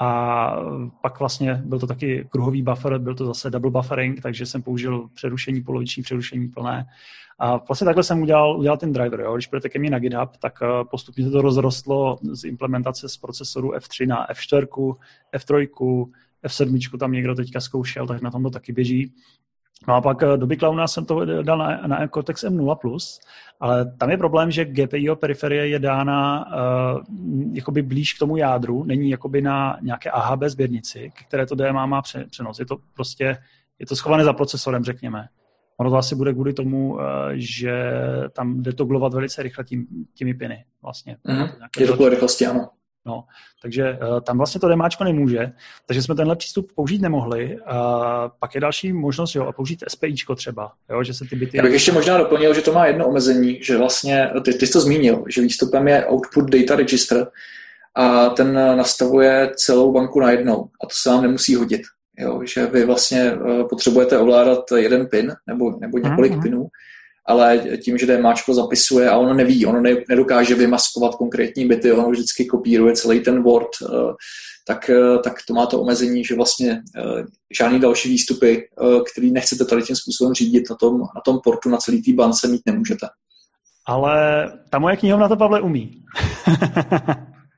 a 0.00 0.56
pak 1.02 1.18
vlastně 1.18 1.62
byl 1.64 1.78
to 1.78 1.86
taky 1.86 2.28
kruhový 2.30 2.62
buffer, 2.62 2.98
byl 2.98 3.14
to 3.14 3.26
zase 3.26 3.50
double 3.50 3.70
buffering, 3.70 4.20
takže 4.20 4.46
jsem 4.46 4.62
použil 4.62 5.08
přerušení, 5.14 5.60
poloviční 5.60 6.02
přerušení 6.02 6.48
plné. 6.48 6.86
A 7.38 7.56
vlastně 7.56 7.84
takhle 7.84 8.04
jsem 8.04 8.22
udělal, 8.22 8.58
udělal 8.58 8.78
ten 8.78 8.92
driver. 8.92 9.20
Jo. 9.20 9.34
Když 9.34 9.46
budete 9.46 9.68
ke 9.68 9.78
mně 9.78 9.90
na 9.90 9.98
GitHub, 9.98 10.36
tak 10.36 10.58
eh, 10.62 10.84
postupně 10.90 11.24
se 11.24 11.30
to 11.30 11.42
rozrostlo 11.42 12.18
z 12.32 12.44
implementace 12.44 13.08
z 13.08 13.16
procesoru 13.16 13.72
F3 13.72 14.06
na 14.06 14.26
F4, 14.26 14.96
F3, 15.36 15.66
F7 16.44 16.98
tam 16.98 17.12
někdo 17.12 17.34
teďka 17.34 17.60
zkoušel, 17.60 18.06
tak 18.06 18.22
na 18.22 18.30
tom 18.30 18.42
to 18.42 18.50
taky 18.50 18.72
běží. 18.72 19.12
No 19.88 19.94
a 19.94 20.00
pak 20.00 20.22
eh, 20.22 20.36
do 20.36 20.56
Clowna 20.56 20.88
jsem 20.88 21.04
to 21.04 21.42
dal 21.42 21.58
na, 21.58 21.86
na 21.86 22.08
Cortex 22.08 22.44
M0+, 22.44 22.76
ale 23.60 23.92
tam 23.98 24.10
je 24.10 24.16
problém, 24.16 24.50
že 24.50 24.64
GPIO 24.64 25.16
periferie 25.16 25.68
je 25.68 25.78
dána 25.78 26.46
uh, 26.46 27.00
jakoby 27.52 27.82
blíž 27.82 28.14
k 28.14 28.18
tomu 28.18 28.36
jádru, 28.36 28.84
není 28.84 29.10
jakoby 29.10 29.42
na 29.42 29.78
nějaké 29.82 30.10
AHB 30.10 30.42
sběrnici, 30.42 31.12
které 31.26 31.46
to 31.46 31.54
DMA 31.54 31.86
má 31.86 32.02
přenos. 32.30 32.58
Je 32.58 32.66
to 32.66 32.76
prostě, 32.94 33.36
je 33.78 33.86
to 33.86 33.96
schované 33.96 34.24
za 34.24 34.32
procesorem, 34.32 34.84
řekněme. 34.84 35.28
Ono 35.76 35.90
to 35.90 35.96
asi 35.96 36.14
bude 36.14 36.32
kvůli 36.32 36.52
tomu, 36.52 36.94
uh, 36.94 37.00
že 37.32 37.92
tam 38.32 38.62
jde 38.62 38.72
to 38.72 38.84
glovat 38.84 39.14
velice 39.14 39.42
rychle 39.42 39.64
tím, 39.64 39.86
těmi 40.14 40.34
piny 40.34 40.64
vlastně. 40.82 41.16
Mm-hmm. 41.28 41.50
Je 41.78 41.86
to 41.86 41.94
kvůli 41.94 42.10
rychlosti, 42.10 42.46
ano. 42.46 42.68
No, 43.06 43.24
takže 43.62 43.98
uh, 44.02 44.20
tam 44.20 44.36
vlastně 44.36 44.60
to 44.60 44.68
demáčko 44.68 45.04
nemůže, 45.04 45.52
takže 45.86 46.02
jsme 46.02 46.14
tenhle 46.14 46.36
přístup 46.36 46.72
použít 46.74 47.02
nemohli. 47.02 47.56
Uh, 47.56 47.76
pak 48.38 48.54
je 48.54 48.60
další 48.60 48.92
možnost, 48.92 49.34
jo, 49.34 49.52
použít 49.52 49.84
SPIčko 49.88 50.34
třeba, 50.34 50.72
jo, 50.90 51.04
že 51.04 51.14
se 51.14 51.24
ty 51.30 51.36
byty... 51.36 51.56
Já 51.56 51.62
bych 51.62 51.72
ještě 51.72 51.92
možná 51.92 52.18
doplnil, 52.18 52.54
že 52.54 52.62
to 52.62 52.72
má 52.72 52.86
jedno 52.86 53.06
omezení, 53.08 53.58
že 53.62 53.78
vlastně, 53.78 54.30
ty, 54.44 54.54
ty 54.54 54.66
jsi 54.66 54.72
to 54.72 54.80
zmínil, 54.80 55.24
že 55.28 55.42
výstupem 55.42 55.88
je 55.88 56.06
Output 56.06 56.50
Data 56.50 56.76
Register 56.76 57.26
a 57.94 58.28
ten 58.28 58.54
nastavuje 58.54 59.50
celou 59.56 59.92
banku 59.92 60.20
najednou 60.20 60.68
a 60.84 60.86
to 60.86 60.94
se 61.02 61.10
vám 61.10 61.22
nemusí 61.22 61.54
hodit. 61.54 61.82
Jo, 62.18 62.40
že 62.44 62.66
vy 62.66 62.84
vlastně 62.84 63.32
potřebujete 63.70 64.18
ovládat 64.18 64.64
jeden 64.76 65.06
pin 65.06 65.32
nebo, 65.46 65.78
nebo 65.80 65.98
několik 65.98 66.32
mm-hmm. 66.32 66.42
pinů 66.42 66.68
ale 67.26 67.58
tím, 67.82 67.98
že 67.98 68.06
DMAčko 68.06 68.54
zapisuje 68.54 69.10
a 69.10 69.16
ono 69.16 69.34
neví, 69.34 69.66
ono 69.66 69.80
ne, 69.80 69.94
nedokáže 70.08 70.54
vymaskovat 70.54 71.14
konkrétní 71.14 71.66
byty, 71.66 71.92
ono 71.92 72.10
vždycky 72.10 72.44
kopíruje 72.44 72.94
celý 72.94 73.20
ten 73.20 73.42
Word, 73.42 73.68
eh, 73.82 74.12
tak, 74.66 74.90
eh, 74.90 75.18
tak 75.24 75.34
to 75.48 75.54
má 75.54 75.66
to 75.66 75.80
omezení, 75.80 76.24
že 76.24 76.34
vlastně 76.34 76.82
eh, 76.96 77.24
žádný 77.58 77.80
další 77.80 78.08
výstupy, 78.08 78.68
který 79.12 79.32
nechcete 79.32 79.64
tady 79.64 79.82
tím 79.82 79.96
způsobem 79.96 80.34
řídit 80.34 80.70
na 80.70 80.76
tom, 80.76 81.00
na 81.00 81.20
tom 81.24 81.38
portu, 81.44 81.68
na 81.68 81.76
celý 81.76 82.02
té 82.02 82.12
bance 82.12 82.48
mít 82.48 82.62
nemůžete. 82.66 83.06
Ale 83.86 84.46
ta 84.70 84.78
moje 84.78 84.96
knihovna 84.96 85.28
to, 85.28 85.36
Pavle, 85.36 85.60
umí. 85.60 86.02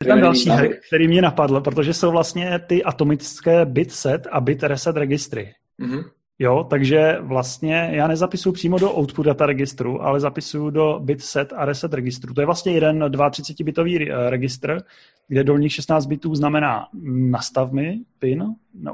Je 0.04 0.08
tam 0.08 0.20
další 0.20 0.48
hack, 0.48 0.70
který 0.88 1.08
mě 1.08 1.22
napadl, 1.22 1.60
protože 1.60 1.94
jsou 1.94 2.10
vlastně 2.10 2.60
ty 2.66 2.84
atomické 2.84 3.64
bit 3.64 3.92
set 3.92 4.26
a 4.32 4.40
bit 4.40 4.62
reset 4.62 4.96
registry. 4.96 5.52
Mm-hmm. 5.80 6.04
Jo, 6.38 6.66
takže 6.70 7.18
vlastně 7.20 7.90
já 7.92 8.06
nezapisuju 8.06 8.52
přímo 8.52 8.78
do 8.78 8.98
output 8.98 9.26
data 9.26 9.46
registru, 9.46 10.02
ale 10.02 10.20
zapisuju 10.20 10.70
do 10.70 11.00
bit 11.02 11.22
set 11.22 11.52
a 11.56 11.64
reset 11.64 11.94
registru. 11.94 12.34
To 12.34 12.40
je 12.40 12.46
vlastně 12.46 12.72
jeden 12.72 13.02
32-bitový 13.02 14.12
eh, 14.12 14.30
registr, 14.30 14.82
kde 15.28 15.44
dolních 15.44 15.72
16 15.72 16.06
bitů 16.06 16.34
znamená 16.34 16.88
nastav 17.30 17.72
mi 17.72 18.00
pin 18.18 18.44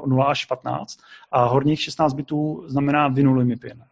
0 0.05 0.25
až 0.25 0.45
15 0.45 0.99
a 1.31 1.45
horních 1.45 1.81
16 1.81 2.13
bitů 2.13 2.63
znamená 2.67 3.07
vynuluj 3.07 3.45
mi 3.45 3.55
pin. 3.55 3.83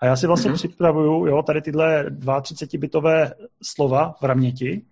A 0.00 0.06
já 0.06 0.16
si 0.16 0.26
vlastně 0.26 0.50
mm-hmm. 0.50 0.68
připravuju 0.68 1.26
jo, 1.26 1.42
tady 1.42 1.62
tyhle 1.62 2.10
32-bitové 2.10 3.32
slova 3.62 4.14
v 4.20 4.24
raměti 4.24 4.82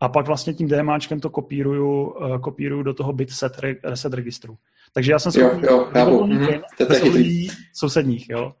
a 0.00 0.08
pak 0.08 0.26
vlastně 0.26 0.54
tím 0.54 0.68
DMAčkem 0.68 1.20
to 1.20 1.30
kopíruju, 1.30 2.02
uh, 2.02 2.38
kopíruju 2.38 2.82
do 2.82 2.94
toho 2.94 3.12
bit 3.12 3.30
set 3.30 3.58
re, 3.58 3.74
reset 3.84 4.14
registru. 4.14 4.56
Takže 4.96 5.12
já 5.12 5.18
jsem 5.18 5.32
schopný 5.32 5.62
jo, 5.70 5.88
jo, 5.94 6.26
mm, 6.26 6.48
bez 6.88 7.02
sousedních, 7.74 8.28
jo. 8.28 8.52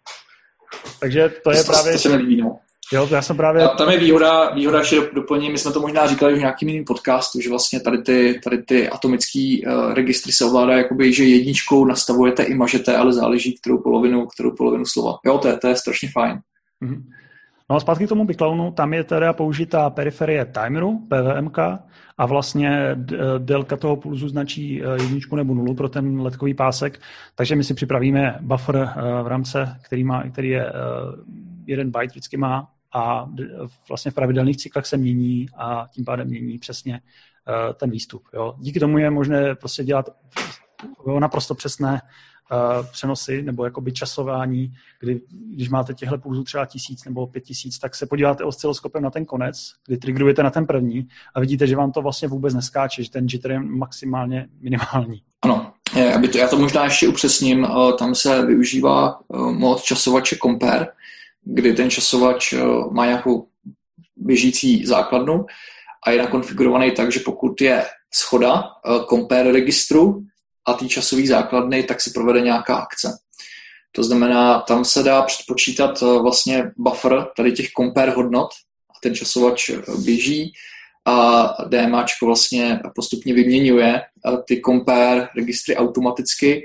Takže 1.00 1.32
to 1.44 1.50
je 1.50 1.64
to, 1.64 1.72
právě... 1.72 1.92
To 1.92 1.98
se 1.98 2.08
mi 2.08 2.16
líbí, 2.16 2.42
no. 2.42 2.58
Jo, 2.92 3.08
já 3.10 3.22
jsem 3.22 3.36
právě... 3.36 3.62
A 3.62 3.68
tam 3.68 3.88
je 3.88 3.98
výhoda, 3.98 4.50
výhoda, 4.50 4.82
že 4.82 4.96
doplním, 5.14 5.52
my 5.52 5.58
jsme 5.58 5.72
to 5.72 5.80
možná 5.80 6.06
říkali 6.06 6.34
v 6.34 6.38
nějakým 6.38 6.68
jiným 6.68 6.84
podcastu, 6.84 7.40
že 7.40 7.50
vlastně 7.50 7.80
tady 7.80 8.02
ty, 8.02 8.40
tady 8.44 8.62
ty 8.62 8.88
atomické 8.88 9.56
uh, 9.66 9.92
registry 9.94 10.32
se 10.32 10.44
ovládají, 10.44 10.78
jakoby, 10.78 11.12
že 11.12 11.24
jedničkou 11.24 11.84
nastavujete 11.84 12.42
i 12.42 12.54
mažete, 12.54 12.96
ale 12.96 13.12
záleží, 13.12 13.58
kterou 13.58 13.78
polovinu, 13.78 14.26
kterou 14.26 14.50
polovinu 14.50 14.84
slova. 14.86 15.18
Jo, 15.26 15.38
to 15.38 15.48
je, 15.48 15.58
to 15.58 15.68
je 15.68 15.76
strašně 15.76 16.08
fajn. 16.12 16.38
Mm-hmm. 16.84 17.02
No 17.70 17.76
a 17.76 17.80
zpátky 17.80 18.06
k 18.06 18.08
tomu 18.08 18.24
Biclownu, 18.24 18.70
tam 18.70 18.94
je 18.94 19.04
teda 19.04 19.32
použitá 19.32 19.90
periferie 19.90 20.44
timeru, 20.44 20.98
PVMK, 21.08 21.58
a 22.18 22.26
vlastně 22.26 22.96
délka 23.38 23.76
toho 23.76 23.96
pulzu 23.96 24.28
značí 24.28 24.82
eh, 24.82 25.02
jedničku 25.02 25.36
nebo 25.36 25.54
nulu 25.54 25.74
pro 25.74 25.88
ten 25.88 26.20
letkový 26.20 26.54
pásek, 26.54 27.00
takže 27.34 27.56
my 27.56 27.64
si 27.64 27.74
připravíme 27.74 28.38
buffer 28.40 28.76
eh, 28.76 29.22
v 29.22 29.26
rámci, 29.26 29.58
který, 29.82 30.04
má, 30.04 30.22
který 30.22 30.48
je 30.48 30.66
eh, 30.66 30.72
jeden 31.66 31.90
byte 31.90 32.06
vždycky 32.06 32.36
má 32.36 32.70
a 32.94 33.26
vlastně 33.88 34.10
v 34.10 34.14
pravidelných 34.14 34.56
cyklech 34.56 34.86
se 34.86 34.96
mění 34.96 35.46
a 35.56 35.86
tím 35.90 36.04
pádem 36.04 36.28
mění 36.28 36.58
přesně 36.58 37.00
ten 37.74 37.90
výstup. 37.90 38.22
Jo. 38.34 38.54
Díky 38.58 38.80
tomu 38.80 38.98
je 38.98 39.10
možné 39.10 39.54
prostě 39.54 39.84
dělat 39.84 40.08
naprosto 41.18 41.54
přesné 41.54 42.00
uh, 42.52 42.86
přenosy 42.86 43.42
nebo 43.42 43.64
jakoby 43.64 43.92
časování, 43.92 44.72
kdy 45.00 45.20
když 45.54 45.68
máte 45.68 45.94
těchto 45.94 46.18
pulzů 46.18 46.44
třeba 46.44 46.66
tisíc 46.66 47.04
nebo 47.04 47.26
pět 47.26 47.44
tisíc, 47.44 47.78
tak 47.78 47.94
se 47.94 48.06
podíváte 48.06 48.44
osciloskopem 48.44 49.02
na 49.02 49.10
ten 49.10 49.24
konec, 49.24 49.72
kdy 49.86 49.96
triggerujete 49.96 50.42
na 50.42 50.50
ten 50.50 50.66
první 50.66 51.08
a 51.34 51.40
vidíte, 51.40 51.66
že 51.66 51.76
vám 51.76 51.92
to 51.92 52.02
vlastně 52.02 52.28
vůbec 52.28 52.54
neskáče, 52.54 53.04
že 53.04 53.10
ten 53.10 53.26
jitter 53.32 53.50
je 53.50 53.60
maximálně 53.60 54.48
minimální. 54.60 55.22
Ano, 55.42 55.72
já, 55.96 56.20
to, 56.32 56.38
já 56.38 56.48
to 56.48 56.58
možná 56.58 56.84
ještě 56.84 57.08
upřesním, 57.08 57.64
uh, 57.64 57.96
tam 57.96 58.14
se 58.14 58.46
využívá 58.46 59.20
uh, 59.28 59.52
mod 59.52 59.82
časovače 59.82 60.36
Compare, 60.42 60.86
kdy 61.44 61.72
ten 61.72 61.90
časovač 61.90 62.54
má 62.90 63.06
nějakou 63.06 63.48
běžící 64.16 64.86
základnu 64.86 65.46
a 66.06 66.10
je 66.10 66.18
nakonfigurovaný 66.18 66.90
tak, 66.90 67.12
že 67.12 67.20
pokud 67.20 67.60
je 67.60 67.84
schoda 68.14 68.64
compare 69.08 69.52
registru, 69.52 70.22
a 70.66 70.72
té 70.72 70.88
časové 70.88 71.26
základny, 71.26 71.82
tak 71.82 72.00
se 72.00 72.10
provede 72.14 72.40
nějaká 72.40 72.76
akce. 72.76 73.18
To 73.96 74.04
znamená, 74.04 74.60
tam 74.60 74.84
se 74.84 75.02
dá 75.02 75.22
předpočítat 75.22 76.02
eh, 76.02 76.22
vlastně 76.22 76.70
buffer 76.76 77.26
tady 77.36 77.52
těch 77.52 77.70
compare 77.70 78.10
hodnot 78.10 78.48
a 78.90 78.98
ten 79.02 79.14
časovač 79.14 79.68
eh, 79.68 79.82
běží 80.04 80.52
a 81.06 81.46
DMAčko 81.68 82.26
vlastně 82.26 82.80
postupně 82.94 83.34
vyměňuje 83.34 83.94
eh, 83.96 84.36
ty 84.48 84.60
compare 84.66 85.28
registry 85.36 85.76
automaticky 85.76 86.62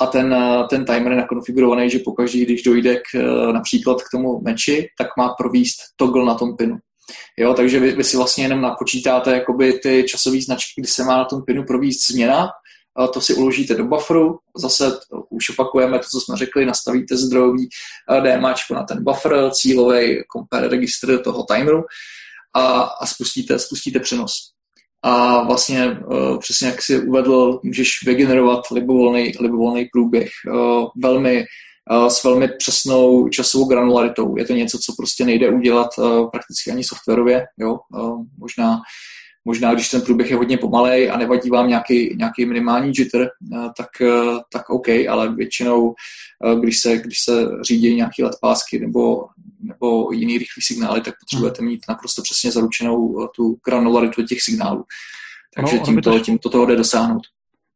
a 0.00 0.06
ten, 0.06 0.36
ten 0.70 0.84
timer 0.84 1.12
je 1.12 1.18
nakonfigurovaný, 1.18 1.90
že 1.90 1.98
pokaždý, 1.98 2.44
když 2.44 2.62
dojde 2.62 2.96
k, 2.96 3.18
například 3.52 4.02
k 4.02 4.10
tomu 4.12 4.40
meči, 4.40 4.88
tak 4.98 5.08
má 5.18 5.28
províst 5.28 5.76
toggle 5.96 6.24
na 6.24 6.34
tom 6.34 6.56
pinu. 6.56 6.76
Jo, 7.36 7.54
takže 7.54 7.80
vy, 7.80 7.92
vy 7.92 8.04
si 8.04 8.16
vlastně 8.16 8.44
jenom 8.44 8.60
napočítáte 8.60 9.32
jakoby 9.32 9.72
ty 9.72 10.04
časové 10.08 10.40
značky, 10.40 10.80
kdy 10.80 10.88
se 10.88 11.04
má 11.04 11.16
na 11.16 11.24
tom 11.24 11.42
pinu 11.42 11.64
províst 11.64 12.10
změna 12.10 12.48
to 13.06 13.20
si 13.20 13.34
uložíte 13.34 13.74
do 13.74 13.84
bufferu, 13.84 14.38
zase 14.56 14.98
už 15.30 15.50
opakujeme 15.50 15.98
to, 15.98 16.04
co 16.10 16.20
jsme 16.20 16.36
řekli, 16.36 16.66
nastavíte 16.66 17.16
zdrojový 17.16 17.68
DMAčko 18.22 18.74
na 18.74 18.82
ten 18.82 19.04
buffer, 19.04 19.50
cílový 19.50 20.22
compare 20.32 20.68
registr 20.68 21.22
toho 21.22 21.44
timeru 21.54 21.82
a, 22.54 22.80
a 22.82 23.06
spustíte, 23.06 23.58
spustíte 23.58 24.00
přenos. 24.00 24.32
A 25.02 25.42
vlastně 25.44 25.90
uh, 25.90 26.38
přesně 26.38 26.68
jak 26.68 26.82
si 26.82 27.00
uvedl, 27.00 27.60
můžeš 27.62 27.90
vygenerovat 28.06 28.60
libovolný, 28.70 29.32
libovolný 29.40 29.88
průběh 29.92 30.28
uh, 30.52 30.86
velmi 31.02 31.44
s 32.08 32.24
velmi 32.24 32.48
přesnou 32.48 33.28
časovou 33.28 33.64
granularitou. 33.64 34.36
Je 34.36 34.44
to 34.44 34.52
něco, 34.52 34.78
co 34.78 34.92
prostě 34.98 35.24
nejde 35.24 35.50
udělat 35.50 35.88
prakticky 36.32 36.70
ani 36.70 36.84
softwarově. 36.84 37.46
Jo? 37.58 37.78
Možná 38.38 38.80
Možná, 39.48 39.74
když 39.74 39.88
ten 39.88 40.00
průběh 40.00 40.30
je 40.30 40.36
hodně 40.36 40.58
pomalej 40.58 41.10
a 41.10 41.16
nevadí 41.18 41.50
vám 41.50 41.68
nějaký, 41.68 42.16
nějaký 42.16 42.44
minimální 42.46 42.92
jitter, 42.98 43.22
eh, 43.22 43.68
tak, 43.76 43.88
eh, 44.00 44.40
tak 44.52 44.70
OK, 44.70 44.88
ale 44.88 45.34
většinou, 45.34 45.94
eh, 46.46 46.60
když 46.60 46.80
se, 46.80 46.96
když 46.98 47.18
se 47.20 47.32
řídí 47.62 47.94
nějaké 47.94 48.24
letpásky 48.24 48.78
nebo, 48.78 49.24
nebo 49.60 50.12
jiný 50.12 50.38
rychlý 50.38 50.62
signály, 50.62 51.00
tak 51.00 51.14
potřebujete 51.20 51.62
mít 51.62 51.80
naprosto 51.88 52.22
přesně 52.22 52.52
zaručenou 52.52 53.28
tu 53.36 53.58
granularitu 53.66 54.22
těch 54.22 54.42
signálů. 54.42 54.84
Takže 55.54 55.76
no, 55.76 55.82
tímto, 55.84 56.20
tímto 56.20 56.50
toho 56.50 56.66
jde 56.66 56.76
dosáhnout 56.76 57.22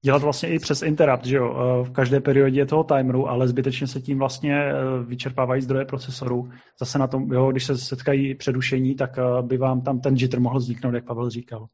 dělat 0.04 0.22
vlastně 0.22 0.48
i 0.48 0.58
přes 0.58 0.82
interrupt, 0.82 1.24
že 1.24 1.36
jo, 1.36 1.56
eh, 1.56 1.84
v 1.84 1.92
každé 1.92 2.20
periodě 2.20 2.66
toho 2.66 2.84
timeru, 2.84 3.28
ale 3.28 3.48
zbytečně 3.48 3.86
se 3.86 4.00
tím 4.00 4.18
vlastně 4.18 4.64
eh, 4.64 4.74
vyčerpávají 5.04 5.62
zdroje 5.62 5.84
procesoru. 5.84 6.50
Zase 6.80 6.98
na 6.98 7.06
tom, 7.06 7.32
jo, 7.32 7.50
když 7.50 7.64
se 7.64 7.78
setkají 7.78 8.34
předušení, 8.34 8.94
tak 8.94 9.18
eh, 9.18 9.42
by 9.42 9.56
vám 9.56 9.80
tam 9.80 10.00
ten 10.00 10.14
jitter 10.14 10.40
mohl 10.40 10.58
vzniknout, 10.58 10.94
jak 10.94 11.04
Pavel 11.04 11.30
říkal. 11.30 11.66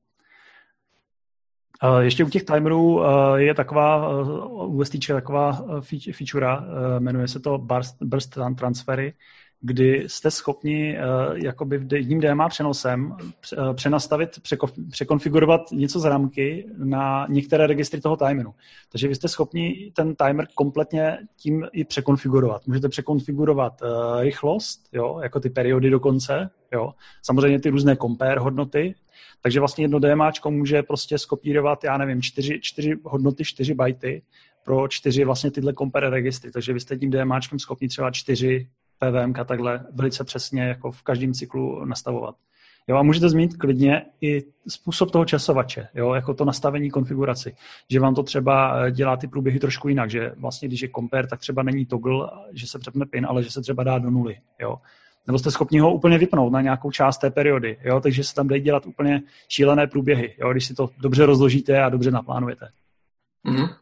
Ještě 2.01 2.25
u 2.25 2.29
těch 2.29 2.45
timerů 2.45 3.03
je 3.37 3.55
taková 3.55 4.11
UST 4.67 4.97
taková 5.07 5.65
feature, 6.13 6.47
jmenuje 6.99 7.29
se 7.29 7.41
to 7.41 7.59
burst, 7.59 7.97
burst 8.03 8.39
transfery, 8.59 9.13
kdy 9.61 10.05
jste 10.07 10.31
schopni 10.31 10.99
uh, 10.99 11.37
jakoby 11.37 11.87
jedním 11.93 12.21
DMA 12.21 12.49
přenosem 12.49 13.11
uh, 13.11 13.75
přenastavit, 13.75 14.31
překonfigurovat 14.91 15.61
něco 15.73 16.01
z 16.01 16.05
rámky 16.05 16.67
na 16.77 17.27
některé 17.29 17.67
registry 17.67 18.01
toho 18.01 18.17
timeru. 18.17 18.55
Takže 18.93 19.09
vy 19.09 19.15
jste 19.15 19.29
schopni 19.29 19.93
ten 19.95 20.15
timer 20.15 20.47
kompletně 20.55 21.19
tím 21.37 21.67
i 21.73 21.85
překonfigurovat. 21.85 22.67
Můžete 22.67 22.89
překonfigurovat 22.89 23.83
uh, 23.83 23.89
rychlost, 24.23 24.89
jo, 24.93 25.21
jako 25.23 25.41
ty 25.41 25.51
periody 25.51 25.91
dokonce, 25.91 26.51
jo. 26.73 26.95
samozřejmě 27.23 27.61
ty 27.61 27.71
různé 27.71 27.97
compare 27.97 28.41
hodnoty, 28.41 28.95
takže 29.41 29.61
vlastně 29.61 29.85
jedno 29.85 29.99
DMAčko 29.99 30.51
může 30.51 30.83
prostě 30.83 31.19
skopírovat, 31.19 31.85
já 31.85 31.99
nevím, 31.99 32.23
čtyři, 32.23 32.59
čtyři 32.63 32.97
hodnoty, 33.05 33.45
čtyři 33.45 33.75
bajty 33.75 34.23
pro 34.65 34.89
čtyři 34.89 35.25
vlastně 35.25 35.51
tyhle 35.51 35.75
compare 35.75 36.11
registry. 36.11 36.51
Takže 36.51 36.73
vy 36.73 36.81
jste 36.81 36.97
tím 36.97 37.11
DMAčkem 37.11 37.59
schopni 37.59 37.89
třeba 37.89 38.11
čtyři 38.11 38.69
PVM 38.99 39.33
takhle 39.33 39.87
velice 39.93 40.25
přesně 40.25 40.63
jako 40.63 40.93
v 40.93 41.03
každém 41.03 41.33
cyklu 41.33 41.85
nastavovat. 41.85 42.35
Jo, 42.89 42.97
a 42.97 43.03
můžete 43.03 43.29
zmínit 43.29 43.57
klidně 43.57 44.07
i 44.21 44.45
způsob 44.69 45.11
toho 45.11 45.25
časovače, 45.25 45.89
jo, 45.95 46.15
jako 46.15 46.35
to 46.35 46.45
nastavení 46.45 46.91
konfiguraci, 46.91 47.57
že 47.91 48.01
vám 48.01 48.15
to 48.15 48.23
třeba 48.23 48.87
eh, 48.87 48.91
dělá 48.91 49.17
ty 49.17 49.27
průběhy 49.29 49.59
trošku 49.59 49.89
jinak, 49.89 50.11
že 50.11 50.33
vlastně 50.37 50.69
když 50.69 50.83
je 50.83 50.89
compare, 50.97 51.27
tak 51.27 51.41
třeba 51.41 51.63
není 51.63 51.87
toggle, 51.87 52.31
že 52.53 52.67
se 52.67 52.79
přepne 52.79 53.07
pin, 53.07 53.27
ale 53.27 53.43
že 53.43 53.51
se 53.51 53.61
třeba 53.61 53.85
dá 53.85 53.99
do 53.99 54.11
nuly, 54.11 54.37
jo. 54.61 54.77
Nebo 55.27 55.39
jste 55.39 55.51
schopni 55.51 55.79
ho 55.79 55.95
úplně 55.95 56.19
vypnout 56.19 56.53
na 56.53 56.61
nějakou 56.61 56.91
část 56.91 57.19
té 57.19 57.31
periody, 57.31 57.79
jo, 57.85 58.01
takže 58.01 58.25
se 58.25 58.35
tam 58.35 58.49
dají 58.49 58.63
dělat 58.63 58.87
úplně 58.87 59.23
šílené 59.49 59.87
průběhy, 59.87 60.35
jo, 60.39 60.53
když 60.53 60.67
si 60.67 60.75
to 60.75 60.91
dobře 60.99 61.27
rozložíte 61.27 61.83
a 61.83 61.89
dobře 61.89 62.11
naplánujete. 62.11 62.69
Mm-hmm. 63.47 63.75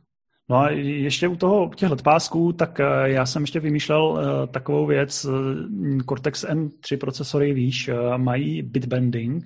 No 0.49 0.57
a 0.57 0.71
ještě 0.71 1.29
u 1.29 1.37
toho 1.37 1.71
těch 1.75 1.91
letpásků, 1.91 2.53
tak 2.53 2.81
eh, 2.81 2.85
já 3.05 3.27
jsem 3.27 3.43
ještě 3.43 3.61
vymýšlel 3.61 4.05
uh, 4.07 4.21
takovou 4.47 4.87
věc. 4.87 5.25
Eh, 5.25 6.03
Cortex 6.09 6.45
M3 6.45 6.99
procesory, 6.99 7.53
víš, 7.53 7.91
mají 8.17 8.63
bitbending, 8.63 9.45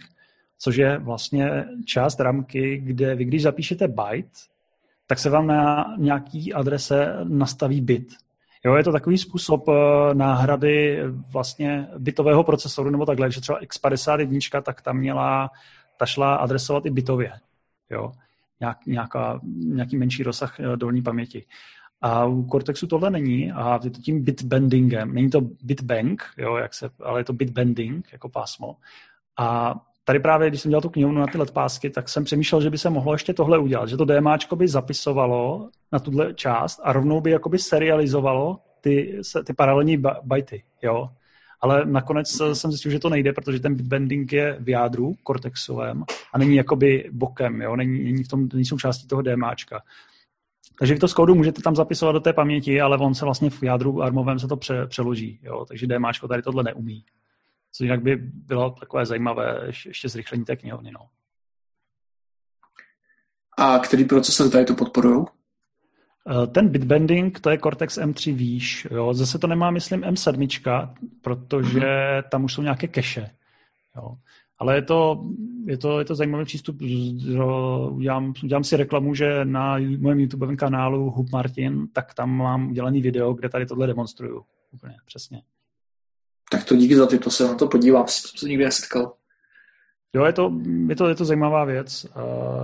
což 0.58 0.76
je 0.76 0.98
vlastně 0.98 1.64
část 1.84 2.20
ramky, 2.20 2.78
kde 2.84 3.14
vy, 3.14 3.24
když 3.24 3.42
zapíšete 3.42 3.88
byte, 3.88 4.38
tak 5.06 5.18
se 5.18 5.30
vám 5.30 5.46
na 5.46 5.94
nějaký 5.98 6.52
adrese 6.52 7.16
nastaví 7.24 7.80
bit. 7.80 8.08
Jo, 8.64 8.74
je 8.74 8.84
to 8.84 8.92
takový 8.92 9.18
způsob 9.18 9.68
eh, 9.68 10.14
náhrady 10.14 11.02
vlastně 11.32 11.88
bitového 11.98 12.44
procesoru, 12.44 12.90
nebo 12.90 13.06
takhle, 13.06 13.30
že 13.30 13.40
třeba 13.40 13.60
x51, 13.60 14.62
tak 14.62 14.82
tam 14.82 14.96
měla, 14.96 15.50
ta 15.96 16.06
šla 16.06 16.34
adresovat 16.34 16.86
i 16.86 16.90
bitově. 16.90 17.32
Jo, 17.90 18.12
nějak, 18.60 18.86
nějaká, 18.86 19.40
nějaký 19.56 19.96
menší 19.96 20.22
rozsah 20.22 20.60
eh, 20.60 20.76
dolní 20.76 21.02
paměti. 21.02 21.46
A 22.00 22.24
u 22.24 22.46
Cortexu 22.46 22.86
tohle 22.86 23.10
není 23.10 23.52
a 23.52 23.80
je 23.84 23.90
to 23.90 24.00
tím 24.00 24.24
bitbendingem. 24.24 25.14
Není 25.14 25.30
to 25.30 25.40
bitbank, 25.40 26.24
jo, 26.38 26.56
jak 26.56 26.74
se, 26.74 26.90
ale 27.02 27.20
je 27.20 27.24
to 27.24 27.32
bitbending 27.32 28.08
jako 28.12 28.28
pásmo. 28.28 28.76
A 29.38 29.74
tady 30.04 30.20
právě, 30.20 30.48
když 30.48 30.60
jsem 30.60 30.68
dělal 30.68 30.82
tu 30.82 30.88
knihu 30.88 31.12
na 31.12 31.26
ty 31.26 31.38
letpásky, 31.38 31.90
tak 31.90 32.08
jsem 32.08 32.24
přemýšlel, 32.24 32.60
že 32.60 32.70
by 32.70 32.78
se 32.78 32.90
mohlo 32.90 33.14
ještě 33.14 33.34
tohle 33.34 33.58
udělat, 33.58 33.88
že 33.88 33.96
to 33.96 34.04
DMAčko 34.04 34.56
by 34.56 34.68
zapisovalo 34.68 35.70
na 35.92 35.98
tuhle 35.98 36.34
část 36.34 36.80
a 36.84 36.92
rovnou 36.92 37.20
by 37.20 37.30
jakoby 37.30 37.58
serializovalo 37.58 38.60
ty, 38.80 39.20
ty 39.46 39.52
paralelní 39.52 40.02
byty, 40.22 40.62
jo. 40.82 41.10
Ale 41.60 41.86
nakonec 41.86 42.28
jsem 42.52 42.70
zjistil, 42.70 42.92
že 42.92 42.98
to 42.98 43.08
nejde, 43.08 43.32
protože 43.32 43.60
ten 43.60 43.74
bitbending 43.74 44.32
je 44.32 44.56
v 44.60 44.68
jádru 44.68 45.14
kortexovém 45.22 46.04
a 46.32 46.38
není 46.38 46.56
jakoby 46.56 47.10
bokem, 47.12 47.62
jo, 47.62 47.76
není, 47.76 48.04
není 48.04 48.24
v 48.24 48.28
tom, 48.28 48.48
není 48.52 48.64
součástí 48.64 49.08
toho 49.08 49.22
DMAčka. 49.22 49.82
Takže 50.78 50.94
vy 50.94 51.00
to 51.00 51.08
z 51.08 51.14
kódu 51.14 51.34
můžete 51.34 51.62
tam 51.62 51.76
zapisovat 51.76 52.12
do 52.12 52.20
té 52.20 52.32
paměti, 52.32 52.80
ale 52.80 52.98
on 52.98 53.14
se 53.14 53.24
vlastně 53.24 53.50
v 53.50 53.62
jádru 53.62 54.02
armovém 54.02 54.38
se 54.38 54.48
to 54.48 54.56
pře, 54.56 54.86
přeloží. 54.86 55.40
Jo? 55.42 55.64
Takže 55.64 55.86
DMAčko 55.86 56.28
tady 56.28 56.42
tohle 56.42 56.62
neumí. 56.62 57.04
Co 57.72 57.84
jinak 57.84 58.02
by 58.02 58.16
bylo 58.16 58.70
takové 58.70 59.06
zajímavé 59.06 59.60
ještě 59.86 60.08
zrychlení 60.08 60.44
té 60.44 60.56
knihovny. 60.56 60.90
No. 60.90 61.00
A 63.58 63.78
který 63.78 64.04
procesor 64.04 64.50
tady 64.50 64.64
to 64.64 64.74
podporují? 64.74 65.24
Eh, 66.28 66.46
ten 66.46 66.68
bitbending, 66.68 67.40
to 67.40 67.50
je 67.50 67.58
Cortex 67.58 67.98
M3 67.98 68.34
výš. 68.34 68.86
Jo. 68.90 69.14
Zase 69.14 69.38
to 69.38 69.46
nemá, 69.46 69.70
myslím, 69.70 70.00
M7, 70.00 70.94
protože 71.20 71.80
mm-hmm. 71.80 72.22
tam 72.28 72.44
už 72.44 72.54
jsou 72.54 72.62
nějaké 72.62 72.88
keše. 72.88 73.30
Jo. 73.96 74.16
Ale 74.58 74.74
je 74.74 74.82
to, 74.82 75.24
je 75.66 75.78
to, 75.78 75.98
je 75.98 76.04
to 76.04 76.14
zajímavý 76.14 76.44
přístup. 76.44 76.82
Udělám, 77.90 78.34
udělám 78.44 78.64
si 78.64 78.76
reklamu, 78.76 79.14
že 79.14 79.44
na 79.44 79.78
mém 79.78 80.20
YouTube 80.20 80.56
kanálu 80.56 81.10
Hub 81.10 81.30
Martin, 81.32 81.88
tak 81.92 82.14
tam 82.14 82.30
mám 82.30 82.70
udělaný 82.70 83.00
video, 83.02 83.32
kde 83.32 83.48
tady 83.48 83.66
tohle 83.66 83.86
demonstruju. 83.86 84.44
Úplně 84.72 84.94
přesně. 85.06 85.42
Tak 86.50 86.64
to 86.64 86.76
díky 86.76 86.96
za 86.96 87.06
ty, 87.06 87.18
to 87.18 87.30
se 87.30 87.44
na 87.44 87.54
to 87.54 87.66
podívám, 87.66 88.08
jsem 88.08 88.40
to 88.40 88.46
nikdy 88.46 88.64
nesetkal. 88.64 89.12
Jo, 90.14 90.24
je 90.24 90.32
to, 90.32 90.52
je 90.88 90.96
to, 90.96 91.08
je 91.08 91.14
to 91.14 91.24
zajímavá 91.24 91.64
věc. 91.64 92.06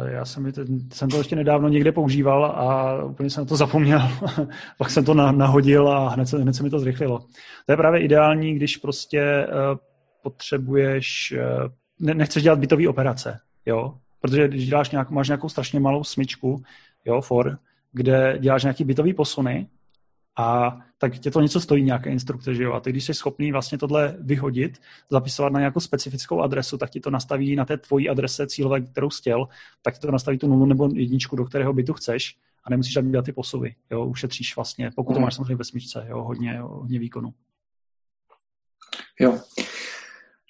Já 0.07 0.25
jsem, 0.25 0.53
jsem 0.93 1.09
to 1.09 1.19
ještě 1.19 1.37
nedávno 1.37 1.69
někde 1.69 1.93
používal 1.93 2.45
a 2.45 3.05
úplně 3.05 3.31
jsem 3.31 3.41
na 3.41 3.49
to 3.49 3.57
zapomněl. 3.57 4.01
Pak 4.79 4.91
jsem 4.91 5.05
to 5.05 5.15
nahodil 5.15 5.89
a 5.89 6.09
hned 6.09 6.27
se, 6.27 6.39
hned 6.39 6.55
se 6.55 6.63
mi 6.63 6.71
to 6.71 6.79
zrychlilo. 6.79 7.19
To 7.67 7.73
je 7.73 7.77
právě 7.77 8.01
ideální, 8.01 8.55
když 8.55 8.77
prostě 8.77 9.21
eh, 9.21 9.47
potřebuješ 10.23 11.35
eh, 11.39 11.69
ne, 12.01 12.15
nechceš 12.15 12.43
dělat 12.43 12.59
bytové 12.59 12.89
operace, 12.89 13.41
jo? 13.67 13.95
Protože 14.21 14.49
když 14.49 14.69
děláš 14.69 14.91
nějak, 14.91 15.11
máš 15.11 15.29
nějakou 15.29 15.49
strašně 15.49 15.81
malou 15.81 16.05
smyčku, 16.05 16.63
jo, 17.05 17.21
for, 17.21 17.59
kde 17.93 18.39
děláš 18.41 18.63
nějaký 18.63 18.85
bytový 18.85 19.15
posuny, 19.15 19.67
a 20.39 20.79
tak 20.99 21.19
tě 21.19 21.31
to 21.31 21.41
něco 21.41 21.61
stojí, 21.61 21.85
nějaké 21.85 22.11
instrukce, 22.11 22.55
že 22.55 22.63
jo? 22.63 22.73
A 22.73 22.81
ty, 22.81 22.91
když 22.91 23.05
jsi 23.05 23.15
schopný 23.15 23.53
vlastně 23.53 23.79
tohle 23.79 24.17
vyhodit, 24.21 24.81
zapisovat 25.11 25.53
na 25.53 25.61
nějakou 25.61 25.81
specifickou 25.81 26.41
adresu, 26.41 26.79
tak 26.79 26.91
ti 26.91 27.01
to 27.01 27.11
nastaví 27.11 27.57
na 27.57 27.65
té 27.65 27.77
tvojí 27.77 28.09
adrese 28.09 28.47
cílové, 28.47 28.81
kterou 28.81 29.09
chtěl, 29.09 29.49
tak 29.83 29.95
ti 29.95 30.01
to 30.01 30.11
nastaví 30.11 30.39
tu 30.39 30.49
nulu 30.49 30.67
nebo 30.67 30.89
jedničku, 30.95 31.37
do 31.37 31.45
kterého 31.45 31.73
bytu 31.73 31.93
chceš 31.93 32.37
a 32.65 32.71
nemusíš 32.71 32.95
tam 32.95 33.11
dělat 33.11 33.25
ty 33.25 33.33
posuvy. 33.33 33.75
Jo? 33.91 34.05
Ušetříš 34.05 34.57
vlastně, 34.57 34.91
pokud 34.97 35.13
to 35.13 35.19
mhm. 35.19 35.25
máš 35.25 35.35
samozřejmě 35.35 35.57
ve 35.57 35.65
smyčce, 35.65 36.07
jo? 36.09 36.23
Hodně, 36.23 36.59
hodně 36.61 36.99
výkonu. 36.99 37.35
Jo. 39.21 39.39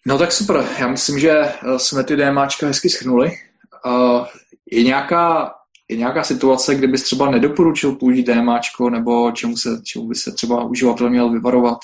No 0.07 0.18
tak 0.18 0.32
super. 0.32 0.64
Já 0.78 0.89
myslím, 0.89 1.18
že 1.18 1.30
eh, 1.30 1.78
jsme 1.78 2.05
ty 2.05 2.16
DMAčka 2.16 2.66
hezky 2.66 2.89
schrnuli. 2.89 3.30
Je 4.70 4.82
nějaká, 4.82 5.55
je 5.91 5.97
nějaká 5.97 6.24
situace, 6.24 6.74
kde 6.74 6.87
bys 6.87 7.03
třeba 7.03 7.30
nedoporučil 7.30 7.95
použít 7.95 8.26
DMAčko, 8.26 8.91
nebo 8.91 9.32
čemu, 9.32 9.57
se, 9.57 9.68
čemu 9.84 10.09
by 10.09 10.14
se 10.14 10.32
třeba 10.32 10.64
uživatel 10.64 11.11
měl 11.11 11.30
vyvarovat? 11.30 11.78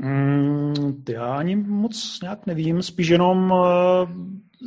Mm, 0.00 1.04
já 1.08 1.34
ani 1.34 1.56
moc 1.56 2.18
nějak 2.22 2.46
nevím, 2.46 2.82
spíš 2.82 3.08
jenom 3.08 3.50
uh, 3.50 3.66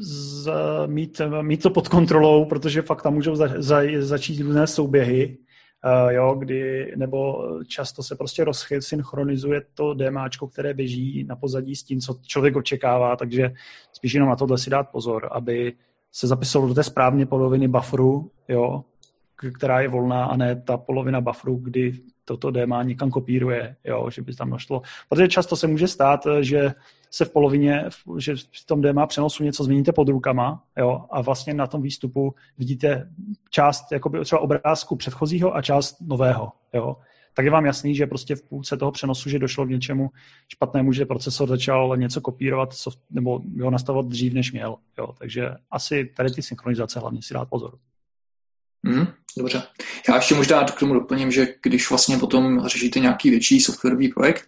z, 0.01 0.51
mít, 0.85 1.21
mít 1.41 1.63
to 1.63 1.69
pod 1.69 1.87
kontrolou, 1.87 2.45
protože 2.45 2.81
fakt 2.81 3.01
tam 3.01 3.13
můžou 3.13 3.35
za, 3.35 3.49
za, 3.57 3.81
začít 3.99 4.41
různé 4.41 4.67
souběhy 4.67 5.37
Uh, 5.85 6.11
jo, 6.11 6.35
kdy, 6.39 6.93
nebo 6.95 7.43
často 7.67 8.03
se 8.03 8.15
prostě 8.15 8.43
rozchyt, 8.43 8.83
synchronizuje 8.83 9.61
to 9.73 9.93
DMAčko, 9.93 10.47
které 10.47 10.73
běží 10.73 11.23
na 11.23 11.35
pozadí 11.35 11.75
s 11.75 11.83
tím, 11.83 11.99
co 11.99 12.19
člověk 12.27 12.55
očekává, 12.55 13.15
takže 13.15 13.53
spíš 13.93 14.13
jenom 14.13 14.29
na 14.29 14.35
tohle 14.35 14.57
si 14.57 14.69
dát 14.69 14.83
pozor, 14.83 15.29
aby 15.31 15.73
se 16.15 16.27
zapisovalo 16.27 16.69
do 16.69 16.75
té 16.75 16.83
správně 16.83 17.25
poloviny 17.25 17.67
bufferu, 17.67 18.31
jo, 18.47 18.83
která 19.35 19.81
je 19.81 19.87
volná 19.87 20.25
a 20.25 20.37
ne 20.37 20.61
ta 20.61 20.77
polovina 20.77 21.21
bufferu, 21.21 21.55
kdy 21.55 21.99
toto 22.25 22.51
DMA 22.51 22.83
někam 22.83 23.11
kopíruje, 23.11 23.75
jo, 23.83 24.09
že 24.09 24.21
by 24.21 24.35
tam 24.35 24.49
došlo. 24.49 24.81
Protože 25.09 25.27
často 25.27 25.55
se 25.55 25.67
může 25.67 25.87
stát, 25.87 26.27
že 26.41 26.73
se 27.11 27.25
v 27.25 27.31
polovině, 27.31 27.85
že 28.17 28.35
v 28.35 28.65
tom 28.65 28.81
DMA 28.81 29.07
přenosu 29.07 29.43
něco 29.43 29.63
změníte 29.63 29.91
pod 29.91 30.09
rukama 30.09 30.63
jo, 30.77 31.05
a 31.11 31.21
vlastně 31.21 31.53
na 31.53 31.67
tom 31.67 31.81
výstupu 31.81 32.35
vidíte 32.57 33.09
část 33.49 33.91
jakoby 33.91 34.19
třeba 34.23 34.41
obrázku 34.41 34.95
předchozího 34.95 35.55
a 35.55 35.61
část 35.61 36.01
nového. 36.01 36.51
Jo. 36.73 36.97
Tak 37.35 37.45
je 37.45 37.51
vám 37.51 37.65
jasný, 37.65 37.95
že 37.95 38.07
prostě 38.07 38.35
v 38.35 38.41
půlce 38.41 38.77
toho 38.77 38.91
přenosu, 38.91 39.29
že 39.29 39.39
došlo 39.39 39.65
k 39.65 39.69
něčemu 39.69 40.09
špatnému, 40.47 40.93
že 40.93 41.05
procesor 41.05 41.49
začal 41.49 41.97
něco 41.97 42.21
kopírovat 42.21 42.73
soft, 42.73 42.99
nebo 43.09 43.41
ho 43.61 43.71
nastavovat 43.71 44.07
dřív, 44.07 44.33
než 44.33 44.51
měl. 44.51 44.75
Jo. 44.97 45.07
Takže 45.17 45.49
asi 45.71 46.11
tady 46.17 46.31
ty 46.31 46.41
synchronizace 46.41 46.99
hlavně 46.99 47.21
si 47.21 47.33
dát 47.33 47.49
pozor. 47.49 47.77
Mm, 48.83 49.07
dobře. 49.37 49.63
Já 50.09 50.15
ještě 50.15 50.35
možná 50.35 50.63
k 50.63 50.79
tomu 50.79 50.93
doplním, 50.93 51.31
že 51.31 51.47
když 51.63 51.89
vlastně 51.89 52.17
potom 52.17 52.67
řešíte 52.67 52.99
nějaký 52.99 53.29
větší 53.29 53.59
softwarový 53.59 54.07
projekt 54.07 54.45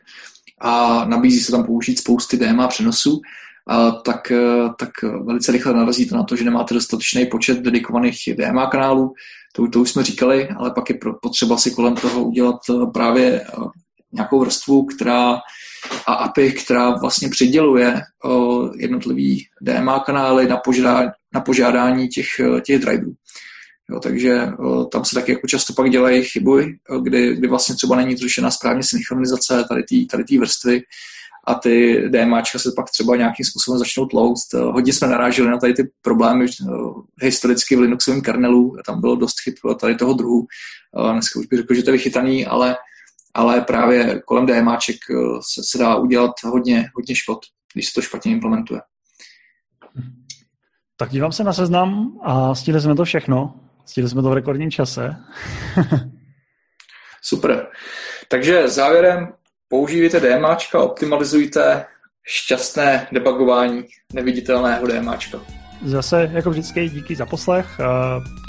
a 0.62 1.06
nabízí 1.06 1.40
se 1.40 1.52
tam 1.52 1.66
použít 1.66 2.00
spousty 2.00 2.38
DMA 2.38 2.68
přenosů, 2.68 3.22
tak, 4.06 4.32
tak 4.80 4.90
velice 5.24 5.52
rychle 5.52 5.74
narazíte 5.74 6.16
na 6.16 6.24
to, 6.24 6.36
že 6.36 6.44
nemáte 6.44 6.74
dostatečný 6.74 7.26
počet 7.26 7.60
dedikovaných 7.60 8.18
DMA 8.38 8.68
kanálů. 8.68 9.14
To, 9.58 9.68
to 9.68 9.80
už 9.80 9.92
jsme 9.92 10.04
říkali, 10.04 10.50
ale 10.50 10.72
pak 10.72 10.90
je 10.90 11.00
potřeba 11.22 11.58
si 11.58 11.72
kolem 11.72 11.96
toho 11.96 12.24
udělat 12.24 12.60
právě 12.94 13.46
nějakou 14.14 14.40
vrstvu, 14.40 14.86
která 14.86 15.38
a 16.08 16.14
API, 16.14 16.52
která 16.52 16.90
vlastně 16.90 17.30
přiděluje 17.30 18.02
jednotlivý 18.78 19.46
DMA 19.62 20.00
kanály 20.00 20.48
na, 20.48 20.58
požádání, 20.58 21.10
na 21.34 21.42
požádání 21.42 22.08
těch, 22.08 22.28
těch 22.66 22.80
driverů. 22.80 23.14
Jo, 23.90 24.00
takže 24.00 24.48
tam 24.92 25.06
se 25.06 25.16
taky 25.16 25.32
jako 25.32 25.48
často 25.48 25.74
pak 25.74 25.90
dělají 25.90 26.24
chyby, 26.24 26.78
kdy, 27.02 27.36
kdy 27.36 27.48
vlastně 27.48 27.76
třeba 27.76 27.96
není 27.96 28.16
zrušena 28.16 28.52
správně 28.52 28.84
synchronizace 28.84 29.64
tady 29.70 29.84
té 29.84 29.96
tady 30.18 30.38
vrstvy 30.38 30.82
a 31.48 31.56
ty 31.56 32.04
DMAčka 32.10 32.60
se 32.60 32.72
pak 32.76 32.90
třeba 32.90 33.16
nějakým 33.16 33.46
způsobem 33.46 33.80
začnou 33.80 34.06
tlouct. 34.06 34.54
Hodně 34.54 34.94
jsme 34.94 35.08
naráželi 35.08 35.50
na 35.50 35.58
tady 35.58 35.74
ty 35.74 35.84
problémy 36.02 36.46
historicky 37.22 37.76
v 37.76 37.80
Linuxovém 37.80 38.22
kernelu, 38.22 38.76
tam 38.86 39.02
bylo 39.02 39.16
dost 39.16 39.36
chyb 39.44 39.54
tady 39.80 39.96
toho 39.96 40.14
druhu. 40.14 40.46
Dneska 41.12 41.40
už 41.40 41.46
bych 41.46 41.60
řekl, 41.60 41.74
že 41.74 41.84
to 41.84 41.90
je 41.90 41.98
vychytaný, 41.98 42.46
ale, 42.46 42.76
ale 43.34 43.62
právě 43.62 44.22
kolem 44.26 44.46
DMAček 44.46 44.98
se, 45.54 45.62
se 45.72 45.78
dá 45.78 45.96
udělat 45.96 46.32
hodně, 46.44 46.90
hodně 46.96 47.16
škod, 47.16 47.40
když 47.74 47.88
se 47.88 47.94
to 47.94 48.02
špatně 48.02 48.32
implementuje. 48.32 48.82
Tak 50.98 51.10
dívám 51.10 51.32
se 51.32 51.44
na 51.44 51.54
seznam 51.54 52.20
a 52.24 52.56
stihli 52.56 52.82
jsme 52.82 52.96
to 52.96 53.06
všechno. 53.06 53.54
Stihli 53.86 54.10
jsme 54.10 54.22
to 54.22 54.30
v 54.30 54.34
rekordním 54.34 54.72
čase. 54.72 55.16
Super. 57.22 57.68
Takže 58.28 58.68
závěrem 58.68 59.34
používejte 59.70 60.20
DMAčka, 60.20 60.80
optimalizujte 60.80 61.86
šťastné 62.24 63.08
debugování 63.12 63.84
neviditelného 64.14 64.88
DMAčka. 64.88 65.40
Zase, 65.86 66.30
jako 66.34 66.50
vždycky, 66.50 66.90
díky 66.90 67.16
za 67.16 67.26
poslech. 67.26 67.68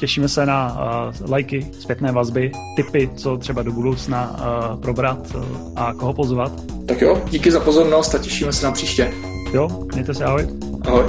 Těšíme 0.01 0.29
se 0.29 0.47
na 0.47 0.77
lajky, 1.29 1.67
zpětné 1.81 2.13
vazby, 2.13 2.53
tipy, 2.77 3.11
co 3.17 3.37
třeba 3.37 3.63
do 3.63 3.73
budoucna 3.73 4.37
probrat 4.83 5.37
a 5.77 5.95
koho 5.95 6.15
pozvat. 6.15 6.53
Tak 6.89 7.01
jo, 7.01 7.23
díky 7.31 7.51
za 7.51 7.61
pozornost 7.61 8.15
a 8.15 8.19
těšíme 8.19 8.53
se 8.53 8.67
na 8.67 8.73
příště. 8.73 9.13
Jo, 9.53 9.69
mějte 9.93 10.15
se, 10.15 10.25
ahoj. 10.25 10.47
Ahoj. 10.87 11.05